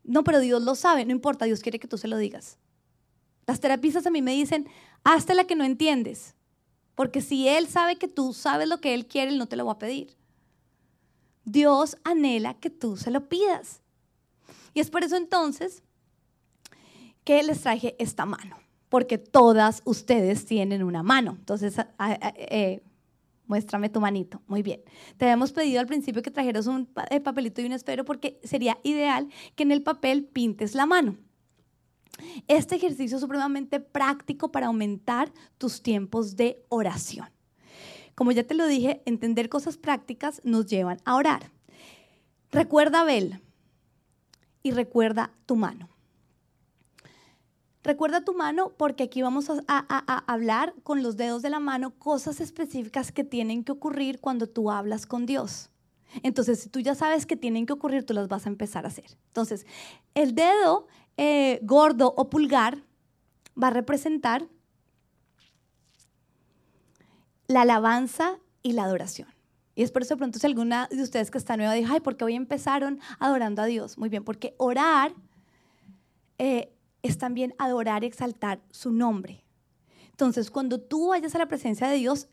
No, 0.04 0.22
pero 0.22 0.40
Dios 0.40 0.62
lo 0.62 0.74
sabe, 0.74 1.04
no 1.04 1.12
importa, 1.12 1.46
Dios 1.46 1.60
quiere 1.60 1.78
que 1.78 1.88
tú 1.88 1.96
se 1.96 2.08
lo 2.08 2.18
digas. 2.18 2.58
Las 3.46 3.60
terapistas 3.60 4.06
a 4.06 4.10
mí 4.10 4.22
me 4.22 4.32
dicen, 4.32 4.68
hasta 5.02 5.34
la 5.34 5.44
que 5.44 5.56
no 5.56 5.64
entiendes, 5.64 6.34
porque 6.94 7.20
si 7.20 7.48
Él 7.48 7.66
sabe 7.68 7.96
que 7.96 8.08
tú 8.08 8.32
sabes 8.32 8.68
lo 8.68 8.80
que 8.80 8.94
Él 8.94 9.06
quiere, 9.06 9.30
Él 9.30 9.38
no 9.38 9.46
te 9.46 9.56
lo 9.56 9.66
va 9.66 9.72
a 9.72 9.78
pedir. 9.78 10.16
Dios 11.44 11.98
anhela 12.04 12.54
que 12.54 12.70
tú 12.70 12.96
se 12.96 13.10
lo 13.10 13.28
pidas. 13.28 13.82
Y 14.72 14.80
es 14.80 14.90
por 14.90 15.04
eso 15.04 15.16
entonces 15.16 15.82
que 17.24 17.42
les 17.42 17.60
traje 17.62 17.96
esta 17.98 18.26
mano, 18.26 18.56
porque 18.88 19.18
todas 19.18 19.82
ustedes 19.84 20.44
tienen 20.46 20.82
una 20.82 21.02
mano. 21.02 21.36
Entonces, 21.38 21.76
eh, 22.36 22.82
muéstrame 23.46 23.88
tu 23.88 24.00
manito. 24.00 24.42
Muy 24.46 24.62
bien. 24.62 24.82
Te 25.16 25.24
habíamos 25.24 25.52
pedido 25.52 25.80
al 25.80 25.86
principio 25.86 26.22
que 26.22 26.30
trajeras 26.30 26.66
un 26.66 26.88
eh, 27.10 27.20
papelito 27.20 27.60
y 27.60 27.66
un 27.66 27.72
esfero 27.72 28.04
porque 28.04 28.40
sería 28.44 28.78
ideal 28.82 29.28
que 29.54 29.62
en 29.62 29.72
el 29.72 29.82
papel 29.82 30.24
pintes 30.24 30.74
la 30.74 30.86
mano. 30.86 31.16
Este 32.48 32.76
ejercicio 32.76 33.16
es 33.16 33.20
supremamente 33.20 33.80
práctico 33.80 34.50
para 34.50 34.66
aumentar 34.66 35.32
tus 35.58 35.82
tiempos 35.82 36.36
de 36.36 36.62
oración. 36.68 37.28
Como 38.14 38.32
ya 38.32 38.44
te 38.44 38.54
lo 38.54 38.66
dije, 38.66 39.02
entender 39.06 39.48
cosas 39.48 39.76
prácticas 39.76 40.40
nos 40.44 40.66
llevan 40.66 40.98
a 41.04 41.16
orar. 41.16 41.50
Recuerda 42.52 43.00
Abel 43.00 43.40
y 44.62 44.70
recuerda 44.70 45.32
tu 45.46 45.56
mano. 45.56 45.88
Recuerda 47.82 48.24
tu 48.24 48.32
mano 48.32 48.72
porque 48.78 49.02
aquí 49.02 49.20
vamos 49.20 49.50
a, 49.50 50.24
hablar 50.32 50.74
con 50.82 51.02
los 51.02 51.18
dedos 51.18 51.42
de 51.42 51.50
la 51.50 51.60
mano 51.60 51.90
cosas 51.90 52.40
específicas 52.40 53.12
que 53.12 53.24
tienen 53.24 53.62
que 53.62 53.72
ocurrir 53.72 54.20
cuando 54.20 54.48
tú 54.48 54.70
hablas 54.70 55.04
con 55.04 55.26
Dios. 55.26 55.68
Entonces, 56.22 56.60
si 56.60 56.70
tú 56.70 56.80
ya 56.80 56.94
sabes 56.94 57.26
que 57.26 57.36
tienen 57.36 57.66
que 57.66 57.74
ocurrir, 57.74 58.06
tú 58.06 58.14
las 58.14 58.28
vas 58.28 58.46
a 58.46 58.48
empezar 58.48 58.84
a 58.84 58.88
hacer. 58.88 59.18
Entonces, 59.26 59.66
el 60.14 60.34
dedo 60.34 60.86
eh, 61.16 61.60
gordo 61.62 62.14
o 62.16 62.28
pulgar 62.28 62.82
va 63.60 63.68
a 63.68 63.70
representar 63.70 64.48
la 67.46 67.62
alabanza 67.62 68.38
y 68.62 68.72
la 68.72 68.84
adoración. 68.84 69.28
Y 69.74 69.82
es 69.82 69.90
por 69.90 70.02
eso 70.02 70.14
de 70.14 70.18
pronto 70.18 70.38
si 70.38 70.46
alguna 70.46 70.88
de 70.90 71.02
ustedes 71.02 71.30
que 71.30 71.38
está 71.38 71.56
nueva 71.56 71.72
dijo, 71.74 71.92
ay, 71.92 72.00
¿por 72.00 72.16
qué 72.16 72.24
hoy 72.24 72.34
empezaron 72.34 73.00
adorando 73.18 73.62
a 73.62 73.66
Dios? 73.66 73.98
Muy 73.98 74.08
bien, 74.08 74.24
porque 74.24 74.54
orar 74.58 75.12
eh, 76.38 76.72
es 77.02 77.18
también 77.18 77.54
adorar 77.58 78.04
y 78.04 78.06
exaltar 78.06 78.60
su 78.70 78.92
nombre. 78.92 79.44
Entonces, 80.10 80.50
cuando 80.50 80.80
tú 80.80 81.08
vayas 81.08 81.34
a 81.34 81.38
la 81.38 81.48
presencia 81.48 81.88
de 81.88 81.96
Dios, 81.96 82.28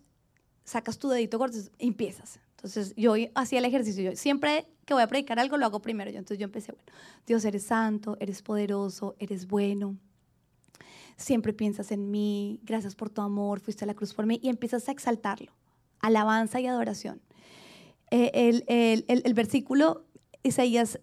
sacas 0.63 0.99
tu 0.99 1.09
dedito 1.09 1.39
gordo 1.39 1.57
y 1.79 1.87
empiezas. 1.87 2.39
Entonces, 2.63 2.93
yo 2.95 3.15
hacía 3.33 3.57
el 3.57 3.65
ejercicio. 3.65 4.03
Yo 4.03 4.15
siempre 4.15 4.67
que 4.85 4.93
voy 4.93 5.01
a 5.01 5.07
predicar 5.07 5.39
algo, 5.39 5.57
lo 5.57 5.65
hago 5.65 5.81
primero. 5.81 6.11
Yo, 6.11 6.19
entonces, 6.19 6.37
yo 6.37 6.45
empecé, 6.45 6.73
bueno, 6.73 6.91
Dios, 7.25 7.43
eres 7.43 7.63
santo, 7.63 8.17
eres 8.19 8.43
poderoso, 8.43 9.15
eres 9.17 9.47
bueno. 9.47 9.97
Siempre 11.17 11.53
piensas 11.53 11.91
en 11.91 12.11
mí. 12.11 12.59
Gracias 12.63 12.95
por 12.95 13.09
tu 13.09 13.21
amor. 13.21 13.59
Fuiste 13.59 13.83
a 13.85 13.87
la 13.87 13.95
cruz 13.95 14.13
por 14.13 14.27
mí. 14.27 14.39
Y 14.43 14.49
empiezas 14.49 14.87
a 14.87 14.91
exaltarlo. 14.91 15.51
Alabanza 15.99 16.59
y 16.59 16.67
adoración. 16.67 17.19
Eh, 18.11 18.31
el, 18.33 18.63
el, 18.67 19.05
el, 19.07 19.21
el 19.25 19.33
versículo 19.33 20.05
Isaías 20.43 20.99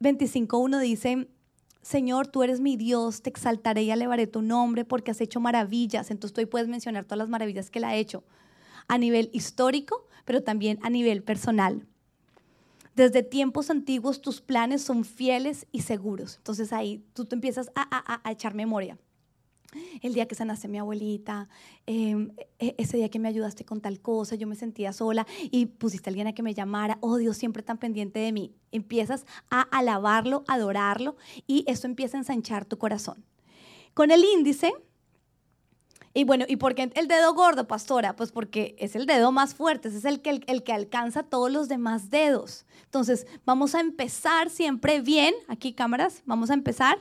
25.1 0.00 0.80
dice, 0.80 1.28
Señor, 1.82 2.28
tú 2.28 2.42
eres 2.42 2.60
mi 2.60 2.76
Dios, 2.76 3.22
te 3.22 3.30
exaltaré 3.30 3.82
y 3.82 3.90
elevaré 3.90 4.26
tu 4.26 4.40
nombre 4.40 4.84
porque 4.84 5.10
has 5.10 5.20
hecho 5.20 5.40
maravillas. 5.40 6.10
Entonces 6.10 6.32
tú 6.32 6.40
ahí 6.40 6.46
puedes 6.46 6.68
mencionar 6.68 7.04
todas 7.04 7.18
las 7.18 7.28
maravillas 7.28 7.70
que 7.70 7.80
Él 7.80 7.84
ha 7.84 7.96
hecho 7.96 8.24
a 8.88 8.98
nivel 8.98 9.30
histórico, 9.32 10.06
pero 10.24 10.42
también 10.42 10.78
a 10.82 10.90
nivel 10.90 11.22
personal. 11.22 11.86
Desde 12.94 13.22
tiempos 13.22 13.70
antiguos 13.70 14.20
tus 14.20 14.40
planes 14.40 14.82
son 14.82 15.04
fieles 15.04 15.66
y 15.72 15.82
seguros. 15.82 16.36
Entonces 16.36 16.72
ahí 16.72 17.04
tú 17.14 17.24
te 17.24 17.34
empiezas 17.34 17.70
a, 17.74 18.20
a 18.22 18.30
echar 18.32 18.54
memoria 18.54 18.98
el 20.00 20.14
día 20.14 20.26
que 20.26 20.34
sanaste 20.34 20.66
a 20.66 20.70
mi 20.70 20.78
abuelita, 20.78 21.48
em, 21.86 22.30
e, 22.58 22.74
ese 22.78 22.96
día 22.96 23.08
que 23.08 23.18
me 23.18 23.28
ayudaste 23.28 23.64
con 23.64 23.80
tal 23.80 24.00
cosa, 24.00 24.34
yo 24.34 24.46
me 24.46 24.56
sentía 24.56 24.92
sola 24.92 25.26
y 25.50 25.66
pusiste 25.66 26.08
a 26.08 26.10
alguien 26.10 26.26
a 26.26 26.34
que 26.34 26.42
me 26.42 26.54
llamara, 26.54 26.98
oh 27.00 27.16
Dios, 27.16 27.36
siempre 27.36 27.62
tan 27.62 27.78
pendiente 27.78 28.20
de 28.20 28.32
mí. 28.32 28.54
Empiezas 28.70 29.26
a 29.50 29.62
alabarlo, 29.62 30.44
adorarlo 30.48 31.16
y 31.46 31.64
eso 31.66 31.86
empieza 31.86 32.16
a 32.16 32.20
ensanchar 32.20 32.64
tu 32.64 32.78
corazón. 32.78 33.24
Con 33.94 34.10
el 34.10 34.24
índice, 34.24 34.72
y 36.14 36.24
bueno, 36.24 36.44
¿y 36.48 36.56
por 36.56 36.74
qué 36.74 36.90
el 36.94 37.08
dedo 37.08 37.34
gordo, 37.34 37.66
pastora? 37.66 38.14
Pues 38.16 38.32
porque 38.32 38.74
es 38.78 38.96
el 38.96 39.06
dedo 39.06 39.32
más 39.32 39.54
fuerte, 39.54 39.88
es 39.88 40.04
el 40.04 40.20
que, 40.20 40.30
el, 40.30 40.44
el 40.46 40.62
que 40.62 40.72
alcanza 40.72 41.22
todos 41.22 41.50
los 41.50 41.68
demás 41.68 42.10
dedos. 42.10 42.66
Entonces, 42.84 43.26
vamos 43.44 43.74
a 43.74 43.80
empezar 43.80 44.50
siempre 44.50 45.00
bien, 45.00 45.34
aquí 45.48 45.72
cámaras, 45.72 46.22
vamos 46.26 46.50
a 46.50 46.54
empezar 46.54 46.98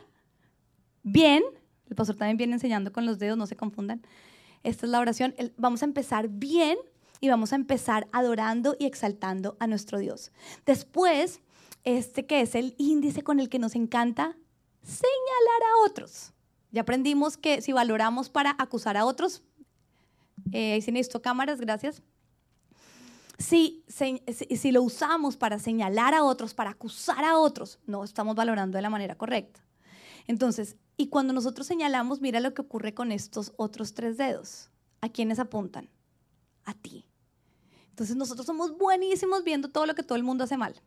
bien 1.03 1.43
el 1.91 1.95
pastor 1.95 2.15
también 2.15 2.37
viene 2.37 2.53
enseñando 2.53 2.93
con 2.93 3.05
los 3.05 3.19
dedos, 3.19 3.37
no 3.37 3.45
se 3.45 3.57
confundan. 3.57 4.01
Esta 4.63 4.85
es 4.85 4.91
la 4.91 5.01
oración. 5.01 5.35
Vamos 5.57 5.81
a 5.81 5.85
empezar 5.85 6.29
bien 6.29 6.77
y 7.19 7.27
vamos 7.27 7.51
a 7.51 7.57
empezar 7.57 8.07
adorando 8.13 8.77
y 8.79 8.85
exaltando 8.85 9.57
a 9.59 9.67
nuestro 9.67 9.99
Dios. 9.99 10.31
Después, 10.65 11.41
este 11.83 12.25
que 12.25 12.39
es 12.39 12.55
el 12.55 12.75
índice 12.77 13.23
con 13.23 13.41
el 13.41 13.49
que 13.49 13.59
nos 13.59 13.75
encanta 13.75 14.37
señalar 14.83 15.61
a 15.69 15.85
otros. 15.85 16.31
Ya 16.71 16.81
aprendimos 16.81 17.37
que 17.37 17.61
si 17.61 17.73
valoramos 17.73 18.29
para 18.29 18.55
acusar 18.57 18.97
a 18.97 19.05
otros, 19.05 19.43
eh, 20.51 20.73
ahí 20.73 20.81
sí 20.81 20.93
cámaras, 21.21 21.59
gracias. 21.59 22.01
Si, 23.37 23.83
si 23.87 24.71
lo 24.71 24.83
usamos 24.83 25.35
para 25.35 25.57
señalar 25.57 26.13
a 26.13 26.23
otros, 26.23 26.53
para 26.53 26.69
acusar 26.71 27.25
a 27.25 27.37
otros, 27.37 27.79
no 27.87 28.03
estamos 28.03 28.35
valorando 28.35 28.77
de 28.77 28.83
la 28.83 28.89
manera 28.89 29.17
correcta. 29.17 29.65
Entonces, 30.27 30.77
y 30.95 31.07
cuando 31.07 31.33
nosotros 31.33 31.65
señalamos, 31.65 32.21
mira 32.21 32.39
lo 32.39 32.53
que 32.53 32.61
ocurre 32.61 32.93
con 32.93 33.11
estos 33.11 33.53
otros 33.57 33.93
tres 33.93 34.17
dedos. 34.17 34.69
¿A 35.01 35.09
quiénes 35.09 35.39
apuntan? 35.39 35.89
A 36.63 36.75
ti. 36.75 37.07
Entonces 37.89 38.15
nosotros 38.15 38.45
somos 38.45 38.77
buenísimos 38.77 39.43
viendo 39.43 39.69
todo 39.69 39.87
lo 39.87 39.95
que 39.95 40.03
todo 40.03 40.15
el 40.15 40.23
mundo 40.23 40.43
hace 40.43 40.57
mal. 40.57 40.79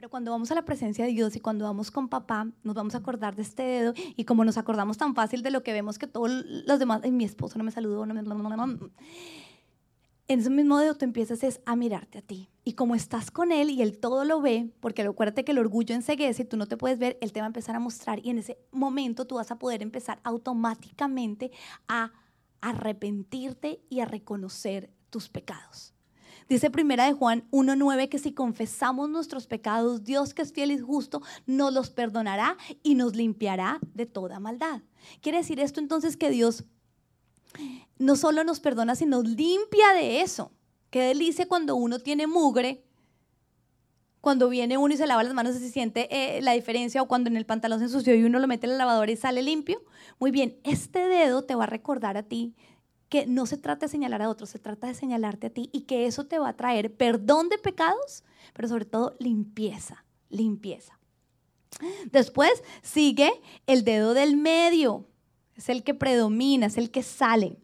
Pero 0.00 0.08
cuando 0.08 0.30
vamos 0.30 0.50
a 0.50 0.54
la 0.54 0.64
presencia 0.64 1.04
de 1.04 1.10
Dios 1.10 1.36
y 1.36 1.40
cuando 1.40 1.66
vamos 1.66 1.90
con 1.90 2.08
papá, 2.08 2.50
nos 2.62 2.74
vamos 2.74 2.94
a 2.94 2.98
acordar 2.98 3.36
de 3.36 3.42
este 3.42 3.62
dedo 3.62 3.92
y 4.16 4.24
como 4.24 4.46
nos 4.46 4.56
acordamos 4.56 4.96
tan 4.96 5.14
fácil 5.14 5.42
de 5.42 5.50
lo 5.50 5.62
que 5.62 5.74
vemos 5.74 5.98
que 5.98 6.06
todos 6.06 6.30
los 6.30 6.78
demás, 6.78 7.02
mi 7.10 7.22
esposo 7.26 7.58
no 7.58 7.64
me 7.64 7.70
saludó, 7.70 8.06
no 8.06 8.14
me 8.14 8.22
en 10.28 10.40
ese 10.40 10.48
mismo 10.48 10.78
dedo 10.78 10.94
tú 10.94 11.04
empiezas 11.04 11.42
es 11.42 11.60
a 11.66 11.76
mirarte 11.76 12.16
a 12.16 12.22
ti. 12.22 12.48
Y 12.64 12.72
como 12.72 12.94
estás 12.94 13.30
con 13.30 13.52
él 13.52 13.68
y 13.68 13.82
él 13.82 13.98
todo 13.98 14.24
lo 14.24 14.40
ve, 14.40 14.72
porque 14.80 15.02
acuérdate 15.02 15.44
que 15.44 15.52
el 15.52 15.58
orgullo 15.58 15.94
enseguece 15.94 16.44
y 16.44 16.46
tú 16.46 16.56
no 16.56 16.64
te 16.64 16.78
puedes 16.78 16.98
ver, 16.98 17.18
él 17.20 17.32
te 17.32 17.40
va 17.40 17.44
a 17.44 17.48
empezar 17.48 17.76
a 17.76 17.78
mostrar 17.78 18.24
y 18.24 18.30
en 18.30 18.38
ese 18.38 18.56
momento 18.70 19.26
tú 19.26 19.34
vas 19.34 19.50
a 19.50 19.58
poder 19.58 19.82
empezar 19.82 20.18
automáticamente 20.24 21.50
a 21.88 22.10
arrepentirte 22.62 23.82
y 23.90 24.00
a 24.00 24.06
reconocer 24.06 24.88
tus 25.10 25.28
pecados. 25.28 25.89
Dice 26.50 26.68
primera 26.68 27.04
de 27.04 27.12
Juan 27.12 27.44
1.9 27.52 28.08
que 28.08 28.18
si 28.18 28.32
confesamos 28.32 29.08
nuestros 29.08 29.46
pecados, 29.46 30.02
Dios 30.02 30.34
que 30.34 30.42
es 30.42 30.52
fiel 30.52 30.72
y 30.72 30.78
justo, 30.78 31.22
nos 31.46 31.72
los 31.72 31.90
perdonará 31.90 32.56
y 32.82 32.96
nos 32.96 33.14
limpiará 33.14 33.78
de 33.94 34.06
toda 34.06 34.40
maldad. 34.40 34.82
Quiere 35.20 35.38
decir 35.38 35.60
esto 35.60 35.78
entonces 35.78 36.16
que 36.16 36.28
Dios 36.28 36.64
no 37.98 38.16
solo 38.16 38.42
nos 38.42 38.58
perdona, 38.58 38.96
sino 38.96 39.22
limpia 39.22 39.92
de 39.94 40.22
eso. 40.22 40.50
Qué 40.90 41.02
delicia 41.02 41.46
cuando 41.46 41.76
uno 41.76 42.00
tiene 42.00 42.26
mugre, 42.26 42.82
cuando 44.20 44.48
viene 44.48 44.76
uno 44.76 44.92
y 44.92 44.96
se 44.96 45.06
lava 45.06 45.22
las 45.22 45.34
manos 45.34 45.54
se 45.54 45.70
siente 45.70 46.08
eh, 46.10 46.42
la 46.42 46.50
diferencia, 46.50 47.00
o 47.00 47.06
cuando 47.06 47.30
en 47.30 47.36
el 47.36 47.46
pantalón 47.46 47.78
se 47.78 47.84
ensució 47.84 48.12
y 48.16 48.24
uno 48.24 48.40
lo 48.40 48.48
mete 48.48 48.66
en 48.66 48.72
la 48.72 48.78
lavadora 48.78 49.12
y 49.12 49.16
sale 49.16 49.40
limpio. 49.42 49.84
Muy 50.18 50.32
bien, 50.32 50.58
este 50.64 50.98
dedo 50.98 51.44
te 51.44 51.54
va 51.54 51.62
a 51.62 51.68
recordar 51.68 52.16
a 52.16 52.24
ti 52.24 52.56
que 53.10 53.26
no 53.26 53.44
se 53.44 53.58
trata 53.58 53.84
de 53.86 53.92
señalar 53.92 54.22
a 54.22 54.30
otros, 54.30 54.48
se 54.48 54.58
trata 54.58 54.86
de 54.86 54.94
señalarte 54.94 55.48
a 55.48 55.50
ti 55.50 55.68
y 55.72 55.82
que 55.82 56.06
eso 56.06 56.24
te 56.24 56.38
va 56.38 56.48
a 56.48 56.56
traer 56.56 56.94
perdón 56.94 57.50
de 57.50 57.58
pecados, 57.58 58.24
pero 58.54 58.68
sobre 58.68 58.86
todo 58.86 59.14
limpieza, 59.18 60.06
limpieza. 60.30 60.98
Después 62.10 62.62
sigue 62.82 63.30
el 63.66 63.84
dedo 63.84 64.14
del 64.14 64.38
medio 64.38 65.06
es 65.60 65.68
el 65.68 65.84
que 65.84 65.94
predomina, 65.94 66.66
es 66.66 66.78
el 66.78 66.90
que 66.90 67.02
sale. 67.02 67.58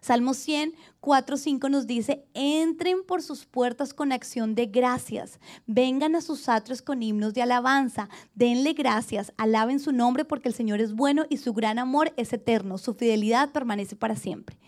Salmo 0.00 0.34
100, 0.34 0.74
4, 1.00 1.36
5 1.36 1.68
nos 1.68 1.86
dice, 1.86 2.24
entren 2.34 3.04
por 3.06 3.22
sus 3.22 3.46
puertas 3.46 3.94
con 3.94 4.12
acción 4.12 4.54
de 4.54 4.66
gracias, 4.66 5.40
vengan 5.66 6.14
a 6.14 6.20
sus 6.20 6.48
atrios 6.48 6.82
con 6.82 7.02
himnos 7.02 7.34
de 7.34 7.42
alabanza, 7.42 8.08
denle 8.34 8.74
gracias, 8.74 9.32
alaben 9.36 9.80
su 9.80 9.92
nombre 9.92 10.24
porque 10.24 10.48
el 10.48 10.54
Señor 10.54 10.80
es 10.80 10.92
bueno 10.92 11.24
y 11.28 11.38
su 11.38 11.52
gran 11.52 11.78
amor 11.78 12.12
es 12.16 12.32
eterno, 12.32 12.78
su 12.78 12.94
fidelidad 12.94 13.50
permanece 13.50 13.96
para 13.96 14.16
siempre. 14.16 14.58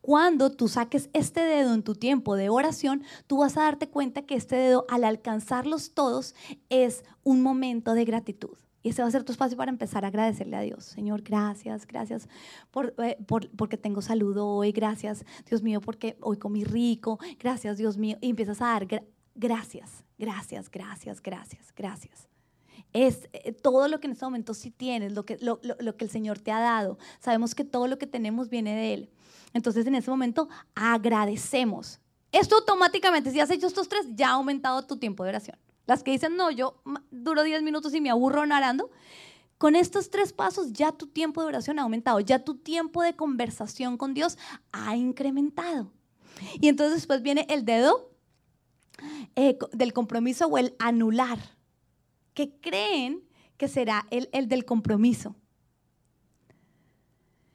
Cuando 0.00 0.50
tú 0.50 0.68
saques 0.68 1.08
este 1.12 1.40
dedo 1.40 1.74
en 1.74 1.82
tu 1.82 1.94
tiempo 1.94 2.36
de 2.36 2.48
oración, 2.48 3.02
tú 3.26 3.38
vas 3.38 3.56
a 3.56 3.62
darte 3.62 3.88
cuenta 3.88 4.22
que 4.22 4.34
este 4.34 4.56
dedo 4.56 4.86
al 4.88 5.04
alcanzarlos 5.04 5.92
todos 5.92 6.34
es 6.68 7.04
un 7.22 7.42
momento 7.42 7.94
de 7.94 8.04
gratitud. 8.04 8.56
Y 8.86 8.90
ese 8.90 9.02
va 9.02 9.08
a 9.08 9.10
ser 9.10 9.24
tu 9.24 9.32
espacio 9.32 9.56
para 9.56 9.72
empezar 9.72 10.04
a 10.04 10.08
agradecerle 10.08 10.54
a 10.54 10.60
Dios. 10.60 10.84
Señor, 10.84 11.22
gracias, 11.22 11.88
gracias 11.88 12.28
eh, 13.02 13.16
por, 13.26 13.50
porque 13.56 13.76
tengo 13.76 14.00
salud 14.00 14.36
hoy. 14.38 14.70
Gracias, 14.70 15.24
Dios 15.50 15.60
mío, 15.60 15.80
porque 15.80 16.16
hoy 16.20 16.36
comí 16.36 16.62
rico. 16.62 17.18
Gracias, 17.40 17.78
Dios 17.78 17.96
mío. 17.96 18.16
Y 18.20 18.30
empiezas 18.30 18.62
a 18.62 18.66
dar 18.66 18.86
gracias, 19.34 20.04
gracias, 20.16 20.70
gracias, 20.70 21.20
gracias, 21.20 21.72
gracias. 21.74 22.28
es 22.92 23.28
eh, 23.32 23.50
todo 23.50 23.88
lo 23.88 23.98
que 23.98 24.06
en 24.06 24.12
este 24.12 24.24
momento 24.24 24.54
sí 24.54 24.70
tienes, 24.70 25.14
lo 25.14 25.26
que, 25.26 25.36
lo, 25.40 25.58
lo, 25.62 25.96
que 25.96 26.04
el 26.04 26.10
Señor 26.12 26.38
te 26.38 26.52
ha 26.52 26.60
dado. 26.60 26.96
Sabemos 27.18 27.56
que 27.56 27.64
todo 27.64 27.88
lo 27.88 27.98
que 27.98 28.06
tenemos 28.06 28.48
viene 28.50 28.76
de 28.76 28.94
Él. 28.94 29.10
Entonces 29.52 29.84
en 29.88 29.96
ese 29.96 30.12
momento 30.12 30.48
agradecemos. 30.76 31.98
Esto 32.30 32.54
automáticamente, 32.54 33.32
si 33.32 33.40
has 33.40 33.50
hecho 33.50 33.66
estos 33.66 33.88
tres, 33.88 34.06
ya 34.14 34.28
ha 34.28 34.34
aumentado 34.34 34.86
tu 34.86 34.96
tiempo 34.96 35.24
de 35.24 35.30
oración. 35.30 35.58
Las 35.86 36.02
que 36.02 36.10
dicen, 36.10 36.36
no, 36.36 36.50
yo 36.50 36.82
duro 37.10 37.42
10 37.42 37.62
minutos 37.62 37.94
y 37.94 38.00
me 38.00 38.10
aburro 38.10 38.44
narrando. 38.44 38.90
Con 39.58 39.74
estos 39.74 40.10
tres 40.10 40.32
pasos 40.32 40.72
ya 40.72 40.92
tu 40.92 41.06
tiempo 41.06 41.40
de 41.40 41.48
oración 41.48 41.78
ha 41.78 41.82
aumentado, 41.82 42.20
ya 42.20 42.44
tu 42.44 42.56
tiempo 42.56 43.02
de 43.02 43.16
conversación 43.16 43.96
con 43.96 44.12
Dios 44.12 44.36
ha 44.72 44.96
incrementado. 44.96 45.90
Y 46.60 46.68
entonces 46.68 46.96
después 46.96 47.22
viene 47.22 47.46
el 47.48 47.64
dedo 47.64 48.10
eh, 49.34 49.58
del 49.72 49.92
compromiso 49.94 50.46
o 50.46 50.58
el 50.58 50.74
anular, 50.78 51.38
que 52.34 52.50
creen 52.60 53.22
que 53.56 53.68
será 53.68 54.06
el, 54.10 54.28
el 54.32 54.48
del 54.48 54.66
compromiso. 54.66 55.34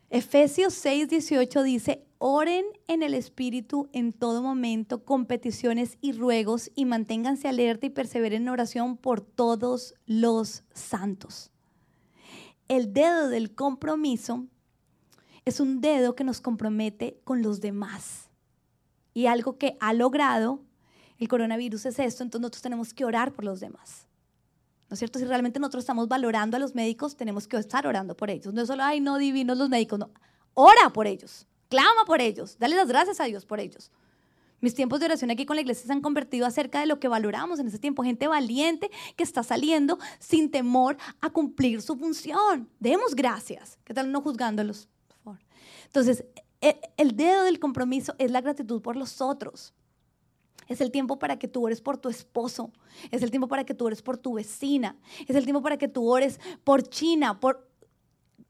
Efesios 0.10 0.74
6, 0.74 1.08
18 1.08 1.64
dice, 1.64 2.06
oren 2.24 2.66
en 2.88 3.02
el 3.02 3.16
Espíritu 3.16 3.90
en 3.94 4.14
todo 4.14 4.44
momento 4.44 5.04
con 5.04 5.26
peticiones 5.26 5.98
y 6.02 6.12
ruegos 6.12 6.70
y 6.76 6.86
manténganse 6.86 7.48
alerta 7.48 7.88
y 7.88 7.90
perseveren 7.90 8.44
en 8.44 8.50
oración 8.50 8.96
por 8.96 9.22
todos 9.22 9.96
los 10.06 10.64
santos. 10.72 11.50
El 12.68 12.94
dedo 12.94 13.28
del 13.28 13.56
compromiso 13.56 14.46
es 15.46 15.60
un 15.60 15.82
dedo 15.82 16.16
que 16.16 16.24
nos 16.24 16.42
compromete 16.42 17.20
con 17.24 17.42
los 17.42 17.60
demás. 17.60 18.30
Y 19.16 19.26
algo 19.26 19.58
que 19.58 19.76
ha 19.80 19.92
logrado 19.92 20.62
el 21.18 21.28
coronavirus 21.28 21.88
es 21.88 21.98
esto, 21.98 22.22
entonces 22.22 22.42
nosotros 22.42 22.62
tenemos 22.62 22.94
que 22.94 23.04
orar 23.04 23.34
por 23.34 23.46
los 23.46 23.60
demás. 23.60 24.06
¿No 24.90 24.94
es 24.94 25.00
cierto? 25.00 25.18
Si 25.18 25.26
realmente 25.26 25.60
nosotros 25.60 25.82
estamos 25.82 26.08
valorando 26.08 26.56
a 26.56 26.60
los 26.60 26.76
médicos, 26.76 27.16
tenemos 27.16 27.48
que 27.48 27.58
estar 27.58 27.88
orando 27.88 28.16
por 28.16 28.30
ellos. 28.30 28.54
No 28.54 28.62
es 28.62 28.68
solo, 28.68 28.84
ay, 28.84 29.02
no, 29.02 29.18
divinos 29.18 29.58
los 29.58 29.70
médicos, 29.70 29.98
no. 29.98 30.12
Ora 30.54 30.92
por 30.94 31.08
ellos, 31.08 31.48
clama 31.72 32.06
por 32.06 32.20
ellos, 32.22 32.58
dale 32.60 32.76
las 32.76 32.90
gracias 32.90 33.22
a 33.22 33.24
Dios 33.24 33.46
por 33.46 33.62
ellos. 33.62 33.90
Mis 34.60 34.76
tiempos 34.76 35.00
de 35.00 35.08
oración 35.08 35.32
aquí 35.32 35.48
con 35.48 35.56
la 35.56 35.64
iglesia 35.64 35.88
se 35.88 35.92
han 35.92 36.02
convertido 36.02 36.46
acerca 36.46 36.80
de 36.80 36.86
lo 36.86 37.00
que 37.00 37.08
valoramos 37.08 37.60
en 37.60 37.68
ese 37.68 37.80
tiempo. 37.80 38.04
Gente 38.04 38.28
valiente 38.28 38.92
que 39.16 39.24
está 39.24 39.42
saliendo 39.42 39.98
sin 40.20 40.52
temor 40.52 40.98
a 41.20 41.32
cumplir 41.32 41.82
su 41.82 41.98
función. 41.98 42.70
Demos 42.80 43.16
gracias. 43.16 43.80
¿Qué 43.84 43.96
tal 43.96 44.12
no 44.12 44.22
juzgándolos? 44.22 44.88
Por 45.08 45.18
favor. 45.18 45.40
Entonces, 45.86 46.26
e, 46.62 46.80
el 46.98 47.16
dedo 47.16 47.44
del 47.44 47.60
compromiso 47.60 48.14
es 48.20 48.30
la 48.30 48.42
gratitud 48.42 48.84
por 48.84 48.96
los 48.96 49.20
otros. 49.20 49.74
Es 50.68 50.80
el 50.80 50.92
tiempo 50.92 51.18
para 51.18 51.40
que 51.40 51.48
tú 51.48 51.66
ores 51.66 51.82
por 51.82 51.98
tu 51.98 52.10
esposo. 52.10 52.72
Es 53.10 53.24
el 53.24 53.32
tiempo 53.32 53.48
para 53.48 53.64
que 53.64 53.74
tú 53.74 53.88
ores 53.88 54.04
por 54.04 54.18
tu 54.18 54.34
vecina. 54.34 54.96
Es 55.28 55.36
el 55.36 55.44
tiempo 55.44 55.64
para 55.64 55.78
que 55.78 55.88
tú 55.88 56.08
ores 56.08 56.40
por 56.64 56.84
China. 56.84 57.40
Por... 57.40 57.68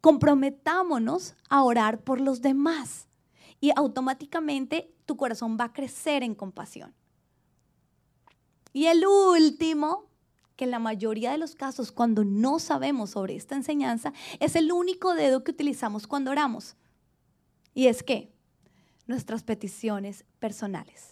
Comprometámonos 0.02 1.36
a 1.48 1.64
orar 1.64 2.02
por 2.02 2.20
los 2.20 2.42
demás. 2.42 3.08
Y 3.62 3.72
automáticamente 3.76 4.94
tu 5.06 5.16
corazón 5.16 5.58
va 5.58 5.66
a 5.66 5.74
crecer 5.74 6.24
en 6.24 6.36
compasión. 6.36 6.94
Y 8.74 8.88
el 8.88 9.06
último, 9.06 10.10
que 10.58 10.66
en 10.66 10.72
la 10.72 10.80
mayoría 10.80 11.32
de 11.32 11.38
los 11.38 11.56
casos, 11.56 11.94
cuando 11.94 12.26
no 12.26 12.60
sabemos 12.60 13.12
sobre 13.12 13.38
esta 13.38 13.56
enseñanza, 13.56 14.12
es 14.42 14.58
el 14.58 14.72
único 14.74 15.14
dedo 15.14 15.46
que 15.46 15.52
utilizamos 15.52 16.08
cuando 16.08 16.32
oramos. 16.32 16.76
Y 17.74 17.88
es 17.88 18.04
que 18.04 18.34
nuestras 19.08 19.44
peticiones 19.44 20.26
personales 20.40 21.12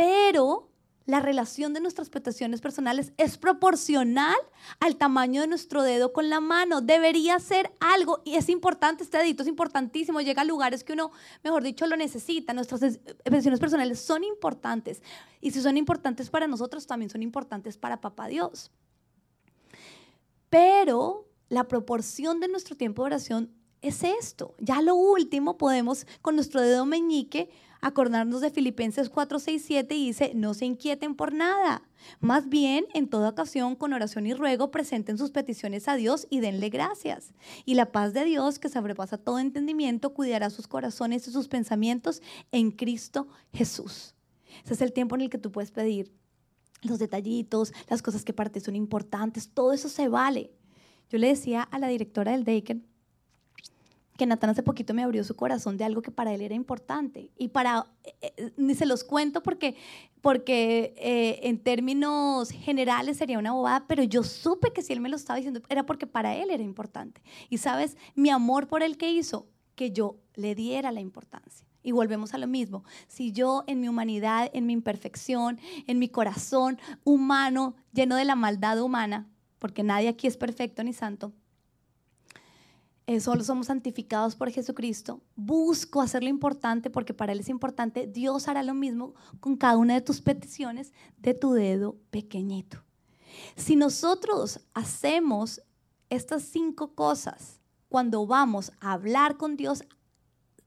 pero 0.00 0.69
la 1.10 1.20
relación 1.20 1.74
de 1.74 1.80
nuestras 1.80 2.08
peticiones 2.08 2.60
personales 2.60 3.12
es 3.16 3.36
proporcional 3.36 4.36
al 4.78 4.96
tamaño 4.96 5.40
de 5.40 5.46
nuestro 5.46 5.82
dedo 5.82 6.12
con 6.12 6.30
la 6.30 6.40
mano. 6.40 6.80
Debería 6.80 7.38
ser 7.38 7.72
algo, 7.80 8.22
y 8.24 8.36
es 8.36 8.48
importante, 8.48 9.02
este 9.02 9.18
dedito 9.18 9.42
es 9.42 9.48
importantísimo, 9.48 10.20
llega 10.20 10.42
a 10.42 10.44
lugares 10.44 10.84
que 10.84 10.92
uno, 10.92 11.10
mejor 11.42 11.62
dicho, 11.62 11.86
lo 11.86 11.96
necesita. 11.96 12.54
Nuestras 12.54 12.98
peticiones 13.24 13.60
personales 13.60 14.00
son 14.00 14.24
importantes. 14.24 15.02
Y 15.40 15.50
si 15.50 15.60
son 15.60 15.76
importantes 15.76 16.30
para 16.30 16.46
nosotros, 16.46 16.86
también 16.86 17.10
son 17.10 17.22
importantes 17.22 17.76
para 17.76 18.00
Papá 18.00 18.28
Dios. 18.28 18.70
Pero 20.48 21.28
la 21.48 21.68
proporción 21.68 22.40
de 22.40 22.48
nuestro 22.48 22.76
tiempo 22.76 23.02
de 23.02 23.06
oración 23.06 23.59
es 23.82 24.04
esto. 24.04 24.54
Ya 24.58 24.82
lo 24.82 24.94
último 24.94 25.56
podemos 25.56 26.06
con 26.22 26.34
nuestro 26.34 26.60
dedo 26.60 26.86
meñique 26.86 27.50
acordarnos 27.80 28.40
de 28.40 28.50
Filipenses 28.50 29.08
4, 29.08 29.38
6, 29.38 29.64
7 29.66 29.94
y 29.94 30.06
dice, 30.06 30.32
no 30.34 30.54
se 30.54 30.66
inquieten 30.66 31.14
por 31.14 31.32
nada. 31.32 31.82
Más 32.20 32.48
bien, 32.48 32.86
en 32.94 33.08
toda 33.08 33.30
ocasión, 33.30 33.74
con 33.74 33.92
oración 33.92 34.26
y 34.26 34.34
ruego, 34.34 34.70
presenten 34.70 35.18
sus 35.18 35.30
peticiones 35.30 35.88
a 35.88 35.96
Dios 35.96 36.26
y 36.30 36.40
denle 36.40 36.68
gracias. 36.68 37.32
Y 37.64 37.74
la 37.74 37.92
paz 37.92 38.12
de 38.12 38.24
Dios, 38.24 38.58
que 38.58 38.68
sobrepasa 38.68 39.18
todo 39.18 39.38
entendimiento, 39.38 40.12
cuidará 40.12 40.50
sus 40.50 40.66
corazones 40.66 41.26
y 41.26 41.32
sus 41.32 41.48
pensamientos 41.48 42.22
en 42.52 42.70
Cristo 42.70 43.28
Jesús. 43.52 44.14
Ese 44.64 44.74
es 44.74 44.80
el 44.82 44.92
tiempo 44.92 45.14
en 45.14 45.22
el 45.22 45.30
que 45.30 45.38
tú 45.38 45.50
puedes 45.52 45.70
pedir 45.70 46.12
los 46.82 46.98
detallitos, 46.98 47.72
las 47.88 48.02
cosas 48.02 48.24
que 48.24 48.32
para 48.32 48.50
ti 48.50 48.60
son 48.60 48.76
importantes, 48.76 49.50
todo 49.52 49.72
eso 49.72 49.88
se 49.88 50.08
vale. 50.08 50.50
Yo 51.10 51.18
le 51.18 51.28
decía 51.28 51.62
a 51.62 51.78
la 51.78 51.88
directora 51.88 52.32
del 52.32 52.44
Daken, 52.44 52.86
que 54.20 54.26
Natán 54.26 54.50
hace 54.50 54.62
poquito 54.62 54.92
me 54.92 55.02
abrió 55.02 55.24
su 55.24 55.34
corazón 55.34 55.78
de 55.78 55.84
algo 55.84 56.02
que 56.02 56.10
para 56.10 56.34
él 56.34 56.42
era 56.42 56.54
importante. 56.54 57.30
Y 57.38 57.48
para, 57.48 57.86
eh, 58.04 58.34
eh, 58.36 58.52
ni 58.58 58.74
se 58.74 58.84
los 58.84 59.02
cuento 59.02 59.42
porque, 59.42 59.76
porque 60.20 60.92
eh, 60.98 61.40
en 61.44 61.58
términos 61.58 62.50
generales 62.50 63.16
sería 63.16 63.38
una 63.38 63.52
bobada, 63.52 63.86
pero 63.88 64.02
yo 64.02 64.22
supe 64.22 64.74
que 64.74 64.82
si 64.82 64.92
él 64.92 65.00
me 65.00 65.08
lo 65.08 65.16
estaba 65.16 65.38
diciendo 65.38 65.62
era 65.70 65.86
porque 65.86 66.06
para 66.06 66.36
él 66.36 66.50
era 66.50 66.62
importante. 66.62 67.22
Y 67.48 67.56
sabes, 67.56 67.96
mi 68.14 68.28
amor 68.28 68.68
por 68.68 68.82
él 68.82 68.98
que 68.98 69.10
hizo, 69.10 69.48
que 69.74 69.90
yo 69.90 70.18
le 70.34 70.54
diera 70.54 70.92
la 70.92 71.00
importancia. 71.00 71.66
Y 71.82 71.92
volvemos 71.92 72.34
a 72.34 72.38
lo 72.38 72.46
mismo. 72.46 72.84
Si 73.08 73.32
yo 73.32 73.64
en 73.68 73.80
mi 73.80 73.88
humanidad, 73.88 74.50
en 74.52 74.66
mi 74.66 74.74
imperfección, 74.74 75.58
en 75.86 75.98
mi 75.98 76.10
corazón 76.10 76.78
humano, 77.04 77.74
lleno 77.94 78.16
de 78.16 78.26
la 78.26 78.34
maldad 78.34 78.82
humana, 78.82 79.30
porque 79.58 79.82
nadie 79.82 80.08
aquí 80.08 80.26
es 80.26 80.36
perfecto 80.36 80.84
ni 80.84 80.92
santo, 80.92 81.32
eh, 83.10 83.18
solo 83.18 83.42
somos 83.42 83.66
santificados 83.66 84.36
por 84.36 84.52
Jesucristo, 84.52 85.20
busco 85.34 86.00
hacerlo 86.00 86.28
importante 86.28 86.90
porque 86.90 87.12
para 87.12 87.32
Él 87.32 87.40
es 87.40 87.48
importante, 87.48 88.06
Dios 88.06 88.46
hará 88.46 88.62
lo 88.62 88.72
mismo 88.72 89.14
con 89.40 89.56
cada 89.56 89.78
una 89.78 89.94
de 89.94 90.00
tus 90.00 90.20
peticiones 90.20 90.92
de 91.18 91.34
tu 91.34 91.52
dedo 91.52 91.96
pequeñito. 92.12 92.84
Si 93.56 93.74
nosotros 93.74 94.60
hacemos 94.74 95.60
estas 96.08 96.44
cinco 96.44 96.94
cosas 96.94 97.60
cuando 97.88 98.28
vamos 98.28 98.70
a 98.78 98.92
hablar 98.92 99.36
con 99.36 99.56
Dios, 99.56 99.82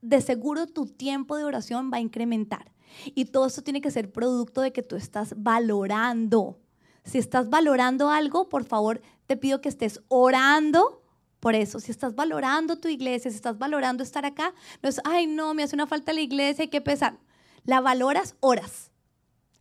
de 0.01 0.19
seguro 0.19 0.67
tu 0.67 0.85
tiempo 0.85 1.37
de 1.37 1.45
oración 1.45 1.91
va 1.93 1.97
a 1.99 2.01
incrementar. 2.01 2.73
Y 3.15 3.23
todo 3.23 3.45
esto 3.45 3.63
tiene 3.63 3.79
que 3.79 3.89
ser 3.89 4.11
producto 4.11 4.59
de 4.59 4.73
que 4.73 4.83
tú 4.83 4.97
estás 4.97 5.33
valorando. 5.37 6.59
Si 7.05 7.19
estás 7.19 7.49
valorando 7.49 8.09
algo, 8.09 8.49
por 8.49 8.65
favor, 8.65 9.01
te 9.27 9.37
pido 9.37 9.61
que 9.61 9.69
estés 9.69 10.01
orando 10.09 11.02
por 11.43 11.55
eso, 11.55 11.81
si 11.81 11.91
estás 11.91 12.15
valorando 12.15 12.77
tu 12.77 12.87
iglesia, 12.87 13.29
si 13.29 13.35
estás 13.35 13.57
valorando 13.57 14.01
estar 14.01 14.25
acá, 14.25 14.53
no 14.81 14.87
es, 14.87 15.01
ay, 15.03 15.27
no, 15.27 15.53
me 15.53 15.63
hace 15.63 15.75
una 15.75 15.87
falta 15.87 16.13
la 16.13 16.21
iglesia, 16.21 16.61
hay 16.61 16.69
que 16.69 16.79
pesar. 16.79 17.17
La 17.65 17.81
valoras 17.81 18.37
horas. 18.39 18.91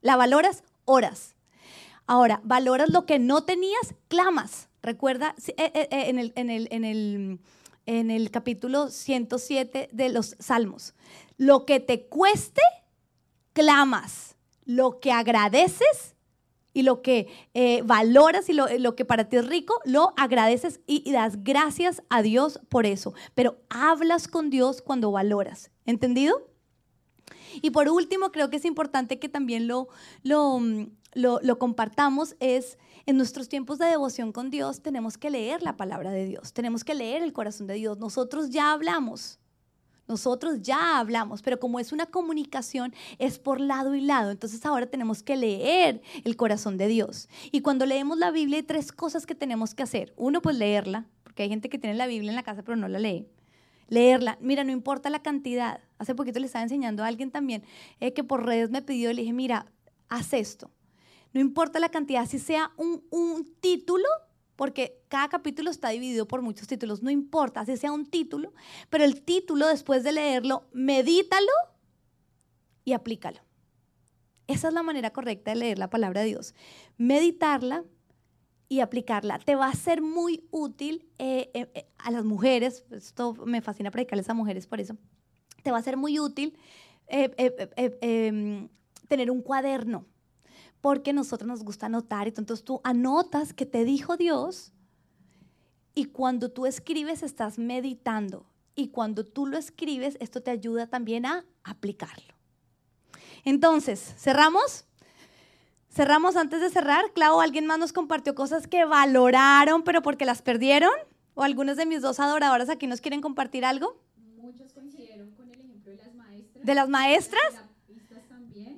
La 0.00 0.14
valoras 0.14 0.62
horas. 0.84 1.34
Ahora, 2.06 2.40
valoras 2.44 2.88
lo 2.90 3.04
que 3.04 3.18
no 3.18 3.42
tenías, 3.42 3.96
clamas. 4.06 4.68
Recuerda 4.80 5.34
eh, 5.48 5.54
eh, 5.58 5.72
eh, 5.74 5.88
en, 5.90 6.20
el, 6.20 6.32
en, 6.36 6.50
el, 6.50 6.68
en, 6.70 6.84
el, 6.84 7.40
en 7.86 8.12
el 8.12 8.30
capítulo 8.30 8.88
107 8.88 9.88
de 9.90 10.08
los 10.08 10.36
Salmos. 10.38 10.94
Lo 11.36 11.66
que 11.66 11.80
te 11.80 12.06
cueste, 12.06 12.62
clamas. 13.54 14.36
Lo 14.64 15.00
que 15.00 15.10
agradeces, 15.10 16.14
y 16.72 16.82
lo 16.82 17.02
que 17.02 17.28
eh, 17.54 17.82
valoras 17.82 18.48
y 18.48 18.52
lo, 18.52 18.96
que 18.96 19.04
para 19.04 19.28
ti 19.28 19.36
es 19.36 19.46
rico, 19.46 19.80
lo 19.84 20.12
agradeces 20.16 20.80
y, 20.86 21.10
das 21.12 21.42
gracias 21.42 22.02
a 22.08 22.22
Dios 22.22 22.60
por 22.68 22.86
eso. 22.86 23.14
Pero 23.34 23.58
hablas 23.68 24.28
con 24.28 24.50
Dios 24.50 24.82
cuando 24.82 25.10
valoras. 25.10 25.70
¿Entendido? 25.84 26.48
Y 27.60 27.70
por 27.70 27.88
último, 27.88 28.32
creo 28.32 28.48
que 28.50 28.56
es 28.56 28.64
importante 28.64 29.18
que 29.18 29.28
también 29.28 29.68
lo, 29.68 29.88
lo, 30.22 30.60
lo, 31.12 31.40
lo 31.42 31.58
compartamos, 31.58 32.36
es 32.40 32.78
en 33.04 33.16
nuestros 33.16 33.48
tiempos 33.48 33.78
de 33.78 33.86
devoción 33.86 34.32
con 34.32 34.50
Dios 34.50 34.80
tenemos 34.80 35.18
que 35.18 35.30
leer 35.30 35.62
la 35.62 35.76
palabra 35.76 36.12
de 36.12 36.24
Dios, 36.24 36.52
tenemos 36.52 36.84
que 36.84 36.94
leer 36.94 37.22
el 37.22 37.32
corazón 37.32 37.66
de 37.66 37.74
Dios. 37.74 37.98
Nosotros 37.98 38.50
ya 38.50 38.72
hablamos, 38.72 39.40
nosotros 40.08 40.60
ya 40.62 40.98
hablamos, 40.98 41.42
pero 41.42 41.58
como 41.58 41.78
es 41.78 41.92
una 41.92 42.06
comunicación, 42.06 42.94
es 43.18 43.38
por 43.38 43.60
lado 43.60 43.94
y 43.94 44.00
lado. 44.00 44.30
Entonces 44.30 44.64
ahora 44.66 44.86
tenemos 44.86 45.22
que 45.22 45.36
leer 45.36 46.02
el 46.24 46.36
corazón 46.36 46.76
de 46.76 46.88
Dios. 46.88 47.28
Y 47.50 47.60
cuando 47.60 47.86
leemos 47.86 48.18
la 48.18 48.30
Biblia 48.30 48.58
hay 48.58 48.62
tres 48.62 48.92
cosas 48.92 49.26
que 49.26 49.34
tenemos 49.34 49.74
que 49.74 49.82
hacer. 49.82 50.12
Uno, 50.16 50.42
pues 50.42 50.56
leerla, 50.56 51.06
porque 51.22 51.44
hay 51.44 51.48
gente 51.48 51.68
que 51.68 51.78
tiene 51.78 51.96
la 51.96 52.06
Biblia 52.06 52.30
en 52.30 52.36
la 52.36 52.42
casa 52.42 52.62
pero 52.62 52.76
no 52.76 52.88
la 52.88 52.98
lee. 52.98 53.26
Leerla, 53.88 54.38
mira, 54.40 54.64
no 54.64 54.72
importa 54.72 55.10
la 55.10 55.22
cantidad. 55.22 55.80
Hace 55.98 56.14
poquito 56.14 56.40
le 56.40 56.46
estaba 56.46 56.62
enseñando 56.62 57.04
a 57.04 57.06
alguien 57.06 57.30
también 57.30 57.62
eh, 58.00 58.12
que 58.12 58.24
por 58.24 58.44
redes 58.44 58.70
me 58.70 58.82
pidió, 58.82 59.12
le 59.12 59.22
dije, 59.22 59.32
mira, 59.32 59.66
haz 60.08 60.32
esto. 60.32 60.70
No 61.32 61.40
importa 61.40 61.78
la 61.78 61.88
cantidad, 61.88 62.26
si 62.26 62.38
sea 62.38 62.72
un, 62.76 63.04
un 63.10 63.54
título, 63.60 64.06
porque 64.56 65.02
cada 65.08 65.28
capítulo 65.28 65.70
está 65.70 65.90
dividido 65.90 66.26
por 66.28 66.42
muchos 66.42 66.66
títulos, 66.66 67.02
no 67.02 67.10
importa, 67.10 67.60
así 67.60 67.76
sea 67.76 67.92
un 67.92 68.06
título, 68.06 68.52
pero 68.90 69.04
el 69.04 69.22
título 69.22 69.66
después 69.66 70.04
de 70.04 70.12
leerlo, 70.12 70.68
medítalo 70.72 71.52
y 72.84 72.92
aplícalo. 72.92 73.40
Esa 74.46 74.68
es 74.68 74.74
la 74.74 74.82
manera 74.82 75.10
correcta 75.10 75.52
de 75.52 75.56
leer 75.56 75.78
la 75.78 75.88
palabra 75.88 76.20
de 76.20 76.28
Dios. 76.28 76.54
Meditarla 76.98 77.84
y 78.68 78.80
aplicarla. 78.80 79.38
Te 79.38 79.54
va 79.54 79.68
a 79.68 79.74
ser 79.74 80.00
muy 80.00 80.46
útil 80.50 81.06
eh, 81.18 81.50
eh, 81.54 81.70
eh, 81.74 81.86
a 81.98 82.10
las 82.10 82.24
mujeres, 82.24 82.86
esto 82.90 83.34
me 83.44 83.60
fascina 83.60 83.90
predicarles 83.90 84.30
a 84.30 84.34
mujeres 84.34 84.66
por 84.66 84.80
eso, 84.80 84.96
te 85.62 85.70
va 85.70 85.78
a 85.78 85.82
ser 85.82 85.98
muy 85.98 86.18
útil 86.18 86.56
em, 87.06 88.68
tener 89.08 89.30
un 89.30 89.42
cuaderno, 89.42 90.06
porque 90.82 91.10
a 91.10 91.14
nosotros 91.14 91.48
nos 91.48 91.64
gusta 91.64 91.86
anotar, 91.86 92.28
entonces 92.28 92.64
tú 92.64 92.80
anotas 92.84 93.54
que 93.54 93.64
te 93.64 93.84
dijo 93.84 94.18
Dios 94.18 94.72
y 95.94 96.06
cuando 96.06 96.50
tú 96.50 96.66
escribes 96.66 97.22
estás 97.22 97.56
meditando 97.56 98.44
y 98.74 98.88
cuando 98.88 99.24
tú 99.24 99.46
lo 99.46 99.56
escribes 99.56 100.16
esto 100.20 100.42
te 100.42 100.50
ayuda 100.50 100.88
también 100.88 101.24
a 101.24 101.46
aplicarlo. 101.62 102.34
Entonces, 103.44 104.14
¿cerramos? 104.18 104.84
Cerramos 105.88 106.36
antes 106.36 106.60
de 106.60 106.70
cerrar. 106.70 107.12
Clau, 107.12 107.40
¿alguien 107.40 107.66
más 107.66 107.78
nos 107.78 107.92
compartió 107.92 108.34
cosas 108.34 108.66
que 108.66 108.84
valoraron 108.84 109.84
pero 109.84 110.02
porque 110.02 110.24
las 110.24 110.42
perdieron? 110.42 110.90
¿O 111.34 111.44
algunas 111.44 111.76
de 111.76 111.86
mis 111.86 112.02
dos 112.02 112.18
adoradoras 112.18 112.68
aquí 112.68 112.88
nos 112.88 113.00
quieren 113.00 113.20
compartir 113.20 113.64
algo? 113.64 114.02
Muchos 114.36 114.72
coincidieron 114.72 115.30
con 115.30 115.48
el 115.48 115.60
ejemplo 115.60 115.92
de 115.92 115.98
las 115.98 116.14
maestras. 116.14 116.66
¿De 116.66 116.74
las 116.74 116.88
maestras? 116.88 117.71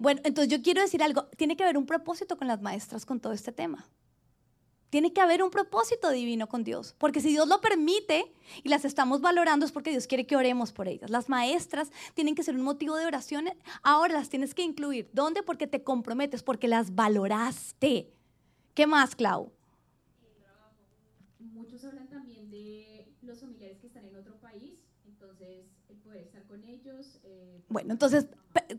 Bueno, 0.04 0.20
entonces 0.22 0.52
yo 0.52 0.62
quiero 0.62 0.82
decir 0.82 1.02
algo. 1.02 1.24
Tiene 1.38 1.56
que 1.56 1.62
haber 1.62 1.78
un 1.78 1.86
propósito 1.86 2.36
con 2.36 2.46
las 2.46 2.60
maestras 2.60 3.06
con 3.06 3.20
todo 3.20 3.32
este 3.32 3.52
tema. 3.52 3.88
Tiene 4.90 5.14
que 5.14 5.22
haber 5.22 5.42
un 5.42 5.50
propósito 5.50 6.10
divino 6.10 6.46
con 6.46 6.62
Dios, 6.62 6.94
porque 6.98 7.22
si 7.22 7.30
Dios 7.30 7.48
lo 7.48 7.62
permite 7.62 8.30
y 8.62 8.68
las 8.68 8.84
estamos 8.84 9.22
valorando 9.22 9.64
es 9.64 9.72
porque 9.72 9.88
Dios 9.88 10.06
quiere 10.06 10.26
que 10.26 10.36
oremos 10.36 10.72
por 10.72 10.88
ellas. 10.88 11.08
Las 11.08 11.30
maestras 11.30 11.90
tienen 12.12 12.34
que 12.34 12.42
ser 12.42 12.54
un 12.54 12.60
motivo 12.60 12.96
de 12.96 13.06
oración, 13.06 13.46
ahora 13.82 14.12
las 14.12 14.28
tienes 14.28 14.54
que 14.54 14.60
incluir. 14.60 15.08
¿Dónde? 15.14 15.42
Porque 15.42 15.66
te 15.66 15.82
comprometes, 15.82 16.42
porque 16.42 16.68
las 16.68 16.94
valoraste. 16.94 18.12
¿Qué 18.74 18.86
más, 18.86 19.16
Clau? 19.16 19.52
Muchos 21.38 21.82
hablan 21.82 22.08
también 22.10 22.50
de 22.50 23.10
los 23.22 23.40
familiares 23.40 23.78
que 23.78 23.86
están 23.86 24.04
en 24.04 24.16
otro 24.16 24.36
país, 24.36 24.84
entonces 25.06 25.64
el 25.88 25.96
poder 25.96 26.20
estar 26.20 26.44
con 26.44 26.62
ellos. 26.62 27.20
Eh, 27.24 27.62
bueno, 27.70 27.94
entonces 27.94 28.26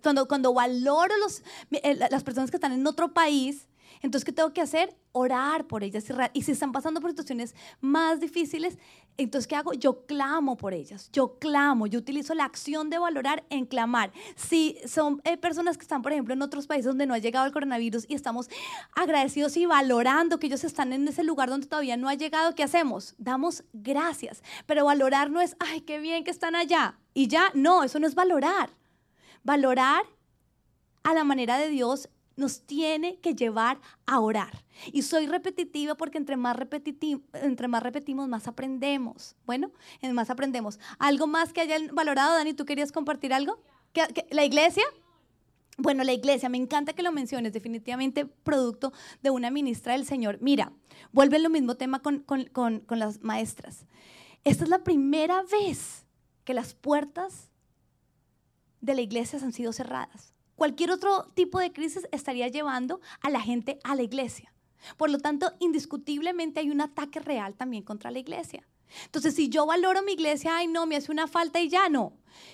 cuando, 0.01 0.27
cuando 0.27 0.53
valoro 0.53 1.17
los, 1.17 1.43
eh, 1.71 1.95
las 1.95 2.23
personas 2.23 2.51
que 2.51 2.57
están 2.57 2.71
en 2.71 2.85
otro 2.87 3.13
país, 3.13 3.67
entonces, 4.01 4.25
¿qué 4.25 4.31
tengo 4.31 4.53
que 4.53 4.61
hacer? 4.61 4.95
Orar 5.11 5.65
por 5.65 5.83
ellas. 5.83 6.05
Y 6.33 6.43
si 6.43 6.51
están 6.51 6.71
pasando 6.71 7.01
por 7.01 7.09
situaciones 7.09 7.55
más 7.81 8.19
difíciles, 8.19 8.77
entonces, 9.17 9.47
¿qué 9.47 9.55
hago? 9.55 9.73
Yo 9.73 10.05
clamo 10.05 10.57
por 10.57 10.73
ellas. 10.73 11.09
Yo 11.11 11.39
clamo. 11.39 11.87
Yo 11.87 11.99
utilizo 11.99 12.33
la 12.33 12.43
acción 12.43 12.89
de 12.89 12.99
valorar 12.99 13.45
en 13.49 13.65
clamar. 13.65 14.11
Si 14.35 14.77
son 14.85 15.21
eh, 15.23 15.37
personas 15.37 15.77
que 15.77 15.83
están, 15.83 16.01
por 16.01 16.11
ejemplo, 16.11 16.33
en 16.33 16.41
otros 16.41 16.67
países 16.67 16.85
donde 16.85 17.05
no 17.05 17.13
ha 17.13 17.17
llegado 17.17 17.45
el 17.45 17.53
coronavirus 17.53 18.05
y 18.07 18.13
estamos 18.13 18.49
agradecidos 18.95 19.55
y 19.57 19.65
valorando 19.65 20.39
que 20.39 20.47
ellos 20.47 20.63
están 20.63 20.93
en 20.93 21.07
ese 21.07 21.23
lugar 21.23 21.49
donde 21.49 21.67
todavía 21.67 21.97
no 21.97 22.09
ha 22.09 22.15
llegado, 22.15 22.53
¿qué 22.55 22.63
hacemos? 22.63 23.15
Damos 23.17 23.63
gracias. 23.73 24.43
Pero 24.65 24.85
valorar 24.85 25.31
no 25.31 25.41
es, 25.41 25.55
ay, 25.59 25.81
qué 25.81 25.99
bien 25.99 26.23
que 26.23 26.31
están 26.31 26.55
allá. 26.55 26.99
Y 27.13 27.27
ya, 27.27 27.51
no, 27.53 27.83
eso 27.83 27.99
no 27.99 28.07
es 28.07 28.15
valorar. 28.15 28.69
Valorar 29.45 30.03
a 31.03 31.13
la 31.13 31.23
manera 31.23 31.57
de 31.57 31.69
Dios 31.69 32.09
nos 32.35 32.61
tiene 32.65 33.19
que 33.19 33.35
llevar 33.35 33.79
a 34.07 34.19
orar. 34.19 34.65
Y 34.91 35.03
soy 35.03 35.27
repetitiva 35.27 35.95
porque 35.95 36.17
entre 36.17 36.35
más, 36.35 36.57
entre 37.33 37.67
más 37.67 37.83
repetimos, 37.83 38.27
más 38.27 38.47
aprendemos. 38.47 39.35
Bueno, 39.45 39.71
más 40.13 40.31
aprendemos. 40.31 40.79
¿Algo 40.97 41.27
más 41.27 41.53
que 41.53 41.61
hayan 41.61 41.93
valorado, 41.93 42.33
Dani? 42.33 42.53
¿Tú 42.53 42.65
querías 42.65 42.91
compartir 42.91 43.33
algo? 43.33 43.61
la 44.31 44.43
iglesia? 44.43 44.83
Bueno, 45.77 46.03
la 46.03 46.11
iglesia, 46.11 46.49
me 46.49 46.57
encanta 46.57 46.93
que 46.93 47.03
lo 47.03 47.11
menciones, 47.11 47.53
definitivamente 47.53 48.25
producto 48.25 48.91
de 49.21 49.29
una 49.29 49.51
ministra 49.51 49.93
del 49.93 50.05
Señor. 50.05 50.39
Mira, 50.41 50.73
vuelve 51.11 51.39
lo 51.39 51.49
mismo 51.49 51.75
tema 51.75 52.01
con, 52.01 52.19
con 52.19 52.83
las 52.89 53.21
maestras. 53.21 53.85
Esta 54.43 54.63
es 54.63 54.69
la 54.69 54.83
primera 54.83 55.43
vez 55.43 56.05
que 56.43 56.53
las 56.53 56.73
puertas 56.73 57.51
de 58.85 58.95
la 58.95 59.01
iglesia 59.01 59.39
han 59.41 59.53
sido 59.53 59.73
cerradas. 59.73 60.33
Cualquier 60.55 60.91
otro 60.91 61.31
tipo 61.33 61.59
de 61.59 61.73
crisis 61.73 62.07
estaría 62.11 62.47
llevando 62.47 63.01
a 63.21 63.29
la 63.29 63.41
gente 63.41 63.79
a 63.83 63.95
la 63.95 64.03
iglesia. 64.03 64.53
Por 64.97 65.09
lo 65.09 65.19
tanto, 65.19 65.51
indiscutiblemente 65.59 66.59
hay 66.59 66.69
un 66.69 66.81
ataque 66.81 67.19
real 67.19 67.55
también 67.55 67.83
contra 67.83 68.11
la 68.11 68.19
iglesia. 68.19 68.65
Entonces, 69.05 69.35
si 69.35 69.49
yo 69.49 69.65
valoro 69.65 70.03
mi 70.03 70.13
iglesia, 70.13 70.57
ay 70.57 70.67
no, 70.67 70.85
me 70.85 70.95
hace 70.95 71.11
una 71.11 71.27
falta 71.27 71.59
y 71.59 71.69
ya 71.69 71.89
no. 71.89 72.13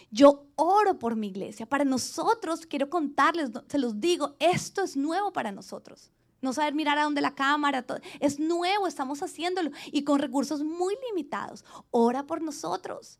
Yo 0.10 0.48
oro 0.56 0.98
por 0.98 1.16
mi 1.16 1.28
iglesia. 1.28 1.66
Para 1.66 1.84
nosotros, 1.84 2.66
quiero 2.66 2.90
contarles, 2.90 3.52
se 3.68 3.78
los 3.78 4.00
digo, 4.00 4.36
esto 4.40 4.84
es 4.84 4.96
nuevo 4.96 5.34
para 5.34 5.52
nosotros. 5.52 6.12
No 6.42 6.54
saber 6.54 6.74
mirar 6.74 6.98
a 6.98 7.04
dónde 7.04 7.22
la 7.22 7.36
cámara, 7.36 7.84
todo. 7.84 8.00
es 8.20 8.40
nuevo, 8.40 8.88
estamos 8.88 9.22
haciéndolo 9.22 9.70
y 9.92 10.04
con 10.04 10.20
recursos 10.20 10.64
muy 10.64 10.96
limitados. 11.10 11.64
Ora 11.92 12.26
por 12.26 12.42
nosotros. 12.42 13.20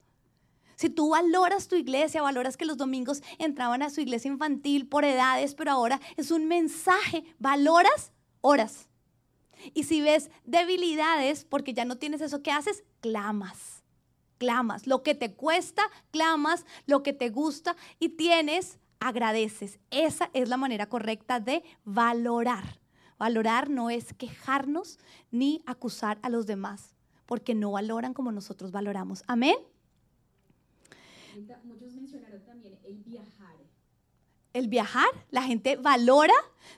Si 0.82 0.90
tú 0.90 1.10
valoras 1.10 1.68
tu 1.68 1.76
iglesia, 1.76 2.24
valoras 2.24 2.58
que 2.58 2.66
los 2.66 2.76
domingos 2.76 3.22
entraban 3.38 3.84
a 3.84 3.92
su 3.92 4.02
iglesia 4.02 4.32
infantil 4.32 4.88
por 4.88 5.06
edades, 5.06 5.54
pero 5.54 5.70
ahora 5.70 6.02
es 6.18 6.32
un 6.32 6.48
mensaje, 6.48 7.24
valoras, 7.38 8.12
oras. 8.42 8.90
Y 9.76 9.84
si 9.84 10.02
ves 10.02 10.32
debilidades 10.44 11.46
porque 11.46 11.76
ya 11.76 11.86
no 11.86 12.00
tienes 12.00 12.20
eso, 12.22 12.42
¿qué 12.42 12.50
haces? 12.50 12.84
Clamas. 13.00 13.84
Clamas. 14.40 14.88
Lo 14.88 15.04
que 15.04 15.14
te 15.14 15.36
cuesta, 15.36 15.84
clamas. 16.10 16.66
Lo 16.88 17.04
que 17.04 17.14
te 17.14 17.30
gusta 17.30 17.76
y 18.00 18.10
tienes, 18.10 18.80
agradeces. 19.00 19.78
Esa 19.92 20.32
es 20.34 20.50
la 20.50 20.58
manera 20.58 20.90
correcta 20.90 21.40
de 21.40 21.64
valorar. 21.84 22.80
Valorar 23.20 23.70
no 23.70 23.92
es 23.92 24.16
quejarnos 24.16 24.98
ni 25.30 25.62
acusar 25.68 26.18
a 26.24 26.30
los 26.30 26.48
demás, 26.48 26.96
porque 27.28 27.54
no 27.54 27.70
valoran 27.74 28.16
como 28.16 28.32
nosotros 28.32 28.72
valoramos. 28.72 29.24
Amén. 29.28 29.58
Muchos 31.64 31.94
mencionaron 31.94 32.44
también 32.46 32.78
el 32.84 32.98
viajar. 32.98 33.56
El 34.54 34.68
viajar, 34.68 35.08
la 35.30 35.44
gente 35.44 35.78
valora 35.78 36.34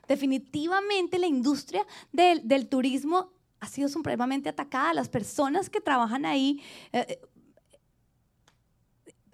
definitivamente 0.08 1.18
la 1.18 1.28
industria 1.28 1.86
del, 2.12 2.68
turismo 2.68 3.32
ha 3.60 3.68
sido 3.68 3.90
supremamente 3.90 4.50
atacada. 4.50 4.94
Las 4.94 5.10
personas 5.10 5.70
que 5.70 5.82
trabajan 5.82 6.26
ahí, 6.26 6.62
eh, 6.92 7.06
eh, 7.10 7.22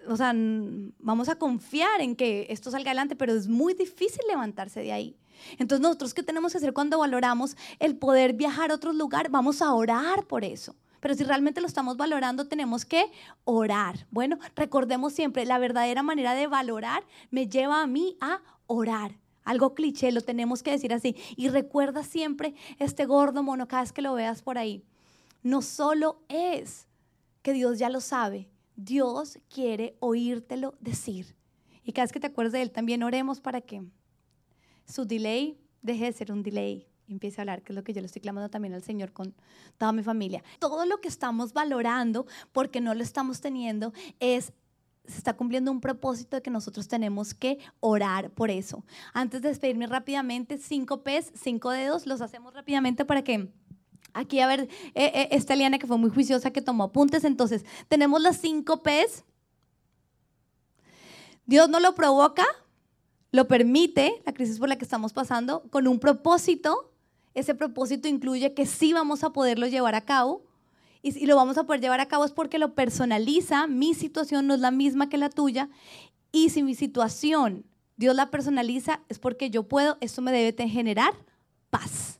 o 0.08 0.16
sea, 0.16 0.32
vamos 0.34 1.28
a 1.28 1.36
confiar 1.36 2.00
en 2.00 2.16
que 2.16 2.46
esto 2.48 2.70
salga 2.70 2.90
adelante, 2.90 3.14
pero 3.14 3.34
es 3.34 3.46
muy 3.46 3.74
difícil 3.74 4.22
levantarse 4.26 4.80
de 4.80 4.92
ahí. 4.92 5.16
Entonces 5.58 5.82
nosotros, 5.82 6.14
¿qué 6.14 6.22
tenemos 6.22 6.52
que 6.52 6.58
hacer 6.58 6.72
cuando 6.72 6.98
valoramos 6.98 7.56
el 7.78 7.96
poder 7.96 8.32
viajar 8.32 8.70
a 8.70 8.74
otro 8.74 8.92
lugar? 8.92 9.30
Vamos 9.30 9.60
a 9.60 9.72
orar 9.74 10.26
por 10.26 10.44
eso. 10.44 10.74
Pero 11.00 11.14
si 11.14 11.24
realmente 11.24 11.60
lo 11.60 11.66
estamos 11.66 11.96
valorando, 11.96 12.46
tenemos 12.46 12.84
que 12.84 13.10
orar. 13.44 14.06
Bueno, 14.10 14.38
recordemos 14.54 15.12
siempre, 15.12 15.44
la 15.44 15.58
verdadera 15.58 16.02
manera 16.02 16.34
de 16.34 16.46
valorar 16.46 17.04
me 17.30 17.48
lleva 17.48 17.82
a 17.82 17.86
mí 17.86 18.16
a 18.20 18.42
orar. 18.66 19.18
Algo 19.44 19.74
cliché, 19.74 20.12
lo 20.12 20.20
tenemos 20.20 20.62
que 20.62 20.70
decir 20.70 20.92
así. 20.92 21.16
Y 21.36 21.48
recuerda 21.48 22.04
siempre 22.04 22.54
este 22.78 23.06
gordo 23.06 23.42
mono 23.42 23.66
cada 23.66 23.82
vez 23.82 23.92
que 23.92 24.02
lo 24.02 24.14
veas 24.14 24.42
por 24.42 24.58
ahí. 24.58 24.84
No 25.42 25.62
solo 25.62 26.22
es 26.28 26.86
que 27.42 27.52
Dios 27.54 27.78
ya 27.78 27.88
lo 27.88 28.00
sabe, 28.00 28.50
Dios 28.76 29.38
quiere 29.52 29.96
oírtelo 30.00 30.74
decir. 30.80 31.34
Y 31.82 31.92
cada 31.92 32.04
vez 32.04 32.12
que 32.12 32.20
te 32.20 32.26
acuerdes 32.26 32.52
de 32.52 32.62
Él, 32.62 32.70
también 32.70 33.02
oremos 33.02 33.40
para 33.40 33.62
que 33.62 33.82
su 34.86 35.06
delay 35.06 35.58
deje 35.80 36.04
de 36.04 36.12
ser 36.12 36.30
un 36.30 36.42
delay 36.42 36.89
empiece 37.12 37.40
a 37.40 37.42
hablar, 37.42 37.62
que 37.62 37.72
es 37.72 37.76
lo 37.76 37.84
que 37.84 37.92
yo 37.92 38.00
le 38.00 38.06
estoy 38.06 38.22
clamando 38.22 38.48
también 38.48 38.74
al 38.74 38.82
Señor 38.82 39.12
con 39.12 39.34
toda 39.78 39.92
mi 39.92 40.02
familia. 40.02 40.42
Todo 40.58 40.86
lo 40.86 41.00
que 41.00 41.08
estamos 41.08 41.52
valorando, 41.52 42.26
porque 42.52 42.80
no 42.80 42.94
lo 42.94 43.02
estamos 43.02 43.40
teniendo, 43.40 43.92
es 44.20 44.52
se 45.06 45.18
está 45.18 45.36
cumpliendo 45.36 45.72
un 45.72 45.80
propósito 45.80 46.36
de 46.36 46.42
que 46.42 46.50
nosotros 46.50 46.86
tenemos 46.86 47.34
que 47.34 47.58
orar 47.80 48.30
por 48.30 48.50
eso. 48.50 48.84
Antes 49.12 49.42
de 49.42 49.48
despedirme 49.48 49.86
rápidamente, 49.86 50.58
cinco 50.58 51.02
P's, 51.02 51.32
cinco 51.34 51.70
dedos, 51.70 52.06
los 52.06 52.20
hacemos 52.20 52.54
rápidamente 52.54 53.04
para 53.04 53.22
que 53.22 53.48
aquí, 54.12 54.40
a 54.40 54.46
ver, 54.46 54.68
eh, 54.94 55.10
eh, 55.14 55.28
esta 55.32 55.56
Liana 55.56 55.78
que 55.78 55.86
fue 55.86 55.98
muy 55.98 56.10
juiciosa, 56.10 56.52
que 56.52 56.62
tomó 56.62 56.84
apuntes, 56.84 57.24
entonces, 57.24 57.64
tenemos 57.88 58.20
las 58.20 58.36
cinco 58.36 58.82
P's. 58.82 59.24
Dios 61.46 61.68
no 61.68 61.80
lo 61.80 61.94
provoca, 61.94 62.44
lo 63.32 63.48
permite, 63.48 64.22
la 64.24 64.32
crisis 64.32 64.58
por 64.58 64.68
la 64.68 64.76
que 64.76 64.84
estamos 64.84 65.12
pasando, 65.12 65.62
con 65.70 65.88
un 65.88 65.98
propósito 65.98 66.89
ese 67.34 67.54
propósito 67.54 68.08
incluye 68.08 68.54
que 68.54 68.66
sí 68.66 68.92
vamos 68.92 69.24
a 69.24 69.32
poderlo 69.32 69.66
llevar 69.66 69.94
a 69.94 70.02
cabo. 70.02 70.44
Y 71.02 71.12
si 71.12 71.26
lo 71.26 71.36
vamos 71.36 71.56
a 71.56 71.64
poder 71.64 71.80
llevar 71.80 72.00
a 72.00 72.08
cabo 72.08 72.24
es 72.24 72.32
porque 72.32 72.58
lo 72.58 72.74
personaliza, 72.74 73.66
mi 73.66 73.94
situación 73.94 74.46
no 74.46 74.54
es 74.54 74.60
la 74.60 74.70
misma 74.70 75.08
que 75.08 75.18
la 75.18 75.30
tuya. 75.30 75.70
Y 76.32 76.50
si 76.50 76.62
mi 76.62 76.74
situación 76.74 77.64
Dios 77.96 78.16
la 78.16 78.30
personaliza, 78.30 79.02
es 79.10 79.18
porque 79.18 79.50
yo 79.50 79.68
puedo, 79.68 79.98
esto 80.00 80.22
me 80.22 80.32
debe 80.32 80.68
generar 80.68 81.12
paz. 81.68 82.18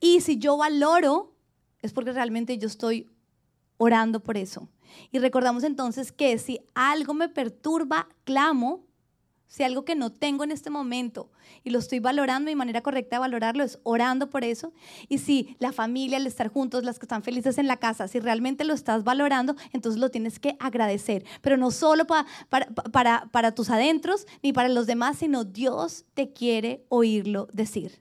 Y 0.00 0.22
si 0.22 0.38
yo 0.38 0.56
valoro 0.56 1.32
es 1.82 1.92
porque 1.92 2.12
realmente 2.12 2.56
yo 2.56 2.68
estoy 2.68 3.10
orando 3.76 4.22
por 4.22 4.38
eso. 4.38 4.68
Y 5.10 5.18
recordamos 5.18 5.64
entonces 5.64 6.12
que 6.12 6.38
si 6.38 6.60
algo 6.74 7.12
me 7.12 7.28
perturba, 7.28 8.08
clamo. 8.24 8.86
Si 9.52 9.62
algo 9.62 9.84
que 9.84 9.94
no 9.94 10.10
tengo 10.10 10.44
en 10.44 10.50
este 10.50 10.70
momento 10.70 11.30
y 11.62 11.68
lo 11.68 11.78
estoy 11.78 11.98
valorando, 11.98 12.50
mi 12.50 12.56
manera 12.56 12.80
correcta 12.80 13.16
de 13.16 13.20
valorarlo 13.20 13.62
es 13.62 13.78
orando 13.82 14.30
por 14.30 14.44
eso. 14.44 14.72
Y 15.10 15.18
si 15.18 15.56
la 15.58 15.72
familia, 15.72 16.16
el 16.16 16.26
estar 16.26 16.48
juntos, 16.48 16.84
las 16.84 16.98
que 16.98 17.04
están 17.04 17.22
felices 17.22 17.58
en 17.58 17.66
la 17.66 17.76
casa, 17.76 18.08
si 18.08 18.18
realmente 18.18 18.64
lo 18.64 18.72
estás 18.72 19.04
valorando, 19.04 19.54
entonces 19.74 20.00
lo 20.00 20.10
tienes 20.10 20.38
que 20.38 20.56
agradecer. 20.58 21.26
Pero 21.42 21.58
no 21.58 21.70
solo 21.70 22.06
para, 22.06 22.26
para, 22.48 23.28
para 23.30 23.54
tus 23.54 23.68
adentros 23.68 24.26
ni 24.42 24.54
para 24.54 24.70
los 24.70 24.86
demás, 24.86 25.18
sino 25.18 25.44
Dios 25.44 26.06
te 26.14 26.32
quiere 26.32 26.86
oírlo 26.88 27.46
decir. 27.52 28.00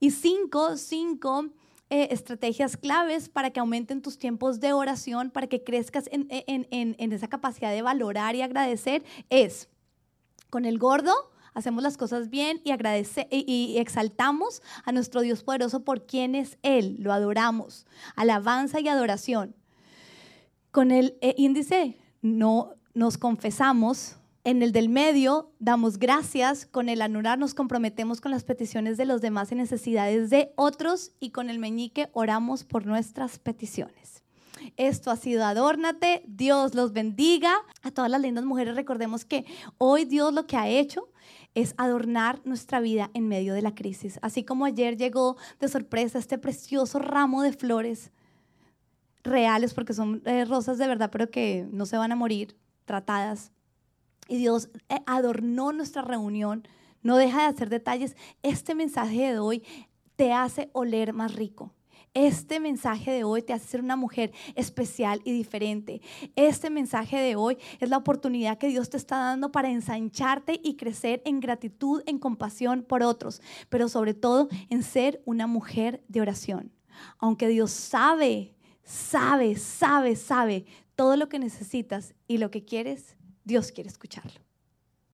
Y 0.00 0.10
cinco, 0.10 0.76
cinco 0.76 1.46
eh, 1.88 2.08
estrategias 2.10 2.76
claves 2.76 3.30
para 3.30 3.52
que 3.52 3.60
aumenten 3.60 4.02
tus 4.02 4.18
tiempos 4.18 4.60
de 4.60 4.74
oración, 4.74 5.30
para 5.30 5.46
que 5.46 5.64
crezcas 5.64 6.10
en, 6.12 6.26
en 6.28 7.12
esa 7.14 7.28
capacidad 7.28 7.72
de 7.72 7.80
valorar 7.80 8.36
y 8.36 8.42
agradecer, 8.42 9.02
es 9.30 9.70
con 10.50 10.64
el 10.64 10.78
gordo, 10.78 11.12
hacemos 11.54 11.82
las 11.82 11.96
cosas 11.96 12.30
bien 12.30 12.60
y, 12.64 12.70
agradece, 12.70 13.28
y, 13.30 13.76
exaltamos 13.78 14.62
a 14.84 14.92
nuestro 14.92 15.20
Dios 15.20 15.42
poderoso 15.42 15.84
por 15.84 16.06
quien 16.06 16.34
es 16.34 16.58
Él, 16.62 16.96
lo 17.00 17.12
adoramos, 17.12 17.86
alabanza 18.16 18.80
y 18.80 18.88
adoración. 18.88 19.54
Con 20.70 20.90
el 20.90 21.16
eh, 21.20 21.34
índice 21.36 21.98
no 22.22 22.74
nos 22.94 23.18
confesamos, 23.18 24.18
en 24.44 24.62
el 24.62 24.72
del 24.72 24.88
medio 24.88 25.52
damos 25.58 25.98
gracias, 25.98 26.64
con 26.64 26.88
el 26.88 27.02
anular 27.02 27.38
nos 27.38 27.52
comprometemos 27.52 28.20
con 28.22 28.30
las 28.30 28.44
peticiones 28.44 28.96
de 28.96 29.04
los 29.04 29.20
demás 29.20 29.52
y 29.52 29.56
necesidades 29.56 30.30
de 30.30 30.52
otros. 30.56 31.12
Y 31.20 31.30
con 31.32 31.50
el 31.50 31.58
meñique 31.58 32.08
oramos 32.12 32.64
por 32.64 32.86
nuestras 32.86 33.38
peticiones. 33.38 34.22
Esto 34.76 35.10
ha 35.10 35.16
sido 35.16 35.44
Adórnate, 35.44 36.22
Dios 36.26 36.74
los 36.74 36.92
bendiga. 36.92 37.54
A 37.82 37.90
todas 37.90 38.10
las 38.10 38.20
lindas 38.20 38.44
mujeres 38.44 38.74
recordemos 38.74 39.24
que 39.24 39.44
hoy 39.78 40.04
Dios 40.04 40.32
lo 40.32 40.46
que 40.46 40.56
ha 40.56 40.68
hecho 40.68 41.08
es 41.54 41.74
adornar 41.76 42.40
nuestra 42.44 42.80
vida 42.80 43.10
en 43.14 43.28
medio 43.28 43.54
de 43.54 43.62
la 43.62 43.74
crisis. 43.74 44.18
Así 44.22 44.44
como 44.44 44.64
ayer 44.64 44.96
llegó 44.96 45.36
de 45.58 45.68
sorpresa 45.68 46.18
este 46.18 46.38
precioso 46.38 46.98
ramo 46.98 47.42
de 47.42 47.52
flores 47.52 48.12
reales, 49.24 49.74
porque 49.74 49.92
son 49.92 50.22
eh, 50.24 50.44
rosas 50.44 50.78
de 50.78 50.86
verdad, 50.86 51.10
pero 51.10 51.30
que 51.30 51.66
no 51.70 51.86
se 51.86 51.96
van 51.96 52.12
a 52.12 52.16
morir, 52.16 52.56
tratadas. 52.84 53.52
Y 54.28 54.36
Dios 54.36 54.70
eh, 54.88 55.00
adornó 55.06 55.72
nuestra 55.72 56.02
reunión, 56.02 56.66
no 57.02 57.16
deja 57.16 57.42
de 57.42 57.48
hacer 57.48 57.68
detalles. 57.68 58.16
Este 58.42 58.74
mensaje 58.74 59.32
de 59.32 59.38
hoy 59.38 59.62
te 60.16 60.32
hace 60.32 60.70
oler 60.72 61.12
más 61.12 61.34
rico. 61.34 61.72
Este 62.18 62.58
mensaje 62.58 63.12
de 63.12 63.22
hoy 63.22 63.42
te 63.42 63.52
hace 63.52 63.68
ser 63.68 63.80
una 63.80 63.94
mujer 63.94 64.32
especial 64.56 65.20
y 65.22 65.30
diferente. 65.30 66.00
Este 66.34 66.68
mensaje 66.68 67.16
de 67.16 67.36
hoy 67.36 67.58
es 67.78 67.88
la 67.90 67.96
oportunidad 67.96 68.58
que 68.58 68.66
Dios 68.66 68.90
te 68.90 68.96
está 68.96 69.18
dando 69.18 69.52
para 69.52 69.70
ensancharte 69.70 70.60
y 70.64 70.74
crecer 70.74 71.22
en 71.24 71.38
gratitud, 71.38 72.02
en 72.06 72.18
compasión 72.18 72.82
por 72.82 73.04
otros, 73.04 73.40
pero 73.68 73.88
sobre 73.88 74.14
todo 74.14 74.48
en 74.68 74.82
ser 74.82 75.22
una 75.26 75.46
mujer 75.46 76.02
de 76.08 76.20
oración. 76.20 76.72
Aunque 77.18 77.46
Dios 77.46 77.70
sabe, 77.70 78.56
sabe, 78.82 79.54
sabe, 79.54 80.16
sabe 80.16 80.66
todo 80.96 81.14
lo 81.14 81.28
que 81.28 81.38
necesitas 81.38 82.16
y 82.26 82.38
lo 82.38 82.50
que 82.50 82.64
quieres, 82.64 83.16
Dios 83.44 83.70
quiere 83.70 83.90
escucharlo. 83.90 84.47